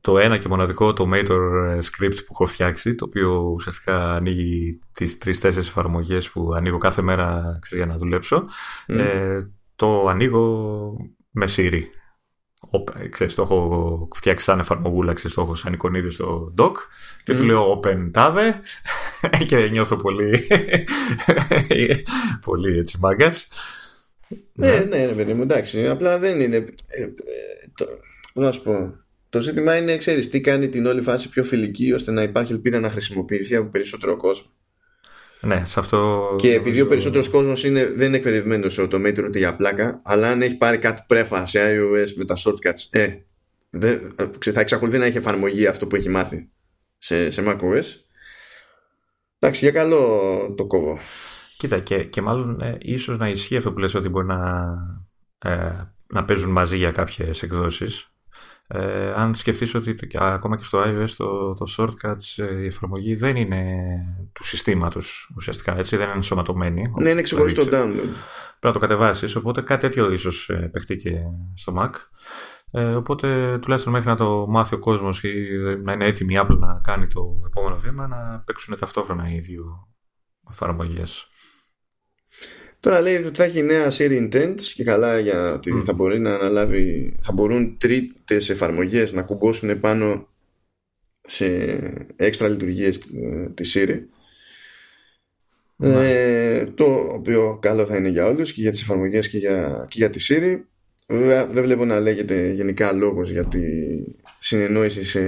[0.00, 4.80] το ένα και μοναδικό το Mator ε, script που έχω φτιάξει, το οποίο ουσιαστικά ανοίγει
[4.92, 8.44] τις τρεις-τέσσερις εφαρμογές που ανοίγω κάθε μέρα για να δουλέψω,
[8.86, 9.40] ε,
[9.76, 10.96] το ανοίγω
[11.30, 11.82] με Siri.
[13.10, 16.72] ξέρεις, το έχω φτιάξει σαν εφαρμογούλα, ξέρεις, το έχω σαν εικονίδιο στο doc
[17.24, 18.60] και του λέω open τάδε
[19.48, 20.46] και νιώθω πολύ
[22.46, 23.48] πολύ έτσι μάγκας.
[24.52, 25.88] Ναι, ναι, ναι, παιδί μου, εντάξει.
[25.88, 26.56] Απλά δεν είναι.
[26.56, 27.12] Ε, ε,
[27.74, 27.86] το,
[28.34, 29.05] να σου πω.
[29.36, 32.80] Το ζήτημα είναι, ξέρεις, τι κάνει την όλη φάση πιο φιλική ώστε να υπάρχει ελπίδα
[32.80, 34.50] να χρησιμοποιηθεί από περισσότερο κόσμο.
[35.40, 36.34] Ναι, σε αυτό.
[36.38, 40.42] Και επειδή ο περισσότερος κόσμος δεν είναι εκπαιδευμένος σε automator ούτε για πλάκα, αλλά αν
[40.42, 43.08] έχει πάρει κάτι πρέφα σε iOS με τα shortcuts, ε,
[43.70, 43.98] δε,
[44.52, 46.50] θα εξακολουθεί να έχει εφαρμογή αυτό που έχει μάθει
[46.98, 47.84] σε, σε macOS.
[49.38, 50.98] Εντάξει, για καλό το κόβω.
[51.56, 54.66] Κοίτα, και, και μάλλον ε, ίσως να ισχύει αυτό που λες ότι μπορεί να,
[55.38, 55.70] ε,
[56.06, 58.10] να παίζουν μαζί για κάποιες εκδόσεις.
[58.68, 63.36] Ε, αν σκεφτείς ότι ακόμα και στο iOS το, το shortcuts ε, η εφαρμογή δεν
[63.36, 63.74] είναι
[64.32, 66.92] του συστήματος ουσιαστικά, έτσι, δεν είναι ενσωματωμένη.
[66.98, 68.08] Ναι, είναι ξεχωριστό download.
[68.58, 71.12] Πρέπει να το κατεβάσεις, οπότε κάτι τέτοιο ίσως ε, παιχτεί και
[71.54, 71.90] στο Mac.
[72.70, 75.48] Ε, οπότε τουλάχιστον μέχρι να το μάθει ο κόσμος ή
[75.82, 79.88] να είναι έτοιμη η Apple να κάνει το επόμενο βήμα να παίξουν ταυτόχρονα οι δύο
[80.50, 81.28] εφαρμογές.
[82.86, 86.34] Τώρα λέει ότι θα έχει νέα Siri Intents και καλά για ότι θα μπορεί να
[86.34, 90.28] αναλάβει, θα μπορούν τρίτες εφαρμογές να κουμπώσουν πάνω
[91.26, 91.46] σε
[92.16, 93.98] έξτρα λειτουργίες ε, τη Siri.
[95.78, 99.98] Ε, το οποίο καλό θα είναι για όλους και για τις εφαρμογές και για, και
[99.98, 100.60] για τη Siri.
[101.08, 103.60] Βέβαια δεν βλέπω να λέγεται γενικά λόγος για τη
[104.38, 105.22] συνεννόηση σε,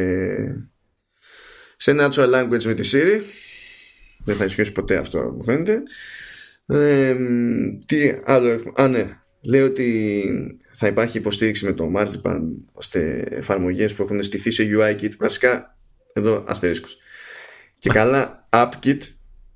[1.77, 3.21] σε natural language με τη Siri.
[4.25, 5.83] Δεν θα ισχύσει ποτέ αυτό μου φαίνεται
[7.87, 9.19] τι άλλο έχουμε; Α, ναι.
[9.41, 10.25] Λέει ότι
[10.75, 12.41] θα υπάρχει υποστήριξη με το Marzipan
[12.73, 15.11] ώστε εφαρμογές που έχουν στηθεί σε UIKit.
[15.19, 15.77] Βασικά,
[16.13, 16.99] εδώ αστερίσκος.
[17.79, 18.99] Και καλά, AppKit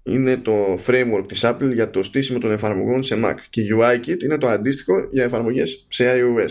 [0.02, 3.34] είναι το framework της Apple για το στήσιμο των εφαρμογών σε Mac.
[3.50, 6.50] Και UIKit είναι το αντίστοιχο για εφαρμογές σε iOS.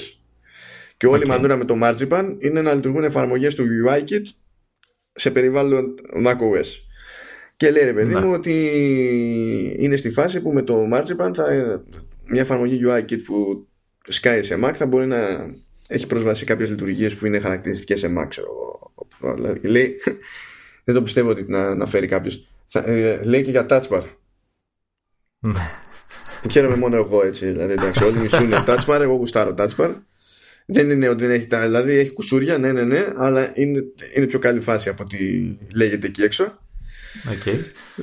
[0.98, 4.24] Και όλη η μανούρα με το Marzipan είναι να λειτουργούν εφαρμογές του UIKit
[5.14, 5.96] σε περιβάλλον
[6.26, 6.68] macOS.
[7.62, 8.54] Και λέει ρε παιδί μου ότι
[9.78, 11.46] είναι στη φάση που με το Marzipan θα,
[12.28, 13.68] μια εφαρμογή UI kit που
[14.08, 15.50] σκάει σε Mac θα μπορεί να
[15.88, 18.28] έχει πρόσβαση κάποιες λειτουργίες που είναι χαρακτηριστικές σε Mac.
[19.36, 19.98] Δηλαδή, λέει,
[20.86, 22.48] δεν το πιστεύω ότι να, να φέρει κάποιος.
[22.74, 24.04] Ε, λέει και για touch bar.
[26.42, 27.46] που χαίρομαι μόνο εγώ έτσι.
[27.46, 29.94] Δηλαδή, εντάξει, όλοι μισούν touch bar, εγώ γουστάρω touch bar.
[30.66, 31.62] Δεν είναι ότι δεν έχει τα.
[31.62, 33.84] Δηλαδή έχει κουσούρια, ναι, ναι, ναι, αλλά είναι,
[34.16, 35.18] είναι πιο καλή φάση από ό,τι
[35.76, 36.60] λέγεται εκεί έξω.
[37.32, 37.60] Okay.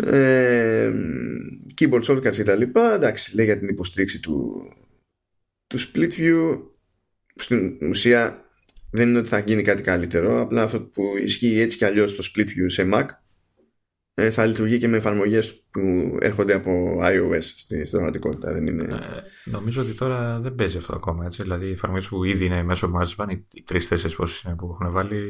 [0.07, 0.93] Ε,
[1.81, 2.95] keyboard shortcuts και τα λοιπά.
[2.95, 4.63] Εντάξει, λέει για την υποστήριξη του,
[5.67, 6.61] του split view.
[7.35, 8.45] Στην ουσία
[8.91, 10.41] δεν είναι ότι θα γίνει κάτι καλύτερο.
[10.41, 13.07] Απλά αυτό που ισχύει έτσι κι αλλιώς το split view σε Mac
[14.15, 18.53] ε, θα λειτουργεί και με εφαρμογές που έρχονται από iOS στην πραγματικότητα.
[18.53, 18.83] Δεν είναι...
[18.83, 21.25] ε, νομίζω ότι τώρα δεν παίζει αυτό ακόμα.
[21.25, 21.43] Έτσι.
[21.43, 25.23] Δηλαδή, οι εφαρμογές που ήδη είναι μέσω Marzipan, οι τρει-τέσσερι που έχουν βάλει,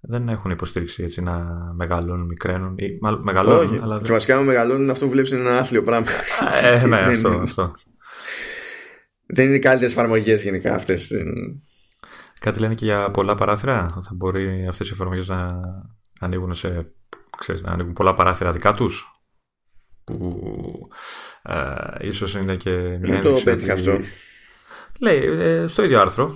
[0.00, 1.34] δεν έχουν υποστήριξη έτσι να
[1.74, 2.74] μεγαλώνουν, μικραίνουν.
[2.78, 3.66] Ή, μάλλον μεγαλώνουν.
[3.66, 3.78] Όχι.
[3.82, 4.00] Αλλά...
[4.02, 6.06] Και βασικά, μεγαλώνουν, αυτό που βλέπεις είναι ένα άθλιο πράγμα.
[6.62, 7.74] Ε, ναι, αυτό, αυτό.
[9.26, 11.12] Δεν είναι καλύτερες εφαρμογές γενικά αυτές.
[12.40, 13.86] Κάτι λένε και για πολλά παράθυρα.
[14.02, 15.60] Θα μπορεί αυτές οι εφαρμογές να
[16.20, 16.92] ανοίγουν σε.
[17.38, 19.10] Ξέρεις, να ανοίγουν πολλά παράθυρα δικά τους.
[20.04, 20.88] Που
[21.42, 22.70] ε, ίσως είναι και.
[23.00, 23.98] Δεν το πέτυχα αυτό.
[24.98, 26.34] Λέει ε, στο ίδιο άρθρο.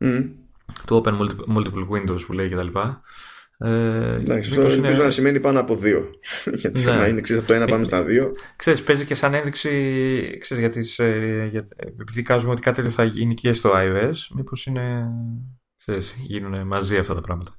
[0.00, 0.41] Mm
[0.86, 1.12] του Open
[1.56, 2.78] Multiple Windows που λέει κτλ.
[3.58, 5.04] Ε, Εντάξει, αυτό ελπίζω είναι...
[5.04, 6.10] να σημαίνει πάνω από δύο.
[6.60, 6.90] Γιατί ναι.
[6.90, 8.32] να είναι ξέρεις, από το ένα πάμε στα δύο.
[8.56, 9.68] Ξέρεις, παίζει και σαν ένδειξη
[10.40, 14.14] ξέρεις, για τις, ε, για, επειδή κάζουμε ότι κάτι τέτοιο θα γίνει και στο iOS,
[14.34, 15.06] μήπως είναι,
[15.78, 17.56] ξέρεις, γίνουν μαζί αυτά τα πράγματα.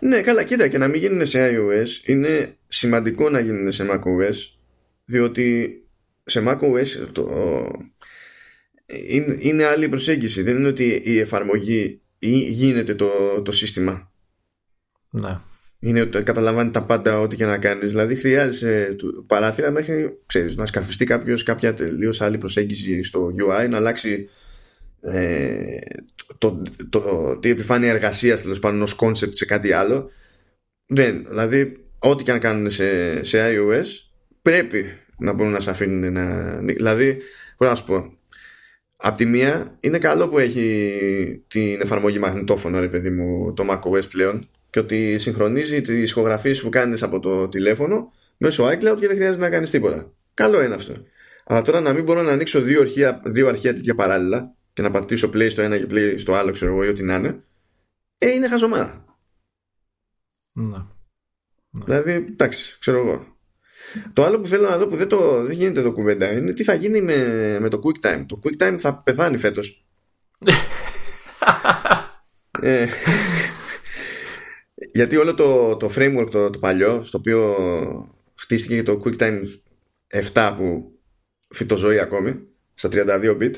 [0.00, 4.58] Ναι, καλά, κοίτα και να μην γίνουν σε iOS είναι σημαντικό να γίνουν σε macOS
[5.04, 5.72] διότι
[6.24, 7.28] σε macOS το,
[8.88, 10.42] είναι, είναι άλλη προσέγγιση.
[10.42, 12.00] Δεν είναι ότι η εφαρμογή
[12.48, 13.08] γίνεται το,
[13.42, 14.12] το σύστημα.
[15.10, 15.38] Ναι.
[15.80, 17.90] Είναι ότι καταλαμβάνει τα πάντα ό,τι και να κάνεις.
[17.90, 23.76] Δηλαδή χρειάζεσαι παράθυρα μέχρι ξέρεις, να σκαρφιστεί κάποιος κάποια τελείως άλλη προσέγγιση στο UI, να
[23.76, 24.28] αλλάξει
[25.00, 25.78] ε,
[26.38, 30.10] το, το, το, τη επιφάνεια εργασίας τέλος πάντων ως concept σε κάτι άλλο.
[30.86, 33.86] Δεν, δηλαδή, ό,τι και να κάνουν σε, σε iOS
[34.42, 34.86] πρέπει
[35.18, 36.56] να μπορούν να σε αφήνουν να.
[36.58, 37.18] Δηλαδή,
[37.58, 38.17] μπορώ να σου πω,
[39.00, 44.10] Απ' τη μία είναι καλό που έχει την εφαρμογή μαγνητόφωνο ρε παιδί μου το macOS
[44.10, 49.16] πλέον και ότι συγχρονίζει τις ηχογραφίες που κάνεις από το τηλέφωνο μέσω iCloud και δεν
[49.16, 50.12] χρειάζεται να κάνεις τίποτα.
[50.34, 50.94] Καλό είναι αυτό.
[51.44, 54.90] Αλλά τώρα να μην μπορώ να ανοίξω δύο αρχεία, δύο αρχεία τέτοια παράλληλα και να
[54.90, 57.42] πατήσω play στο ένα και play στο άλλο, ξέρω εγώ, ή ό,τι να είναι,
[58.18, 59.04] ε, είναι χαζομάρα.
[60.52, 60.86] Ναι.
[61.70, 63.37] Δηλαδή, εντάξει, ξέρω εγώ.
[64.12, 66.64] Το άλλο που θέλω να δω που δεν, το, δεν γίνεται εδώ κουβέντα είναι τι
[66.64, 68.24] θα γίνει με, με το QuickTime.
[68.26, 69.84] Το QuickTime θα πεθάνει φέτος.
[72.60, 72.86] ε,
[74.92, 77.56] γιατί όλο το, το framework το, το παλιό, στο οποίο
[78.34, 79.42] χτίστηκε το QuickTime
[80.32, 80.92] 7 που
[81.48, 82.40] φυτοζωεί ακόμη,
[82.74, 83.54] στα 32 bit,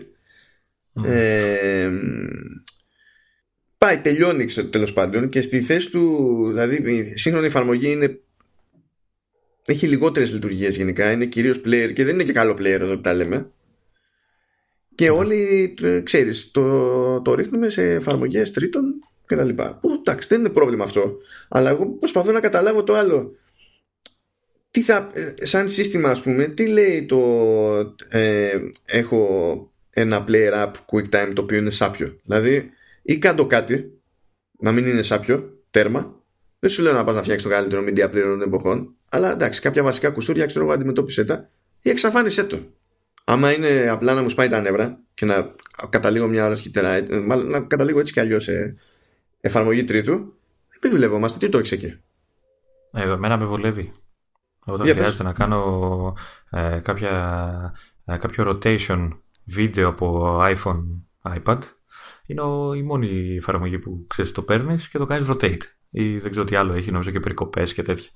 [1.04, 1.90] ε,
[3.78, 8.20] πάει, τελειώνει τέλος πάντων και στη θέση του, δηλαδή η σύγχρονη εφαρμογή είναι
[9.66, 11.10] έχει λιγότερες λειτουργίες γενικά.
[11.10, 13.50] Είναι κυρίως player και δεν είναι και καλό player εδώ που τα λέμε.
[14.94, 15.10] Και ναι.
[15.10, 18.84] όλοι, ε, ξέρεις, το, το ρίχνουμε σε εφαρμογές τρίτων
[19.26, 19.48] κτλ.
[19.80, 21.16] Που εντάξει, δεν είναι πρόβλημα αυτό.
[21.48, 23.34] Αλλά εγώ προσπαθώ να καταλάβω το άλλο.
[24.70, 27.18] Τι θα, ε, σαν σύστημα, ας πούμε, τι λέει το.
[28.08, 32.20] Ε, έχω ένα player app QuickTime το οποίο είναι σάπιο.
[32.24, 32.70] Δηλαδή,
[33.02, 34.00] ή κάτω κάτι,
[34.58, 36.19] να μην είναι σάπιο, τέρμα.
[36.60, 38.94] Δεν σου λέω να πας να φτιάξεις το καλύτερο media player των εποχών.
[39.10, 41.48] Αλλά εντάξει, κάποια βασικά κουστούρια ξέρω εγώ αντιμετώπισε τα
[41.80, 42.58] ή εξαφάνισε το.
[43.24, 45.54] Άμα είναι απλά να μου σπάει τα νεύρα και να
[45.90, 48.76] καταλήγω μια ώρα αρχιτέρα, ε, μάλλον να καταλήγω έτσι κι αλλιώς σε
[49.40, 50.34] εφαρμογή τρίτου,
[50.80, 51.38] δεν δουλεύομαστε.
[51.38, 52.00] Τι το έχεις εκεί;
[52.92, 53.92] Εγώ, εμένα με βολεύει.
[54.64, 56.14] Όταν Για χρειάζεται να κάνω
[56.50, 59.08] ε, κάποια, ε, κάποιο rotation
[59.44, 60.84] βίντεο από iPhone,
[61.22, 61.58] iPad,
[62.26, 65.62] είναι ο, η μόνη εφαρμογή που ξέρεις το παίρνεις και το κάνεις rotate.
[65.90, 68.10] Ή δεν ξέρω τι άλλο έχει, νομίζω και περικοπές και τέτοια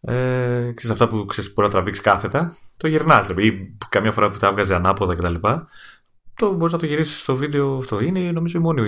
[0.00, 3.28] ε, ξέρεις, αυτά που ξέρεις, μπορεί να τραβήξεις κάθετα, το γυρνάς.
[3.36, 5.34] Ή καμιά φορά που τα έβγαζε ανάποδα κτλ.
[6.34, 8.00] Το μπορείς να το γυρίσεις στο βίντεο αυτό.
[8.00, 8.82] Είναι νομίζω η μόνη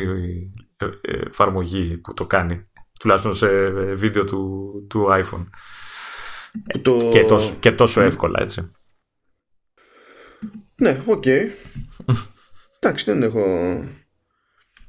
[0.77, 0.91] ε, ε,
[1.27, 2.67] εφαρμογή που το κάνει.
[3.01, 5.47] Τουλάχιστον σε βίντεο του, του iPhone.
[6.83, 7.09] Το...
[7.13, 8.71] Και, τόσο, και τόσο εύκολα έτσι.
[10.75, 11.23] Ναι, ok.
[11.27, 11.43] Okay.
[12.79, 13.41] Εντάξει, δεν έχω.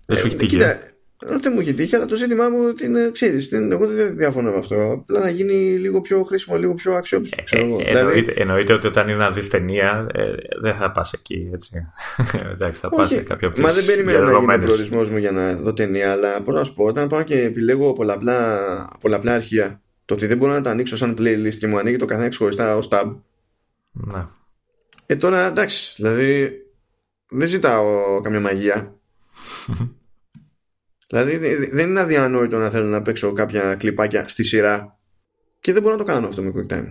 [0.05, 0.57] Δεν σου έχει τύχει.
[1.25, 4.91] Δεν μου έχει τύχει, αλλά το ζήτημά μου είναι, ξέρεις, εγώ δεν διαφωνώ με αυτό.
[4.91, 7.43] Απλά να γίνει λίγο πιο χρήσιμο, λίγο πιο αξιόπιστο.
[7.49, 8.25] Ε, ε, δηλαδή...
[8.35, 11.49] εννοείται, ότι όταν είναι να δει ταινία, ε, δεν θα πας εκεί.
[11.53, 11.71] Έτσι.
[12.53, 15.31] Εντάξει, θα πας σε κάποιο από Μα δεν περιμένω να γίνει ο προορισμός μου για
[15.31, 18.59] να δω ταινία, αλλά μπορώ να σου πω, όταν πάω και επιλέγω πολλαπλά,
[19.01, 22.05] πολλαπλά αρχεία, το ότι δεν μπορώ να τα ανοίξω σαν playlist και μου ανοίγει το
[22.05, 23.15] καθένα ξεχωριστά ως tab.
[23.91, 24.25] Ναι.
[25.05, 26.51] Ε, τώρα εντάξει, δηλαδή
[27.29, 28.93] δεν ζητάω καμία μαγεία.
[31.09, 31.37] Δηλαδή
[31.71, 34.99] δεν είναι αδιανόητο να θέλω να παίξω κάποια κλιπάκια στη σειρά
[35.59, 36.87] και δεν μπορώ να το κάνω αυτό με QuickTime.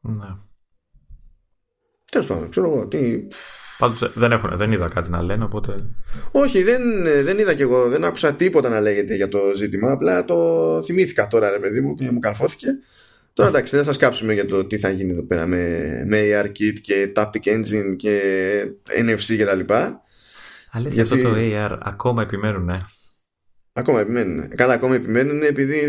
[0.00, 0.36] Ναι.
[2.10, 2.88] Τέλος πάντων, ξέρω εγώ.
[2.88, 3.26] Τι...
[3.78, 5.84] Πάντως ε, δεν, δεν είδα κάτι να λένε, οπότε.
[6.30, 7.88] Όχι, δεν, δεν είδα κι εγώ.
[7.88, 9.90] Δεν άκουσα τίποτα να λέγεται για το ζήτημα.
[9.90, 10.36] Απλά το
[10.84, 12.66] θυμήθηκα τώρα, ρε παιδί μου, και μου καρφώθηκε.
[13.32, 16.52] Τώρα εντάξει, δεν θα σκάψουμε για το τι θα γίνει εδώ πέρα με, με AR
[16.82, 18.20] και Taptic Engine και
[19.00, 19.74] NFC κτλ.
[20.70, 21.14] Αλήθεια Γιατί...
[21.14, 22.78] αυτό το AR ακόμα επιμένουν, ναι.
[23.80, 24.48] Ακόμα επιμένουν.
[24.48, 25.80] Καλά, ακόμα επιμένουν επειδή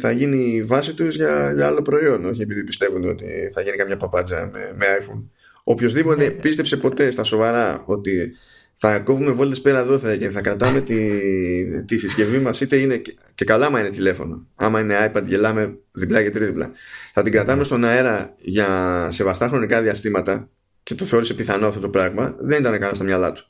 [0.00, 2.24] θα γίνει η βάση τους για, για άλλο προϊόν.
[2.24, 5.22] Όχι επειδή πιστεύουν ότι θα γίνει καμιά παπάντζα με, με iPhone.
[5.64, 6.30] Οποιοδήποτε ναι.
[6.30, 8.32] πίστεψε ποτέ στα σοβαρά ότι
[8.74, 13.02] θα κόβουμε βόλτες πέρα δόθε και θα κρατάμε τη, τη συσκευή μας είτε είναι
[13.34, 16.70] και καλά άμα είναι τηλέφωνο άμα είναι iPad γελάμε διπλά και τρίτιπλα
[17.12, 18.68] θα την κρατάμε στον αέρα για
[19.12, 20.48] σεβαστά χρονικά διαστήματα
[20.82, 23.48] και το θεώρησε πιθανό αυτό το πράγμα δεν ήταν κανένα στα μυαλά του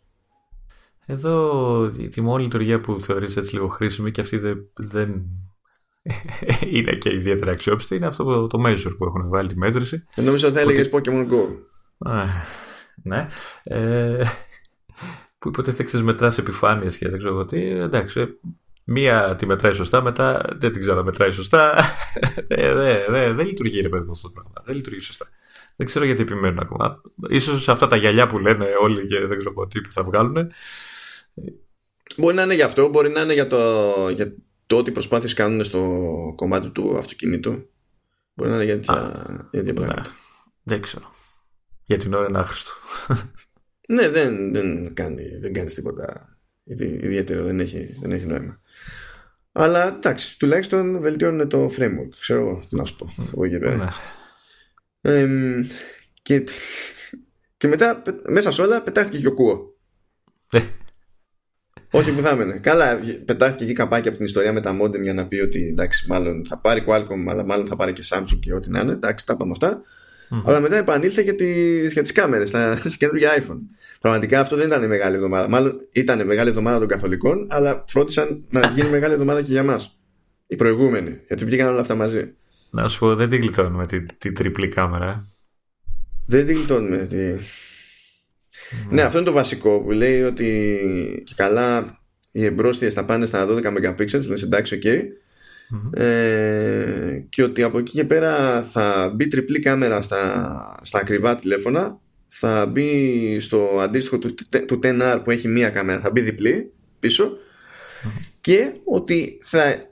[1.07, 5.25] εδώ η μόνη λειτουργία που θεωρείς έτσι λίγο χρήσιμη και αυτή δεν, δεν
[6.73, 10.05] είναι και ιδιαίτερα αξιόπιστη είναι αυτό το, το measure που έχουν βάλει τη μέτρηση.
[10.15, 11.57] Ε, νομίζω ότι θα έλεγες Pokemon Go.
[13.03, 13.27] ναι.
[13.63, 14.25] Ε,
[15.39, 17.69] που υποτίθεται ξέρεις μετράς επιφάνειες και δεν ξέρω τι.
[17.69, 18.39] Εντάξει,
[18.85, 21.75] μία τη μετράει σωστά, μετά δεν την ξαναμετράει σωστά.
[22.49, 24.53] δεν δε, δε, δε λειτουργεί ρε παιδί αυτό το πράγμα.
[24.65, 25.27] Δεν λειτουργεί σωστά.
[25.77, 27.01] Δεν ξέρω γιατί επιμένουν ακόμα.
[27.29, 30.51] Ίσως αυτά τα γυαλιά που λένε όλοι και δεν ξέρω τι που θα βγάλουν
[32.17, 34.35] Μπορεί να είναι γι' αυτό, μπορεί να είναι για το, για
[34.67, 37.71] το ότι προσπάθειες κάνουν στο κομμάτι του αυτοκινήτου.
[38.35, 38.81] Μπορεί να είναι για
[39.51, 40.01] τέτοια πράγματα.
[40.01, 40.15] Ναι.
[40.63, 41.15] Δεν ξέρω.
[41.85, 42.73] Για την ώρα είναι άχρηστο.
[43.95, 48.61] ναι, δεν, δεν, κάνει, δεν κάνει τίποτα ιδιαίτερο, δεν έχει, δεν έχει νόημα.
[49.53, 52.09] Αλλά εντάξει, τουλάχιστον βελτιώνουν το framework.
[52.21, 53.15] Ξέρω εγώ τι να σου πω.
[53.35, 53.93] Εγώ και πέρα.
[55.01, 55.67] Ναι.
[56.23, 56.45] και,
[57.57, 59.77] και μετά μέσα σε όλα πετάχτηκε και ο Κουό.
[61.97, 61.99] Ε.
[61.99, 62.53] Όχι που θα έμενε.
[62.53, 66.07] Καλά, πετάχτηκε εκεί καπάκι από την ιστορία με τα modem για να πει ότι εντάξει,
[66.09, 68.93] μάλλον θα πάρει Qualcomm, αλλά μάλλον θα πάρει και Samsung και ό,τι να είναι.
[68.93, 69.83] Εντάξει, τα είπαμε αυτά.
[70.31, 70.43] Mm-hmm.
[70.47, 73.59] Αλλά μετά επανήλθε για, τις, για τις κάμερες στα, καινούργια iPhone.
[74.01, 75.49] Πραγματικά αυτό δεν ήταν μεγάλη εβδομάδα.
[75.49, 79.99] Μάλλον ήταν μεγάλη εβδομάδα των Καθολικών, αλλά φρόντισαν να γίνει μεγάλη εβδομάδα και για μας.
[80.47, 81.21] Οι προηγούμενοι.
[81.27, 82.35] Γιατί βγήκαν όλα αυτά μαζί.
[82.71, 85.27] Να σου πω, δεν την γλιτώνουμε την, την τριπλή κάμερα.
[86.27, 86.97] Δεν την γλιτώνουμε.
[86.97, 87.17] Τη...
[88.91, 89.81] Ναι, αυτό είναι το βασικό.
[89.81, 91.99] Που λέει ότι και καλά
[92.31, 95.03] οι εμπρόστιες θα πάνε στα 12 MP, λες εντάξει, ok.
[96.01, 102.01] Ε, και ότι από εκεί και πέρα θα μπει τριπλή κάμερα στα, στα ακριβά τηλέφωνα.
[102.27, 104.35] Θα μπει στο αντίστοιχο του,
[104.67, 106.01] του 10R που έχει μία κάμερα.
[106.01, 107.37] Θα μπει διπλή πίσω.
[108.41, 109.91] Και ότι θα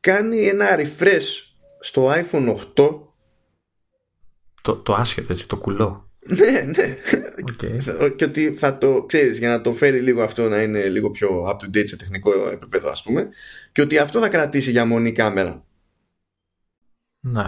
[0.00, 1.48] κάνει ένα refresh
[1.80, 3.00] στο iPhone 8
[4.62, 6.96] το, το άσχετο έτσι, το κουλό ναι, ναι.
[7.50, 8.16] Okay.
[8.16, 11.44] Και ότι θα το ξέρεις για να το φέρει λίγο αυτό να είναι λίγο πιο
[11.48, 13.28] up to date σε τεχνικό επίπεδο, ας πούμε.
[13.72, 15.64] Και ότι αυτό θα κρατήσει για μονή κάμερα.
[17.20, 17.44] Ναι.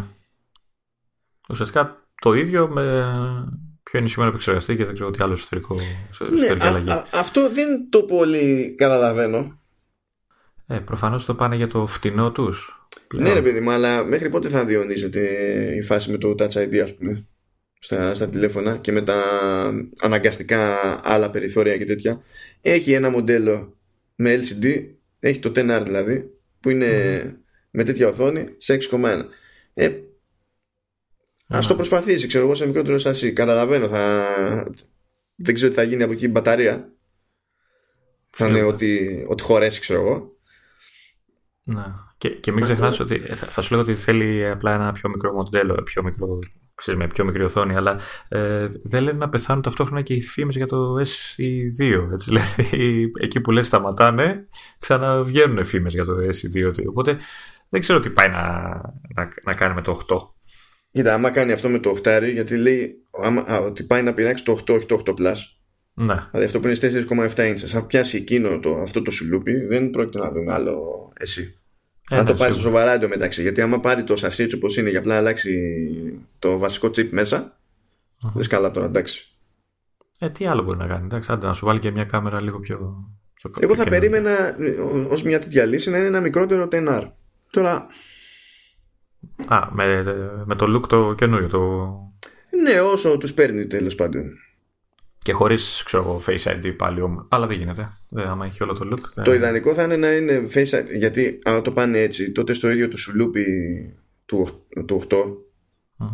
[1.48, 2.82] Ουσιαστικά το ίδιο με
[3.82, 5.76] πιο ενισχυμένο επεξεργαστή και δεν ξέρω τι άλλο εσωτερικό,
[6.30, 9.60] ναι, α, αυτό δεν το πολύ καταλαβαίνω.
[10.66, 12.86] Ε, Προφανώς το πάνε για το φτηνό τους.
[13.14, 15.20] Ναι, ρε παιδί μου, αλλά μέχρι πότε θα διονύζεται
[15.76, 17.28] η φάση με το Touch ID, ας πούμε;
[17.82, 19.22] Στα, στα τηλέφωνα και με τα
[20.00, 22.22] αναγκαστικά άλλα περιθώρια και τέτοια.
[22.60, 23.78] Έχει ένα μοντέλο
[24.14, 24.86] με LCD
[25.20, 26.30] έχει το 10R δηλαδή
[26.60, 26.90] που είναι
[27.70, 29.22] με τέτοια οθόνη σε 6,1
[29.74, 30.02] ε, mm.
[31.48, 33.32] ας το προσπαθήσει ξέρω εγώ σε μικρότερο σασί.
[33.32, 34.26] Καταλαβαίνω θα...
[35.34, 36.92] δεν ξέρω τι θα γίνει από εκεί η μπαταρία.
[38.30, 40.38] Θα είναι ότι, ότι χωρέσει ξέρω εγώ.
[41.62, 41.84] Ναι.
[42.18, 45.32] Και, και μην ξεχνάς ότι θα, θα σου λέω ότι θέλει απλά ένα πιο μικρό
[45.32, 46.38] μοντέλο, πιο μικρό
[46.80, 50.56] ξέρεις, με πιο μικρή οθόνη, αλλά ε, δεν λένε να πεθάνουν ταυτόχρονα και οι φήμες
[50.56, 52.08] για το SE2.
[52.12, 54.48] Έτσι, δηλαδή, εκεί που λες σταματάνε,
[54.78, 56.72] ξαναβγαίνουν φήμες για το SE2.
[56.88, 57.16] Οπότε
[57.68, 58.40] δεν ξέρω τι πάει να,
[59.14, 60.16] να, να κάνει με το 8.
[60.92, 64.44] Κοίτα, άμα κάνει αυτό με το 8, γιατί λέει άμα, α, ότι πάει να πειράξει
[64.44, 65.36] το 8, όχι το 8 Plus.
[65.94, 66.14] Ναι.
[66.30, 67.74] Δηλαδή αυτό που είναι 4,7 inches.
[67.74, 70.78] Αν πιάσει εκείνο το, αυτό το σουλούπι, δεν πρόκειται να δούμε άλλο
[71.16, 71.59] εσύ.
[72.12, 73.42] Ε, Αν το πάρεις στο σοβαρά εντωμεταξύ.
[73.42, 77.58] Γιατί άμα πάρει το σασίτσο όπως είναι για απλά να αλλάξει το βασικό chip μέσα,
[78.22, 78.30] uh-huh.
[78.34, 79.28] δεν σκαλά τώρα, εντάξει.
[80.18, 82.60] Ε, τι άλλο μπορεί να κάνει, εντάξει, άντε να σου βάλει και μια κάμερα λίγο
[82.60, 83.08] πιο.
[83.34, 84.56] πιο Εγώ θα περίμενα
[85.08, 87.10] ως μια τέτοια λύση να είναι ένα μικρότερο TNR.
[87.50, 87.86] Τώρα.
[89.48, 90.02] Α, με,
[90.44, 91.48] με το look το καινούριο.
[91.48, 91.58] Το...
[92.62, 94.24] Ναι, όσο τους παίρνει τέλος πάντων.
[95.30, 95.84] Και χωρίς
[96.26, 97.26] Face ID πάλι όμως.
[97.28, 97.92] Αλλά δεν γίνεται.
[98.08, 99.22] Δεν, άμα έχει όλο το look.
[99.24, 100.84] Το ιδανικό θα είναι να είναι Face ID.
[100.98, 103.44] Γιατί αν το πάνε έτσι, τότε στο ίδιο του σουλούπι
[104.24, 105.16] του, του 8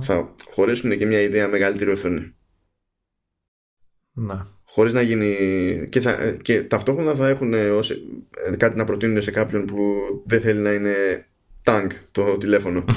[0.01, 2.35] θα χωρίσουν και μια ιδέα μεγαλύτερη οθόνη.
[4.13, 4.35] Ναι.
[4.65, 5.37] Χωρίς να γίνει.
[5.91, 7.93] Και, θα, και ταυτόχρονα θα έχουν ως,
[8.57, 9.95] κάτι να προτείνουν σε κάποιον που
[10.27, 11.27] δεν θέλει να είναι
[11.65, 12.85] tank το τηλέφωνο.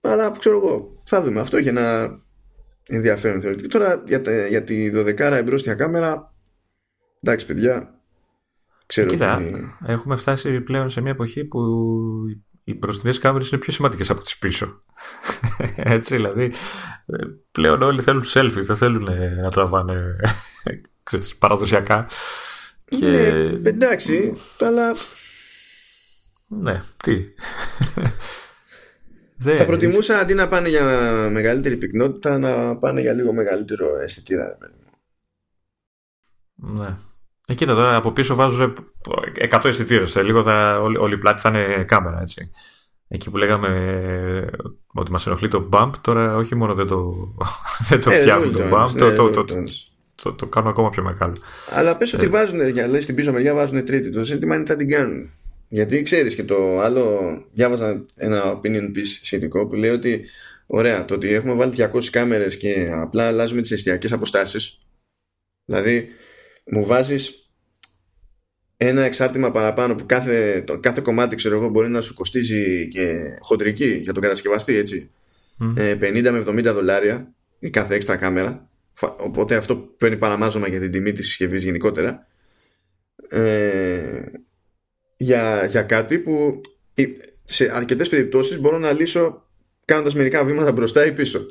[0.00, 1.40] Αλλά ξέρω εγώ, θα δούμε.
[1.40, 2.18] Αυτό έχει ένα
[2.88, 3.68] ενδιαφέρον θεωρητικό.
[3.68, 6.34] Τώρα για, για τη 12 εμπρόστια κάμερα,
[7.20, 8.00] εντάξει παιδιά,
[8.86, 9.42] ξέρω Κοίτα,
[9.86, 11.60] έχουμε φτάσει πλέον σε μια εποχή που
[12.64, 14.82] οι μπροστινές κάμερες είναι πιο σημαντικές από τις πίσω.
[15.76, 16.52] Έτσι, δηλαδή,
[17.52, 19.08] πλέον όλοι θέλουν selfie, δεν θέλουν
[19.42, 20.16] να τραβάνε
[21.02, 22.08] ξέρεις, παραδοσιακά.
[22.88, 23.06] Και...
[23.06, 24.94] Ναι, εντάξει, αλλά...
[26.48, 27.24] Ναι, τι;
[29.38, 30.84] Θα προτιμούσα αντί να πάνε για
[31.30, 34.58] μεγαλύτερη πυκνότητα να πάνε για λίγο μεγαλύτερο αισθητήρα.
[36.54, 36.96] Ναι.
[37.48, 38.76] Ε, κοίτα τώρα από πίσω βάζουν
[39.52, 40.16] 100 αισθητήρες.
[40.16, 42.20] Λίγο θα, όλη, όλη η πλάτη θα είναι κάμερα.
[42.20, 42.50] Έτσι.
[43.08, 44.56] Εκεί που λέγαμε ε,
[44.92, 47.14] ότι μας ενοχλεί το bump, τώρα όχι μόνο δεν το,
[47.88, 49.62] δεν το ε, φτιάχνουν το bump, ναι, το, το, το,
[50.14, 51.34] το, το, κάνουν ακόμα πιο μεγάλο.
[51.70, 54.10] Αλλά πες ότι βάζουν, για, λέει, στην πίσω μεριά βάζουν τρίτη.
[54.10, 55.30] Το ζήτημα είναι τι θα την κάνουν.
[55.68, 57.20] Γιατί ξέρεις και το άλλο,
[57.52, 60.24] διάβαζα ένα opinion piece σχετικό που λέει ότι
[60.66, 64.80] ωραία, το ότι έχουμε βάλει 200 κάμερες και απλά αλλάζουμε τις εστιακές αποστάσεις
[65.66, 66.08] δηλαδή
[66.64, 67.50] μου βάζεις
[68.76, 73.36] ένα εξάρτημα παραπάνω που κάθε, το, κάθε κομμάτι ξέρω εγώ μπορεί να σου κοστίζει και
[73.40, 75.10] χοντρική για τον κατασκευαστή έτσι.
[75.60, 75.98] Mm.
[76.00, 78.68] 50 με 70 δολάρια η κάθε έξτρα κάμερα.
[79.18, 82.26] Οπότε αυτό παίρνει παραμάζωμα για την τιμή της συσκευής γενικότερα.
[83.28, 84.24] Ε,
[85.16, 86.60] για, για κάτι που
[87.44, 89.46] σε αρκετές περιπτώσεις μπορώ να λύσω
[89.84, 91.46] κάνοντας μερικά βήματα μπροστά ή πίσω.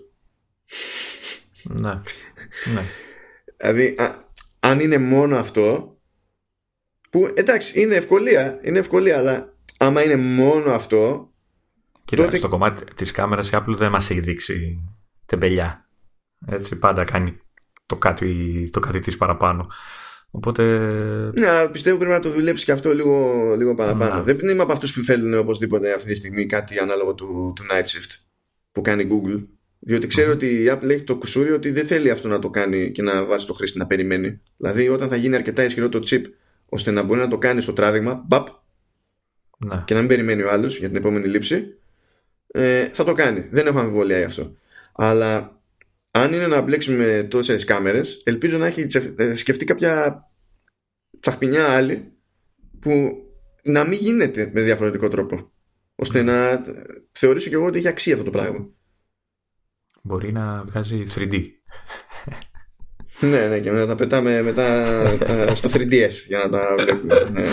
[1.64, 2.02] Ναι.
[2.74, 2.84] ναι.
[3.58, 3.96] Δηλαδή,
[4.60, 5.98] αν είναι μόνο αυτό,
[7.10, 11.30] που εντάξει, είναι ευκολία, είναι ευκολία, αλλά άμα είναι μόνο αυτό.
[12.06, 12.38] Κοίτα, τότε...
[12.38, 14.84] στο κομμάτι της κάμερας η Apple δεν μας έχει δείξει
[15.26, 15.90] τεμπελιά.
[16.48, 17.40] Έτσι, πάντα κάνει
[17.86, 19.68] το κάτι, το κάτι της παραπάνω.
[20.36, 20.64] Οπότε...
[21.34, 24.16] Ναι, αλλά πιστεύω πρέπει να το δουλέψει και αυτό λίγο, λίγο παραπάνω.
[24.16, 24.34] Ναι.
[24.34, 27.84] Δεν είμαι από αυτούς που θέλουν οπωσδήποτε αυτή τη στιγμή κάτι ανάλογο του, του Night
[27.84, 28.20] Shift
[28.72, 29.44] που κάνει Google.
[29.80, 32.91] Διότι ξέρω ότι η Apple έχει το κουσούρι ότι δεν θέλει αυτό να το κάνει
[32.91, 34.41] και να βάζει το χρήστη να περιμένει.
[34.57, 36.22] Δηλαδή, όταν θα γίνει αρκετά ισχυρό το chip
[36.66, 38.48] ώστε να μπορεί να το κάνει στο τράβηγμα, μπαπ,
[39.57, 39.84] ναι.
[39.86, 41.78] και να μην περιμένει ο άλλος για την επόμενη λήψη,
[42.48, 43.48] ε, θα το κάνει.
[43.49, 44.56] Δεν έχω αμφιβολία γι' αυτό.
[44.94, 45.60] Αλλά
[46.12, 50.24] αν είναι να μπλέξουμε τόσες κάμερες, ελπίζω να έχει ε, σκεφτεί κάποια
[51.26, 52.11] τσαχπινιά άλλη
[52.80, 53.23] που
[53.64, 55.52] να μην γίνεται με διαφορετικό τρόπο.
[55.95, 56.61] Ώστε να
[57.11, 58.69] θεωρήσω και εγώ ότι έχει αξία αυτό το πράγμα.
[60.02, 61.43] Μπορεί να βγάζει 3D.
[63.19, 67.30] ναι, ναι, και να τα πετάμε μετά στο 3DS για να τα βλέπουμε.
[67.30, 67.45] Ναι.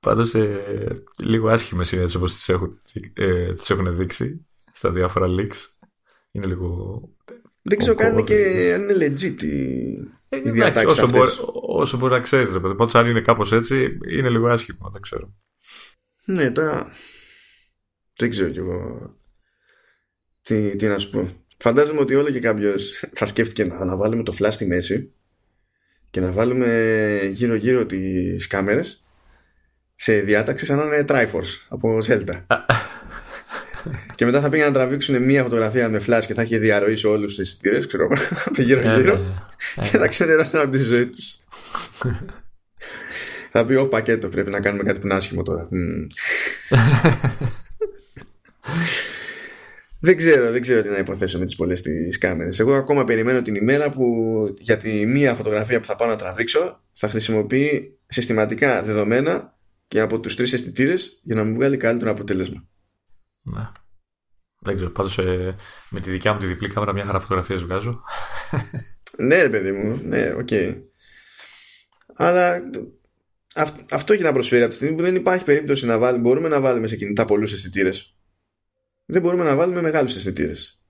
[0.00, 2.80] Πάντως ε, λίγο άσχημες είναι έτσι όπως τις έχουν,
[3.14, 5.86] ε, τις έχουν δείξει στα διάφορα leaks.
[6.30, 7.00] Είναι λίγο...
[7.62, 11.30] Δεν ξέρω καν και αν είναι legit η, ε, η διατάξη όσο, μπορεί,
[11.62, 12.50] όσο μπορεί να ξέρεις.
[12.60, 15.34] Πάντως αν είναι κάπως έτσι είναι λίγο άσχημο, δεν ξέρω.
[16.24, 16.90] Ναι, τώρα
[18.16, 19.10] δεν ξέρω κι εγώ
[20.42, 21.28] τι, τι να σου πω.
[21.56, 25.12] Φαντάζομαι ότι όλο και κάποιος θα σκέφτηκε να, να βάλουμε το flash στη μέση
[26.10, 29.04] και να βάλουμε γύρω-γύρω τις κάμερες
[29.94, 32.46] σε διάταξη σαν να είναι Triforce από Zelda.
[34.14, 37.06] Και μετά θα πήγαν να τραβήξουν μία φωτογραφία με flash και θα έχει διαρροή σε
[37.06, 38.08] όλους του αισθητήρε, ξέρω
[38.44, 39.14] από γύρω-γύρω.
[39.14, 41.38] Ε, ε, και θα ξενερώσουν από τη ζωή τους.
[43.50, 45.68] θα πει: Ω πακέτο, πρέπει να κάνουμε κάτι που είναι άσχημο τώρα.
[50.04, 52.58] Δεν ξέρω, δεν ξέρω τι να υποθέσω με τις πολλές τις κάμερες.
[52.58, 54.04] Εγώ ακόμα περιμένω την ημέρα που
[54.58, 59.56] για τη μία φωτογραφία που θα πάω να τραβήξω θα χρησιμοποιεί συστηματικά δεδομένα
[59.88, 62.64] και από τους τρεις αισθητήρες για να μου βγάλει καλύτερο αποτέλεσμα.
[63.42, 63.68] Ναι.
[64.58, 65.56] Δεν ξέρω, πάντως ε,
[65.90, 68.02] με τη δικιά μου τη διπλή κάμερα μια χαρά φωτογραφίες βγάζω.
[69.26, 70.48] ναι ρε παιδί μου, ναι, ok.
[70.50, 70.82] Okay.
[72.14, 72.60] Αλλά
[73.90, 76.60] αυτό έχει να προσφέρει από τη στιγμή που δεν υπάρχει περίπτωση να βάλουμε, μπορούμε να
[76.60, 78.16] βάλουμε σε κινητά πολλούς αισθητήρες
[79.12, 80.80] δεν μπορούμε να βάλουμε μεγάλους αισθητήρες.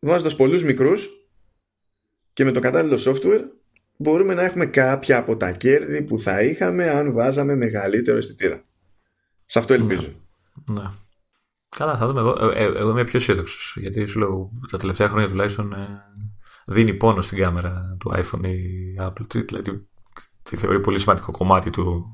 [0.00, 1.08] Βάζοντας πολλούς μικρούς
[2.32, 3.44] και με το κατάλληλο software
[3.96, 8.64] μπορούμε να έχουμε κάποια από τα κέρδη που θα είχαμε αν βάζαμε μεγαλύτερο αισθητήρα.
[9.44, 10.26] Σε αυτό ελπίζω.
[10.66, 10.80] Ναι.
[10.80, 10.88] ναι.
[11.68, 12.20] Καλά, θα δούμε.
[12.20, 13.76] Εγώ, ε, ε, εγώ είμαι πιο αισιόδοξος.
[13.80, 16.02] Γιατί σου λέω τα τελευταία χρόνια τουλάχιστον ε,
[16.66, 19.44] δίνει πόνο στην κάμερα του iPhone ή Apple.
[19.46, 19.88] Δηλαδή
[20.42, 21.70] τη θεωρεί πολύ σημαντικό κομμάτι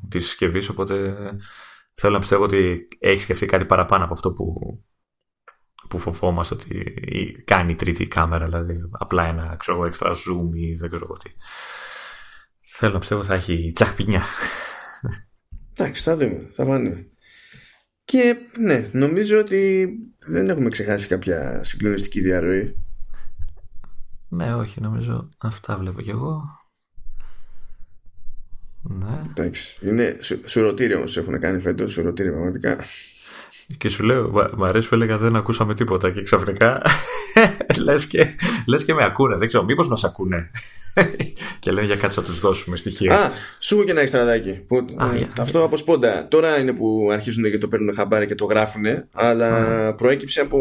[0.08, 0.68] της συσκευής.
[0.68, 1.14] Οπότε
[1.94, 4.54] θέλω να πιστεύω ότι έχει σκεφτεί κάτι παραπάνω από αυτό που,
[5.88, 11.06] που φοβόμαστε ότι κάνει τρίτη κάμερα, δηλαδή απλά ένα ξέρω, extra zoom ή δεν ξέρω
[11.06, 11.30] τι.
[12.76, 14.22] Θέλω να πιστεύω θα έχει τσαχπινιά.
[15.76, 16.50] Εντάξει, θα δούμε.
[16.52, 17.08] Θα πάνε.
[18.04, 19.88] Και ναι, νομίζω ότι
[20.26, 22.76] δεν έχουμε ξεχάσει κάποια συγκλονιστική διαρροή.
[24.28, 26.42] Ναι, όχι, νομίζω αυτά βλέπω κι εγώ.
[28.82, 29.22] Ναι.
[29.30, 29.78] Εντάξει.
[29.86, 31.92] Είναι σουρωτήριο όμως έχουν κάνει φέτος.
[31.92, 32.78] Σουρωτήριο πραγματικά.
[33.78, 36.82] Και σου λέω, μου αρέσει που έλεγα δεν ακούσαμε τίποτα και ξαφνικά
[37.84, 38.26] λες, και,
[38.66, 39.36] λες και με ακούνε.
[39.36, 40.50] Δεν ξέρω, μήπως μας ακούνε.
[41.60, 43.14] και λένε για κάτι θα τους δώσουμε στοιχεία.
[43.14, 44.52] Α, σου έχω και ένα εξτραδάκι.
[44.52, 46.28] Που, ε, αυτό από σπόντα.
[46.28, 50.58] Τώρα είναι που αρχίζουν και το παίρνουν χαμπάρι και το γράφουν, αλλά προέκυψε από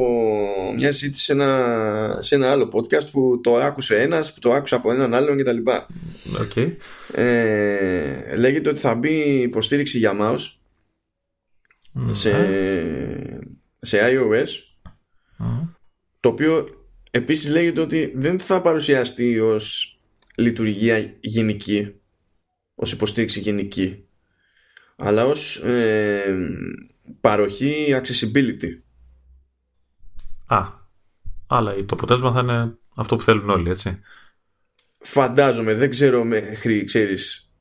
[0.76, 4.76] μια συζήτηση σε ένα, σε ένα άλλο podcast που το άκουσε ένας, που το άκουσε
[4.76, 5.58] από έναν άλλον κτλ.
[6.42, 6.76] Okay.
[7.14, 10.63] Ε, λέγεται ότι θα μπει υποστήριξη για mouse
[12.12, 12.32] σε,
[13.78, 14.48] σε iOS
[16.20, 16.68] το οποίο
[17.12, 19.98] επίσης λέγεται ότι δεν θα παρουσιαστεί ως
[20.38, 21.96] λειτουργία γενική
[22.76, 24.08] ως υποστήριξη γενική
[24.96, 26.38] αλλά ως ε,
[27.22, 28.80] παροχή accessibility.
[30.46, 30.66] Α,
[31.48, 34.00] αλλά το αποτέλεσμα θα είναι αυτό που θέλουν όλοι έτσι.
[34.98, 37.52] Φαντάζομαι, δεν ξέρω μέχρι ξέρεις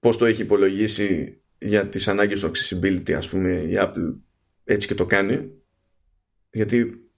[0.00, 4.14] πώς το έχει υπολογίσει για τις ανάγκες του accessibility ας πούμε η Apple
[4.64, 5.50] έτσι και το κάνει.
[6.50, 7.08] Γιατί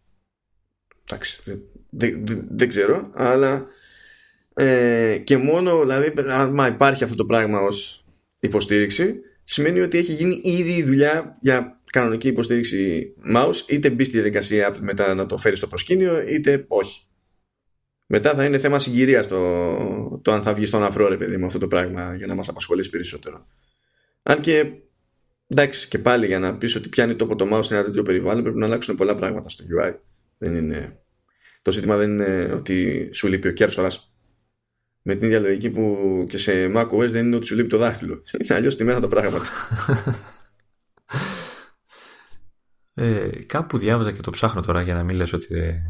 [1.04, 1.42] εντάξει
[1.90, 3.66] δεν, δεν, ξέρω αλλά
[4.54, 8.04] ε, και μόνο δηλαδή αν υπάρχει αυτό το πράγμα ως
[8.38, 14.12] υποστήριξη σημαίνει ότι έχει γίνει ήδη η δουλειά για κανονική υποστήριξη mouse είτε μπει στη
[14.12, 17.06] διαδικασία μετά να το φέρει στο προσκήνιο είτε όχι.
[18.06, 21.46] Μετά θα είναι θέμα συγκυρίας το, το αν θα βγει στον αφρό ρε παιδί με
[21.46, 23.46] αυτό το πράγμα για να μας απασχολήσει περισσότερο
[24.28, 24.72] αν και
[25.46, 28.42] εντάξει και πάλι για να πεις ότι πιάνει τόπο το mouse σε ένα τέτοιο περιβάλλον
[28.42, 29.94] πρέπει να αλλάξουν πολλά πράγματα στο UI.
[30.38, 31.00] Δεν είναι...
[31.62, 34.12] Το ζήτημα δεν είναι ότι σου λείπει ο κέρσορας.
[35.02, 38.22] Με την ίδια λογική που και σε macOS δεν είναι ότι σου λείπει το δάχτυλο.
[38.42, 39.46] Είναι αλλιώς μέρα τα πράγματα.
[42.98, 45.82] Ε, κάπου διάβαζα και το ψάχνω τώρα για να μην λες ότι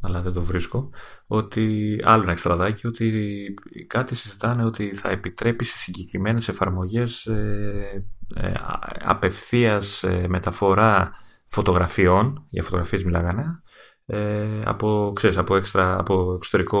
[0.00, 0.90] αλλά δεν το βρίσκω,
[1.26, 3.54] ότι άλλο ένα εξτραδάκι, ότι
[3.86, 8.04] κάτι συζητάνε ότι θα επιτρέπει σε συγκεκριμένες εφαρμογές ε,
[8.34, 8.52] ε,
[9.00, 11.10] απευθείας ε, μεταφορά
[11.46, 13.62] φωτογραφιών, για φωτογραφίες μιλάγανε,
[14.06, 16.80] ε, από, ξέρεις, από, έξτρα, από, εξωτερικό,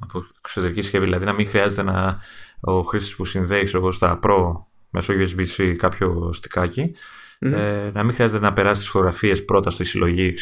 [0.00, 2.18] από εξωτερική συσκευή, δηλαδή να μην χρειάζεται να,
[2.60, 4.52] ο χρήστης που συνδέει ξέρω, στα Pro
[4.90, 6.94] μέσω USB-C κάποιο στικάκι
[7.52, 10.34] ε, να μην χρειάζεται να περάσει τις φωτογραφίες πρώτα στη συλλογή,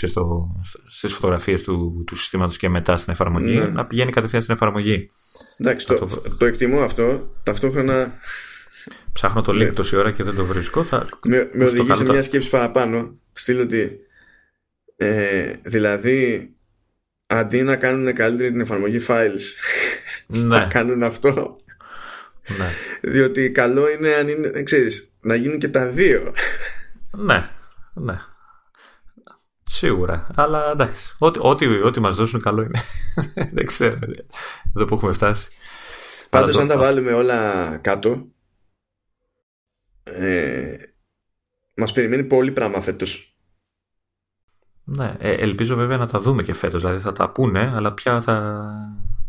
[0.87, 3.67] στις φωτογραφίες του, του συστήματος και μετά στην εφαρμογή, ναι.
[3.67, 5.11] να πηγαίνει κατευθείαν στην εφαρμογή.
[5.59, 6.09] Εντάξει, το,
[6.39, 7.33] το, εκτιμώ αυτό.
[7.43, 8.13] Ταυτόχρονα.
[9.13, 9.71] Ψάχνω το link ναι.
[9.71, 10.85] τόση ώρα και δεν το βρίσκω.
[10.85, 11.09] Θα...
[11.27, 13.19] Με, με οδηγεί σε μια σκέψη παραπάνω.
[13.33, 13.99] Στείλω ότι.
[14.97, 16.51] Ε, δηλαδή,
[17.27, 19.41] αντί να κάνουν καλύτερη την εφαρμογή files,
[20.27, 20.57] ναι.
[20.57, 21.57] θα κάνουν αυτό.
[22.59, 22.71] Ναι.
[23.13, 26.33] Διότι καλό είναι αν είναι, ξέρεις, να γίνουν και τα δύο.
[27.17, 27.51] Ναι,
[27.95, 28.19] ναι.
[29.65, 30.27] Σίγουρα.
[30.35, 31.17] Αλλά εντάξει.
[31.19, 32.81] Ό,τι, ό,τι, ό,τι μας δώσουν καλό είναι.
[33.55, 33.99] Δεν ξέρω.
[34.77, 35.49] Εδώ που έχουμε φτάσει.
[36.31, 38.27] Πάντως, αν τα βάλουμε όλα κάτω,
[40.03, 40.77] ε,
[41.75, 43.37] μας περιμένει πολύ πράγμα φέτος.
[44.85, 46.81] Ναι, ε, ελπίζω βέβαια να τα δούμε και φέτος.
[46.81, 48.67] Δηλαδή θα τα πούνε, αλλά πια θα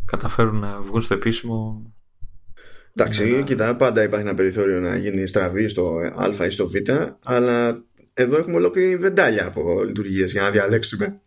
[0.05, 1.92] καταφέρουν να βγουν στο επίσημο.
[2.95, 3.43] Εντάξει, ναι.
[3.43, 5.97] κοίτα, πάντα υπάρχει ένα περιθώριο να γίνει στραβή στο
[6.39, 6.73] Α ή στο Β,
[7.23, 7.83] αλλά
[8.13, 11.21] εδώ έχουμε ολόκληρη βεντάλια από λειτουργίες για να διαλέξουμε.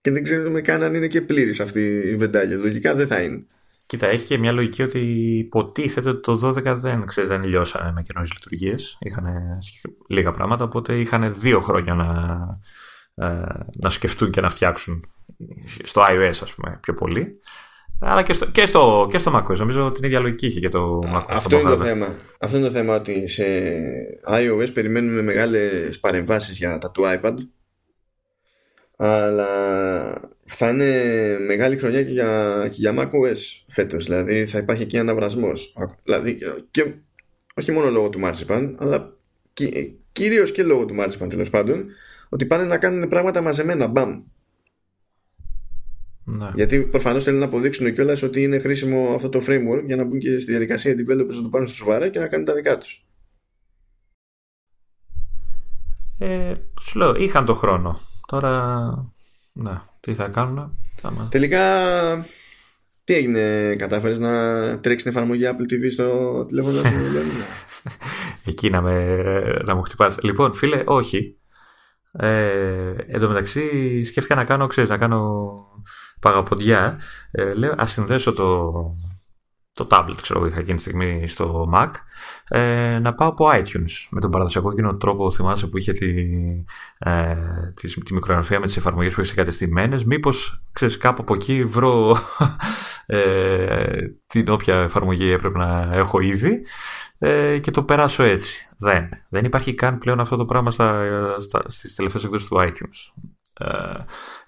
[0.00, 2.56] Και δεν ξέρουμε καν αν είναι και πλήρης αυτή η βεντάλια.
[2.56, 3.46] Λογικά δεν θα είναι.
[3.86, 4.98] Κοίτα, έχει και μια λογική ότι
[5.38, 8.96] υποτίθεται ότι το 12 δεν, ξέρεις, δεν λιώσανε με καινούριες λειτουργίες.
[9.00, 9.24] Είχαν
[10.08, 12.06] λίγα πράγματα, οπότε είχαν δύο χρόνια να,
[13.26, 13.44] ε,
[13.80, 15.04] να σκεφτούν και να φτιάξουν
[15.82, 17.40] στο iOS, ας πούμε, πιο πολύ.
[18.04, 19.56] Αλλά και στο, και στο, και στο macOS.
[19.56, 21.24] Νομίζω την ίδια λογική είχε και το macOS.
[21.28, 22.14] Αυτό είναι το θέμα.
[22.40, 23.44] Αυτό είναι το θέμα ότι σε
[24.28, 27.34] iOS περιμένουμε μεγάλες παρεμβάσεις για τα του iPad
[28.96, 29.46] αλλά
[30.44, 30.92] θα είναι
[31.46, 34.04] μεγάλη χρονιά και για, και για macOS φέτος.
[34.04, 35.74] Δηλαδή θα υπάρχει και αναβρασμός.
[36.02, 36.38] Δηλαδή
[36.70, 36.92] και,
[37.54, 39.16] όχι μόνο λόγω του Marzipan αλλά
[39.52, 41.86] κυρίω κυρίως και λόγω του Marzipan τέλος πάντων
[42.28, 43.86] ότι πάνε να κάνουν πράγματα μαζεμένα.
[43.86, 44.22] Μπαμ.
[46.24, 46.50] Ναι.
[46.54, 50.18] Γιατί προφανώς θέλουν να αποδείξουν κιόλας ότι είναι χρήσιμο αυτό το framework για να μπουν
[50.18, 53.06] και στη διαδικασία developers να το πάρουν στο σοβαρά και να κάνουν τα δικά τους.
[56.18, 58.00] Ε, σου λέω, είχαν το χρόνο.
[58.26, 58.78] Τώρα,
[59.52, 60.78] ναι, τι θα κάνουν.
[60.96, 61.28] Θα...
[61.30, 61.64] Τελικά,
[63.04, 64.30] τι έγινε, κατάφερες να
[64.80, 66.84] τρέξεις την εφαρμογή Apple TV στο τηλέφωνο σου,
[68.50, 69.16] Εκεί να, με,
[69.64, 70.18] να μου χτυπάς.
[70.22, 71.36] Λοιπόν, φίλε, όχι.
[72.12, 75.52] Ε, εν τω μεταξύ, σκέφτηκα να κάνω, ξέρεις, να κάνω
[76.22, 77.00] παγαποντιά,
[77.30, 78.72] ε, λέω ας συνδέσω το,
[79.72, 81.90] το tablet ξέρω που είχα εκείνη τη στιγμή στο Mac
[82.48, 86.08] ε, να πάω από iTunes με τον παραδοσιακό εκείνο τρόπο θυμάσαι που είχε τη,
[86.98, 87.36] ε,
[87.74, 92.16] τη, τη μικρογραφία με τις εφαρμογές που είχες εγκατεστημένες μήπως ξέρεις κάπου από εκεί βρω
[93.06, 96.60] ε, την όποια εφαρμογή έπρεπε να έχω ήδη
[97.18, 98.68] ε, και το περάσω έτσι.
[98.78, 101.06] Δεν, δεν υπάρχει καν πλέον αυτό το πράγμα στα,
[101.40, 103.22] στα, στις τελευταίες εκδόσεις του iTunes
[103.58, 103.68] ε,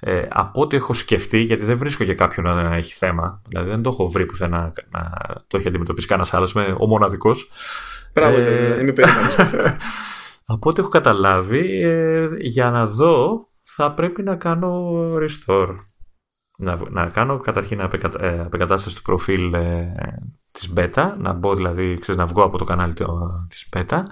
[0.00, 3.82] ε, από ό,τι έχω σκεφτεί, γιατί δεν βρίσκω και κάποιον να έχει θέμα, δηλαδή δεν
[3.82, 5.10] το έχω βρει πουθενά να, να
[5.46, 7.48] το έχει αντιμετωπίσει κανένας άλλος, είμαι ο μοναδικός.
[8.12, 8.92] Μπράβο, ε, είμαι
[10.46, 15.76] Από ό,τι έχω καταλάβει, ε, για να δω θα πρέπει να κάνω restore.
[16.56, 19.94] Να, να κάνω καταρχήν απεκατα, ε, απεκατάσταση του προφίλ ε,
[20.50, 24.02] της beta, να μπω δηλαδή, ξέρεις, να βγω από το κανάλι το, της beta,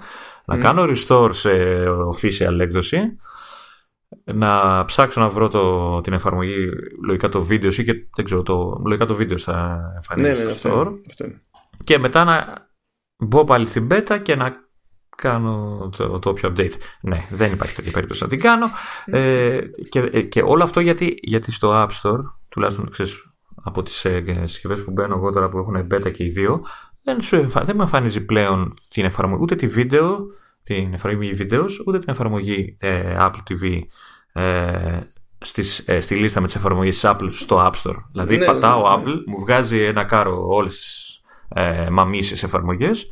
[0.45, 1.51] να κάνω restore σε
[1.87, 3.17] official έκδοση,
[4.23, 6.69] να ψάξω να βρω το, την εφαρμογή
[7.05, 10.67] λογικά το βίντεο ή και δεν ξέρω το, λογικά το βίντεο θα εμφανίσει ναι, στο
[10.67, 10.93] ναι, store.
[11.09, 11.25] αυτό,
[11.83, 12.67] και μετά να
[13.17, 14.53] μπω πάλι στην beta και να
[15.17, 16.73] κάνω το, το όποιο update.
[17.01, 18.65] Ναι δεν υπάρχει τέτοια περίπτωση να την κάνω.
[19.05, 19.59] Ε,
[19.89, 23.33] και, ε, και όλο αυτό γιατί, γιατί στο App Store τουλάχιστον ξέρεις,
[23.63, 26.65] από τις ε, συσκευές που μπαίνω εγώ τώρα που έχουν beta και οι δύο
[27.03, 30.25] δεν, σου, δεν μου εμφανίζει πλέον την εφαρμογή ούτε τη βίντεο
[30.63, 33.81] την εφαρμογή βίντεο ούτε την εφαρμογή ε, Apple TV
[34.33, 34.99] ε,
[35.39, 38.03] στις, ε, στη λίστα με τις εφαρμογές Apple στο App Store.
[38.11, 39.11] Δηλαδή ναι, πατάω ναι, ναι.
[39.11, 41.21] Apple, μου βγάζει ένα κάρο όλες τις
[41.55, 43.07] ε, μαμίσες εφαρμογές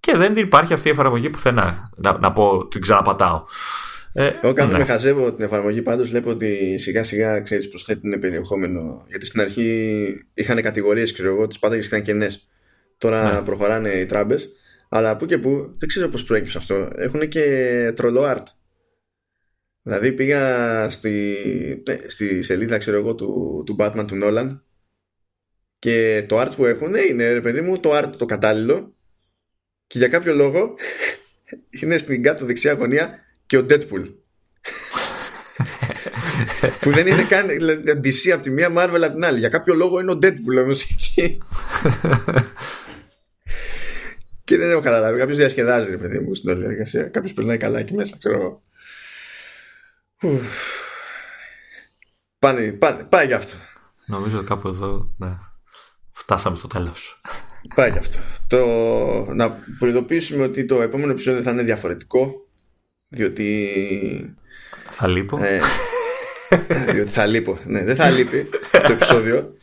[0.00, 1.90] και δεν υπάρχει αυτή η εφαρμογή πουθενά.
[1.96, 3.42] Να, να πω την ξαναπατάω.
[4.16, 4.84] Ε, Εγώ κάθομαι ναι.
[4.84, 10.04] χαζεύω την εφαρμογή πάντως βλέπω ότι σιγά σιγά ξέρεις προσθέτουν περιεχόμενο γιατί στην αρχή
[10.34, 12.48] είχαν κατηγορίες ξέρω εγώ τις πάταγες ήταν κενές
[12.98, 13.40] τώρα ναι.
[13.40, 14.52] προχωράνε οι τράμπες
[14.94, 16.90] αλλά που και που δεν ξέρω πώς προέκυψε αυτό.
[16.96, 18.44] Έχουν και τρολό art.
[19.82, 21.36] Δηλαδή πήγα στη,
[21.88, 24.58] ναι, στη σελίδα ξέρω εγώ του, του Batman του Nolan
[25.78, 28.96] και το art που έχουν είναι ρε παιδί μου το art το κατάλληλο.
[29.86, 30.74] Και για κάποιο λόγο
[31.80, 34.14] είναι στην κάτω δεξιά γωνία και ο Deadpool.
[36.80, 37.46] Που δεν είναι καν
[38.04, 39.38] DC από τη μία Marvel από την άλλη.
[39.38, 41.38] Για κάποιο λόγο είναι ο Deadpool όμως εκεί
[44.44, 47.78] και δεν έχω καταλάβει κάποιος διασκεδάζει ρε παιδί μου στην όλη διαδικασία κάποιος περνάει καλά
[47.78, 48.62] εκεί μέσα ξέρω εγώ
[52.38, 53.56] Πάνε, πάνε, πάει γι' αυτό.
[54.06, 55.38] Νομίζω κάπου εδώ ναι.
[56.12, 57.20] φτάσαμε στο τέλος.
[57.74, 58.18] πάει και αυτό.
[58.46, 58.64] Το...
[59.34, 62.46] Να προειδοποιήσουμε ότι το επόμενο επεισόδιο θα είναι διαφορετικό.
[63.08, 64.36] Διότι.
[64.90, 65.38] Θα λείπω.
[65.42, 65.60] Ε,
[66.92, 67.58] διότι θα λείπω.
[67.64, 69.56] Ναι, δεν θα λείπει το επεισόδιο.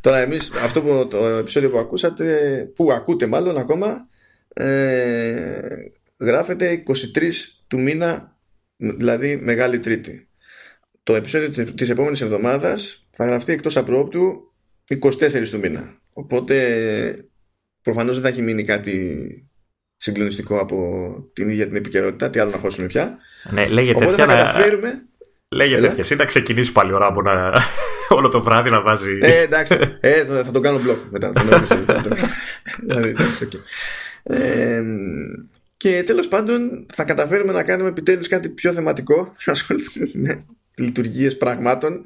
[0.00, 4.08] Τώρα εμείς αυτό που, το επεισόδιο που ακούσατε, που ακούτε μάλλον ακόμα,
[4.54, 5.76] ε,
[6.20, 6.82] γράφεται
[7.16, 7.30] 23
[7.66, 8.36] του μήνα,
[8.76, 10.28] δηλαδή Μεγάλη Τρίτη.
[11.02, 14.52] Το επεισόδιο της επόμενης εβδομάδας θα γραφτεί εκτός απρόπτου
[15.02, 15.98] 24 του μήνα.
[16.12, 17.28] Οπότε
[17.82, 19.48] προφανώς δεν θα έχει μείνει κάτι
[19.96, 20.78] συγκλονιστικό από
[21.32, 23.18] την ίδια την επικαιρότητα, τι άλλο να χώσουμε πια.
[23.50, 25.02] Ναι, λέγεται Οπότε θα καταφέρουμε...
[25.48, 27.52] Λέγεται και εσύ να ξεκινήσεις πάλι ώρα από να...
[28.16, 29.18] όλο το βράδυ να βάζει.
[29.20, 29.78] Ε, εντάξει.
[30.00, 31.32] Ε, θα τον κάνω μπλοκ μετά.
[34.24, 34.82] Δηλαδή, ε,
[35.76, 41.36] και τέλος πάντων θα καταφέρουμε να κάνουμε επιτέλους κάτι πιο θεματικό να ασχοληθούμε με λειτουργίες
[41.36, 42.04] πραγμάτων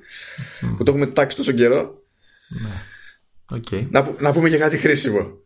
[0.77, 2.03] που το έχουμε τάξει τόσο καιρό
[2.49, 2.83] ναι.
[3.59, 3.87] Okay.
[3.91, 5.39] να, να πούμε και κάτι χρήσιμο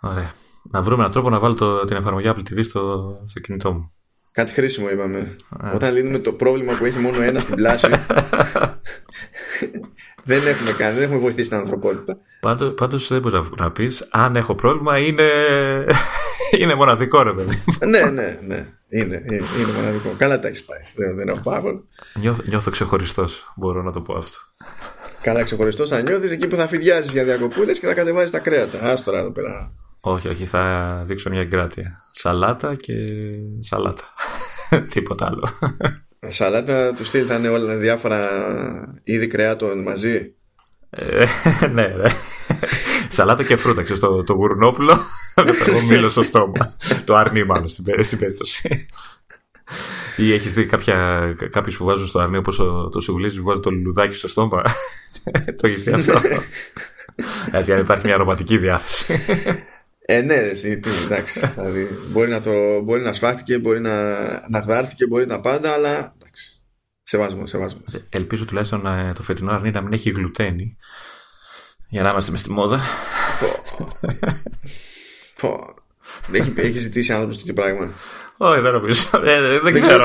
[0.00, 0.32] Ωραία.
[0.70, 3.92] Να βρούμε έναν τρόπο να βάλω το, την εφαρμογή Apple TV στο, στο κινητό μου.
[4.32, 5.36] Κάτι χρήσιμο είπαμε.
[5.74, 7.86] Όταν λύνουμε το πρόβλημα που έχει μόνο ένας στην πλάση.
[10.28, 12.18] δεν έχουμε κάνει, δεν έχουμε βοηθήσει την ανθρωπότητα.
[12.40, 15.28] Πάντως πάντως δεν μπορείς να, να πεις αν έχω πρόβλημα είναι,
[16.60, 17.64] είναι μοναδικό ρε παιδί.
[17.88, 18.68] ναι, ναι, ναι.
[18.88, 20.14] Είναι, είναι, είναι μοναδικό.
[20.18, 20.78] Καλά τα έχεις πάει.
[20.94, 21.62] Δεν, δεν έχω πάρα
[22.14, 24.38] Νιώθω, νιώθω ξεχωριστός, μπορώ να το πω αυτό.
[25.22, 28.78] Καλά ξεχωριστός θα νιώθεις εκεί που θα φιδιάζεις για διακοπούλες και θα κατεβάζεις τα κρέατα.
[28.78, 29.72] Α τώρα εδώ πέρα.
[30.00, 32.02] Όχι, όχι, θα δείξω μια εγκράτεια.
[32.10, 32.94] Σαλάτα και
[33.60, 34.04] σαλάτα.
[34.92, 35.48] Τίποτα άλλο.
[36.26, 38.28] Σαλάτα τους στυλ θα είναι όλα διάφορα
[39.04, 40.32] είδη κρεάτων μαζί.
[40.90, 41.24] Ε,
[41.72, 42.10] ναι, ναι.
[43.08, 43.82] Σαλάτα και φρούτα.
[43.82, 45.00] Ξέρεις, το, το γουρνόπουλο
[45.36, 46.76] με το μήλο στο στόμα.
[47.04, 48.88] το αρνί μάλλον στην, στην περίπτωση.
[50.16, 50.66] Ή έχεις δει
[51.50, 52.56] κάποιους που βάζουν στο αρνί όπως
[52.92, 54.62] το σουβλίζι που βάζουν το λουλουδάκι στο στόμα.
[55.56, 56.20] το έχεις δει αυτό;
[57.58, 59.22] Έτσι, αν υπάρχει μια αρωματική διάθεση.
[60.10, 61.40] Ε, ναι, εσύ, τι, εντάξει.
[61.54, 66.14] δηλαδή, μπορεί, να το, μπορεί να σφάχτηκε, μπορεί να, να γδάρθηκε, μπορεί να πάντα, αλλά
[66.16, 66.62] εντάξει.
[67.02, 67.80] Σεβασμό, σεβασμό.
[68.08, 70.76] Ελπίζω τουλάχιστον να, το φετινό αρνί να μην έχει γλουτένη.
[71.88, 72.80] Για να είμαστε μες στη μόδα.
[75.40, 75.74] Πω.
[76.32, 77.92] Έχει, έχει ζητήσει άνθρωπος τέτοιο πράγμα.
[78.36, 79.08] Όχι, δεν νομίζω.
[79.24, 80.04] Ε, δεν, ξέρω.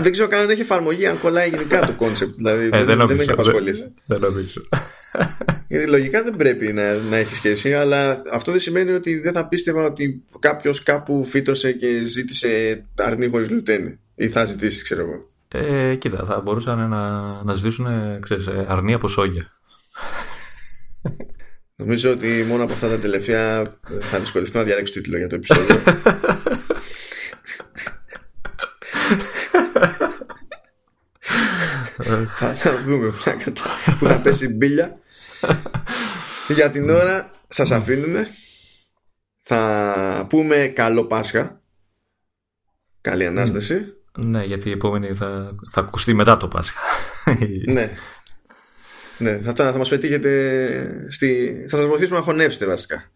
[0.00, 2.36] δεν ξέρω καν αν έχει εφαρμογή, αν κολλάει γενικά το concept.
[2.36, 3.94] Δηλαδή, ε, δεν, δεν, με έχει απασχολήσει.
[4.06, 4.62] Δεν, νομίζω.
[5.68, 9.48] Γιατί λογικά δεν πρέπει να, να έχει σχέση, αλλά αυτό δεν σημαίνει ότι δεν θα
[9.48, 13.98] πίστευα ότι κάποιος κάπου φύτρωσε και ζήτησε αρνί χωρίς γλουτένη.
[14.14, 15.30] Ή θα ζητήσει, ξέρω εγώ.
[15.48, 17.86] Ε, κοίτα, θα μπορούσαν να, να ζητήσουν
[18.20, 19.52] ξέρεις, αρνί από σόγια.
[21.76, 25.76] Νομίζω ότι μόνο από αυτά τα τελευταία θα δυσκολευτώ να διαλέξω τίτλο για το επεισόδιο.
[32.56, 33.12] θα δούμε
[33.98, 35.00] που θα πέσει μπίλια.
[36.56, 38.28] Για την ώρα σας αφήνουμε.
[39.40, 41.60] Θα πούμε καλό Πάσχα.
[43.00, 43.84] Καλή Ανάσταση.
[44.18, 46.80] Ναι, γιατί η επόμενη θα, θα ακουστεί μετά το Πάσχα.
[47.66, 47.90] ναι.
[49.18, 51.56] Ναι, θα, θα μας πετύχετε στη...
[51.68, 53.10] Θα σας βοηθήσουμε να χωνέψετε βασικά.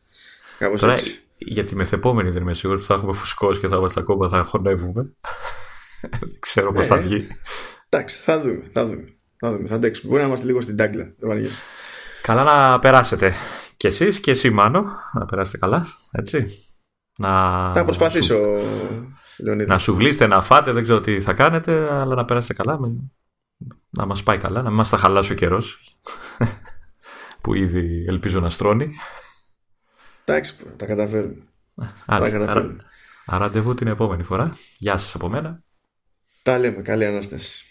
[0.59, 1.21] Κάπως Τώρα, έτσι.
[1.39, 4.43] Για τη μεθεπόμενη δεν είμαι σίγουρος που θα έχουμε φουσκώσεις και θα είμαστε ακόμα θα
[4.43, 5.13] χωνεύουμε.
[6.21, 7.29] δεν ξέρω πώς θα ε, βγει.
[7.89, 8.69] Εντάξει, θα δούμε.
[8.71, 9.17] Θα δούμε.
[9.39, 10.09] Θα, δούμε, θα αντέξουμε.
[10.09, 11.15] Μπορεί να είμαστε λίγο στην τάγκλα.
[12.27, 13.35] Καλά να περάσετε.
[13.77, 14.85] Και εσείς και εσύ Μάνο.
[15.13, 15.87] Να περάσετε καλά.
[16.11, 16.65] Έτσι.
[17.19, 17.29] Να...
[17.73, 18.39] Θα προσπαθήσω.
[19.39, 19.69] Λεωνίδη.
[19.69, 20.73] Να σου βλύσετε, να φάτε.
[20.73, 21.93] Δεν ξέρω τι θα κάνετε.
[21.93, 22.79] Αλλά να περάσετε καλά.
[23.91, 24.63] Να μας πάει καλά.
[24.63, 25.97] Να μην μας τα χαλάσει ο καιρός.
[27.43, 28.95] που ήδη ελπίζω να στρώνει.
[30.25, 31.43] Εντάξει, τα καταφέρουμε.
[32.07, 32.77] Άρα, τα καταφέρουμε.
[33.27, 34.57] Άρα, ραντεβού την επόμενη φορά.
[34.79, 35.63] Γεια σας από μένα.
[36.43, 36.83] Τα λέμε.
[36.83, 37.66] Καλή Ανάσταση.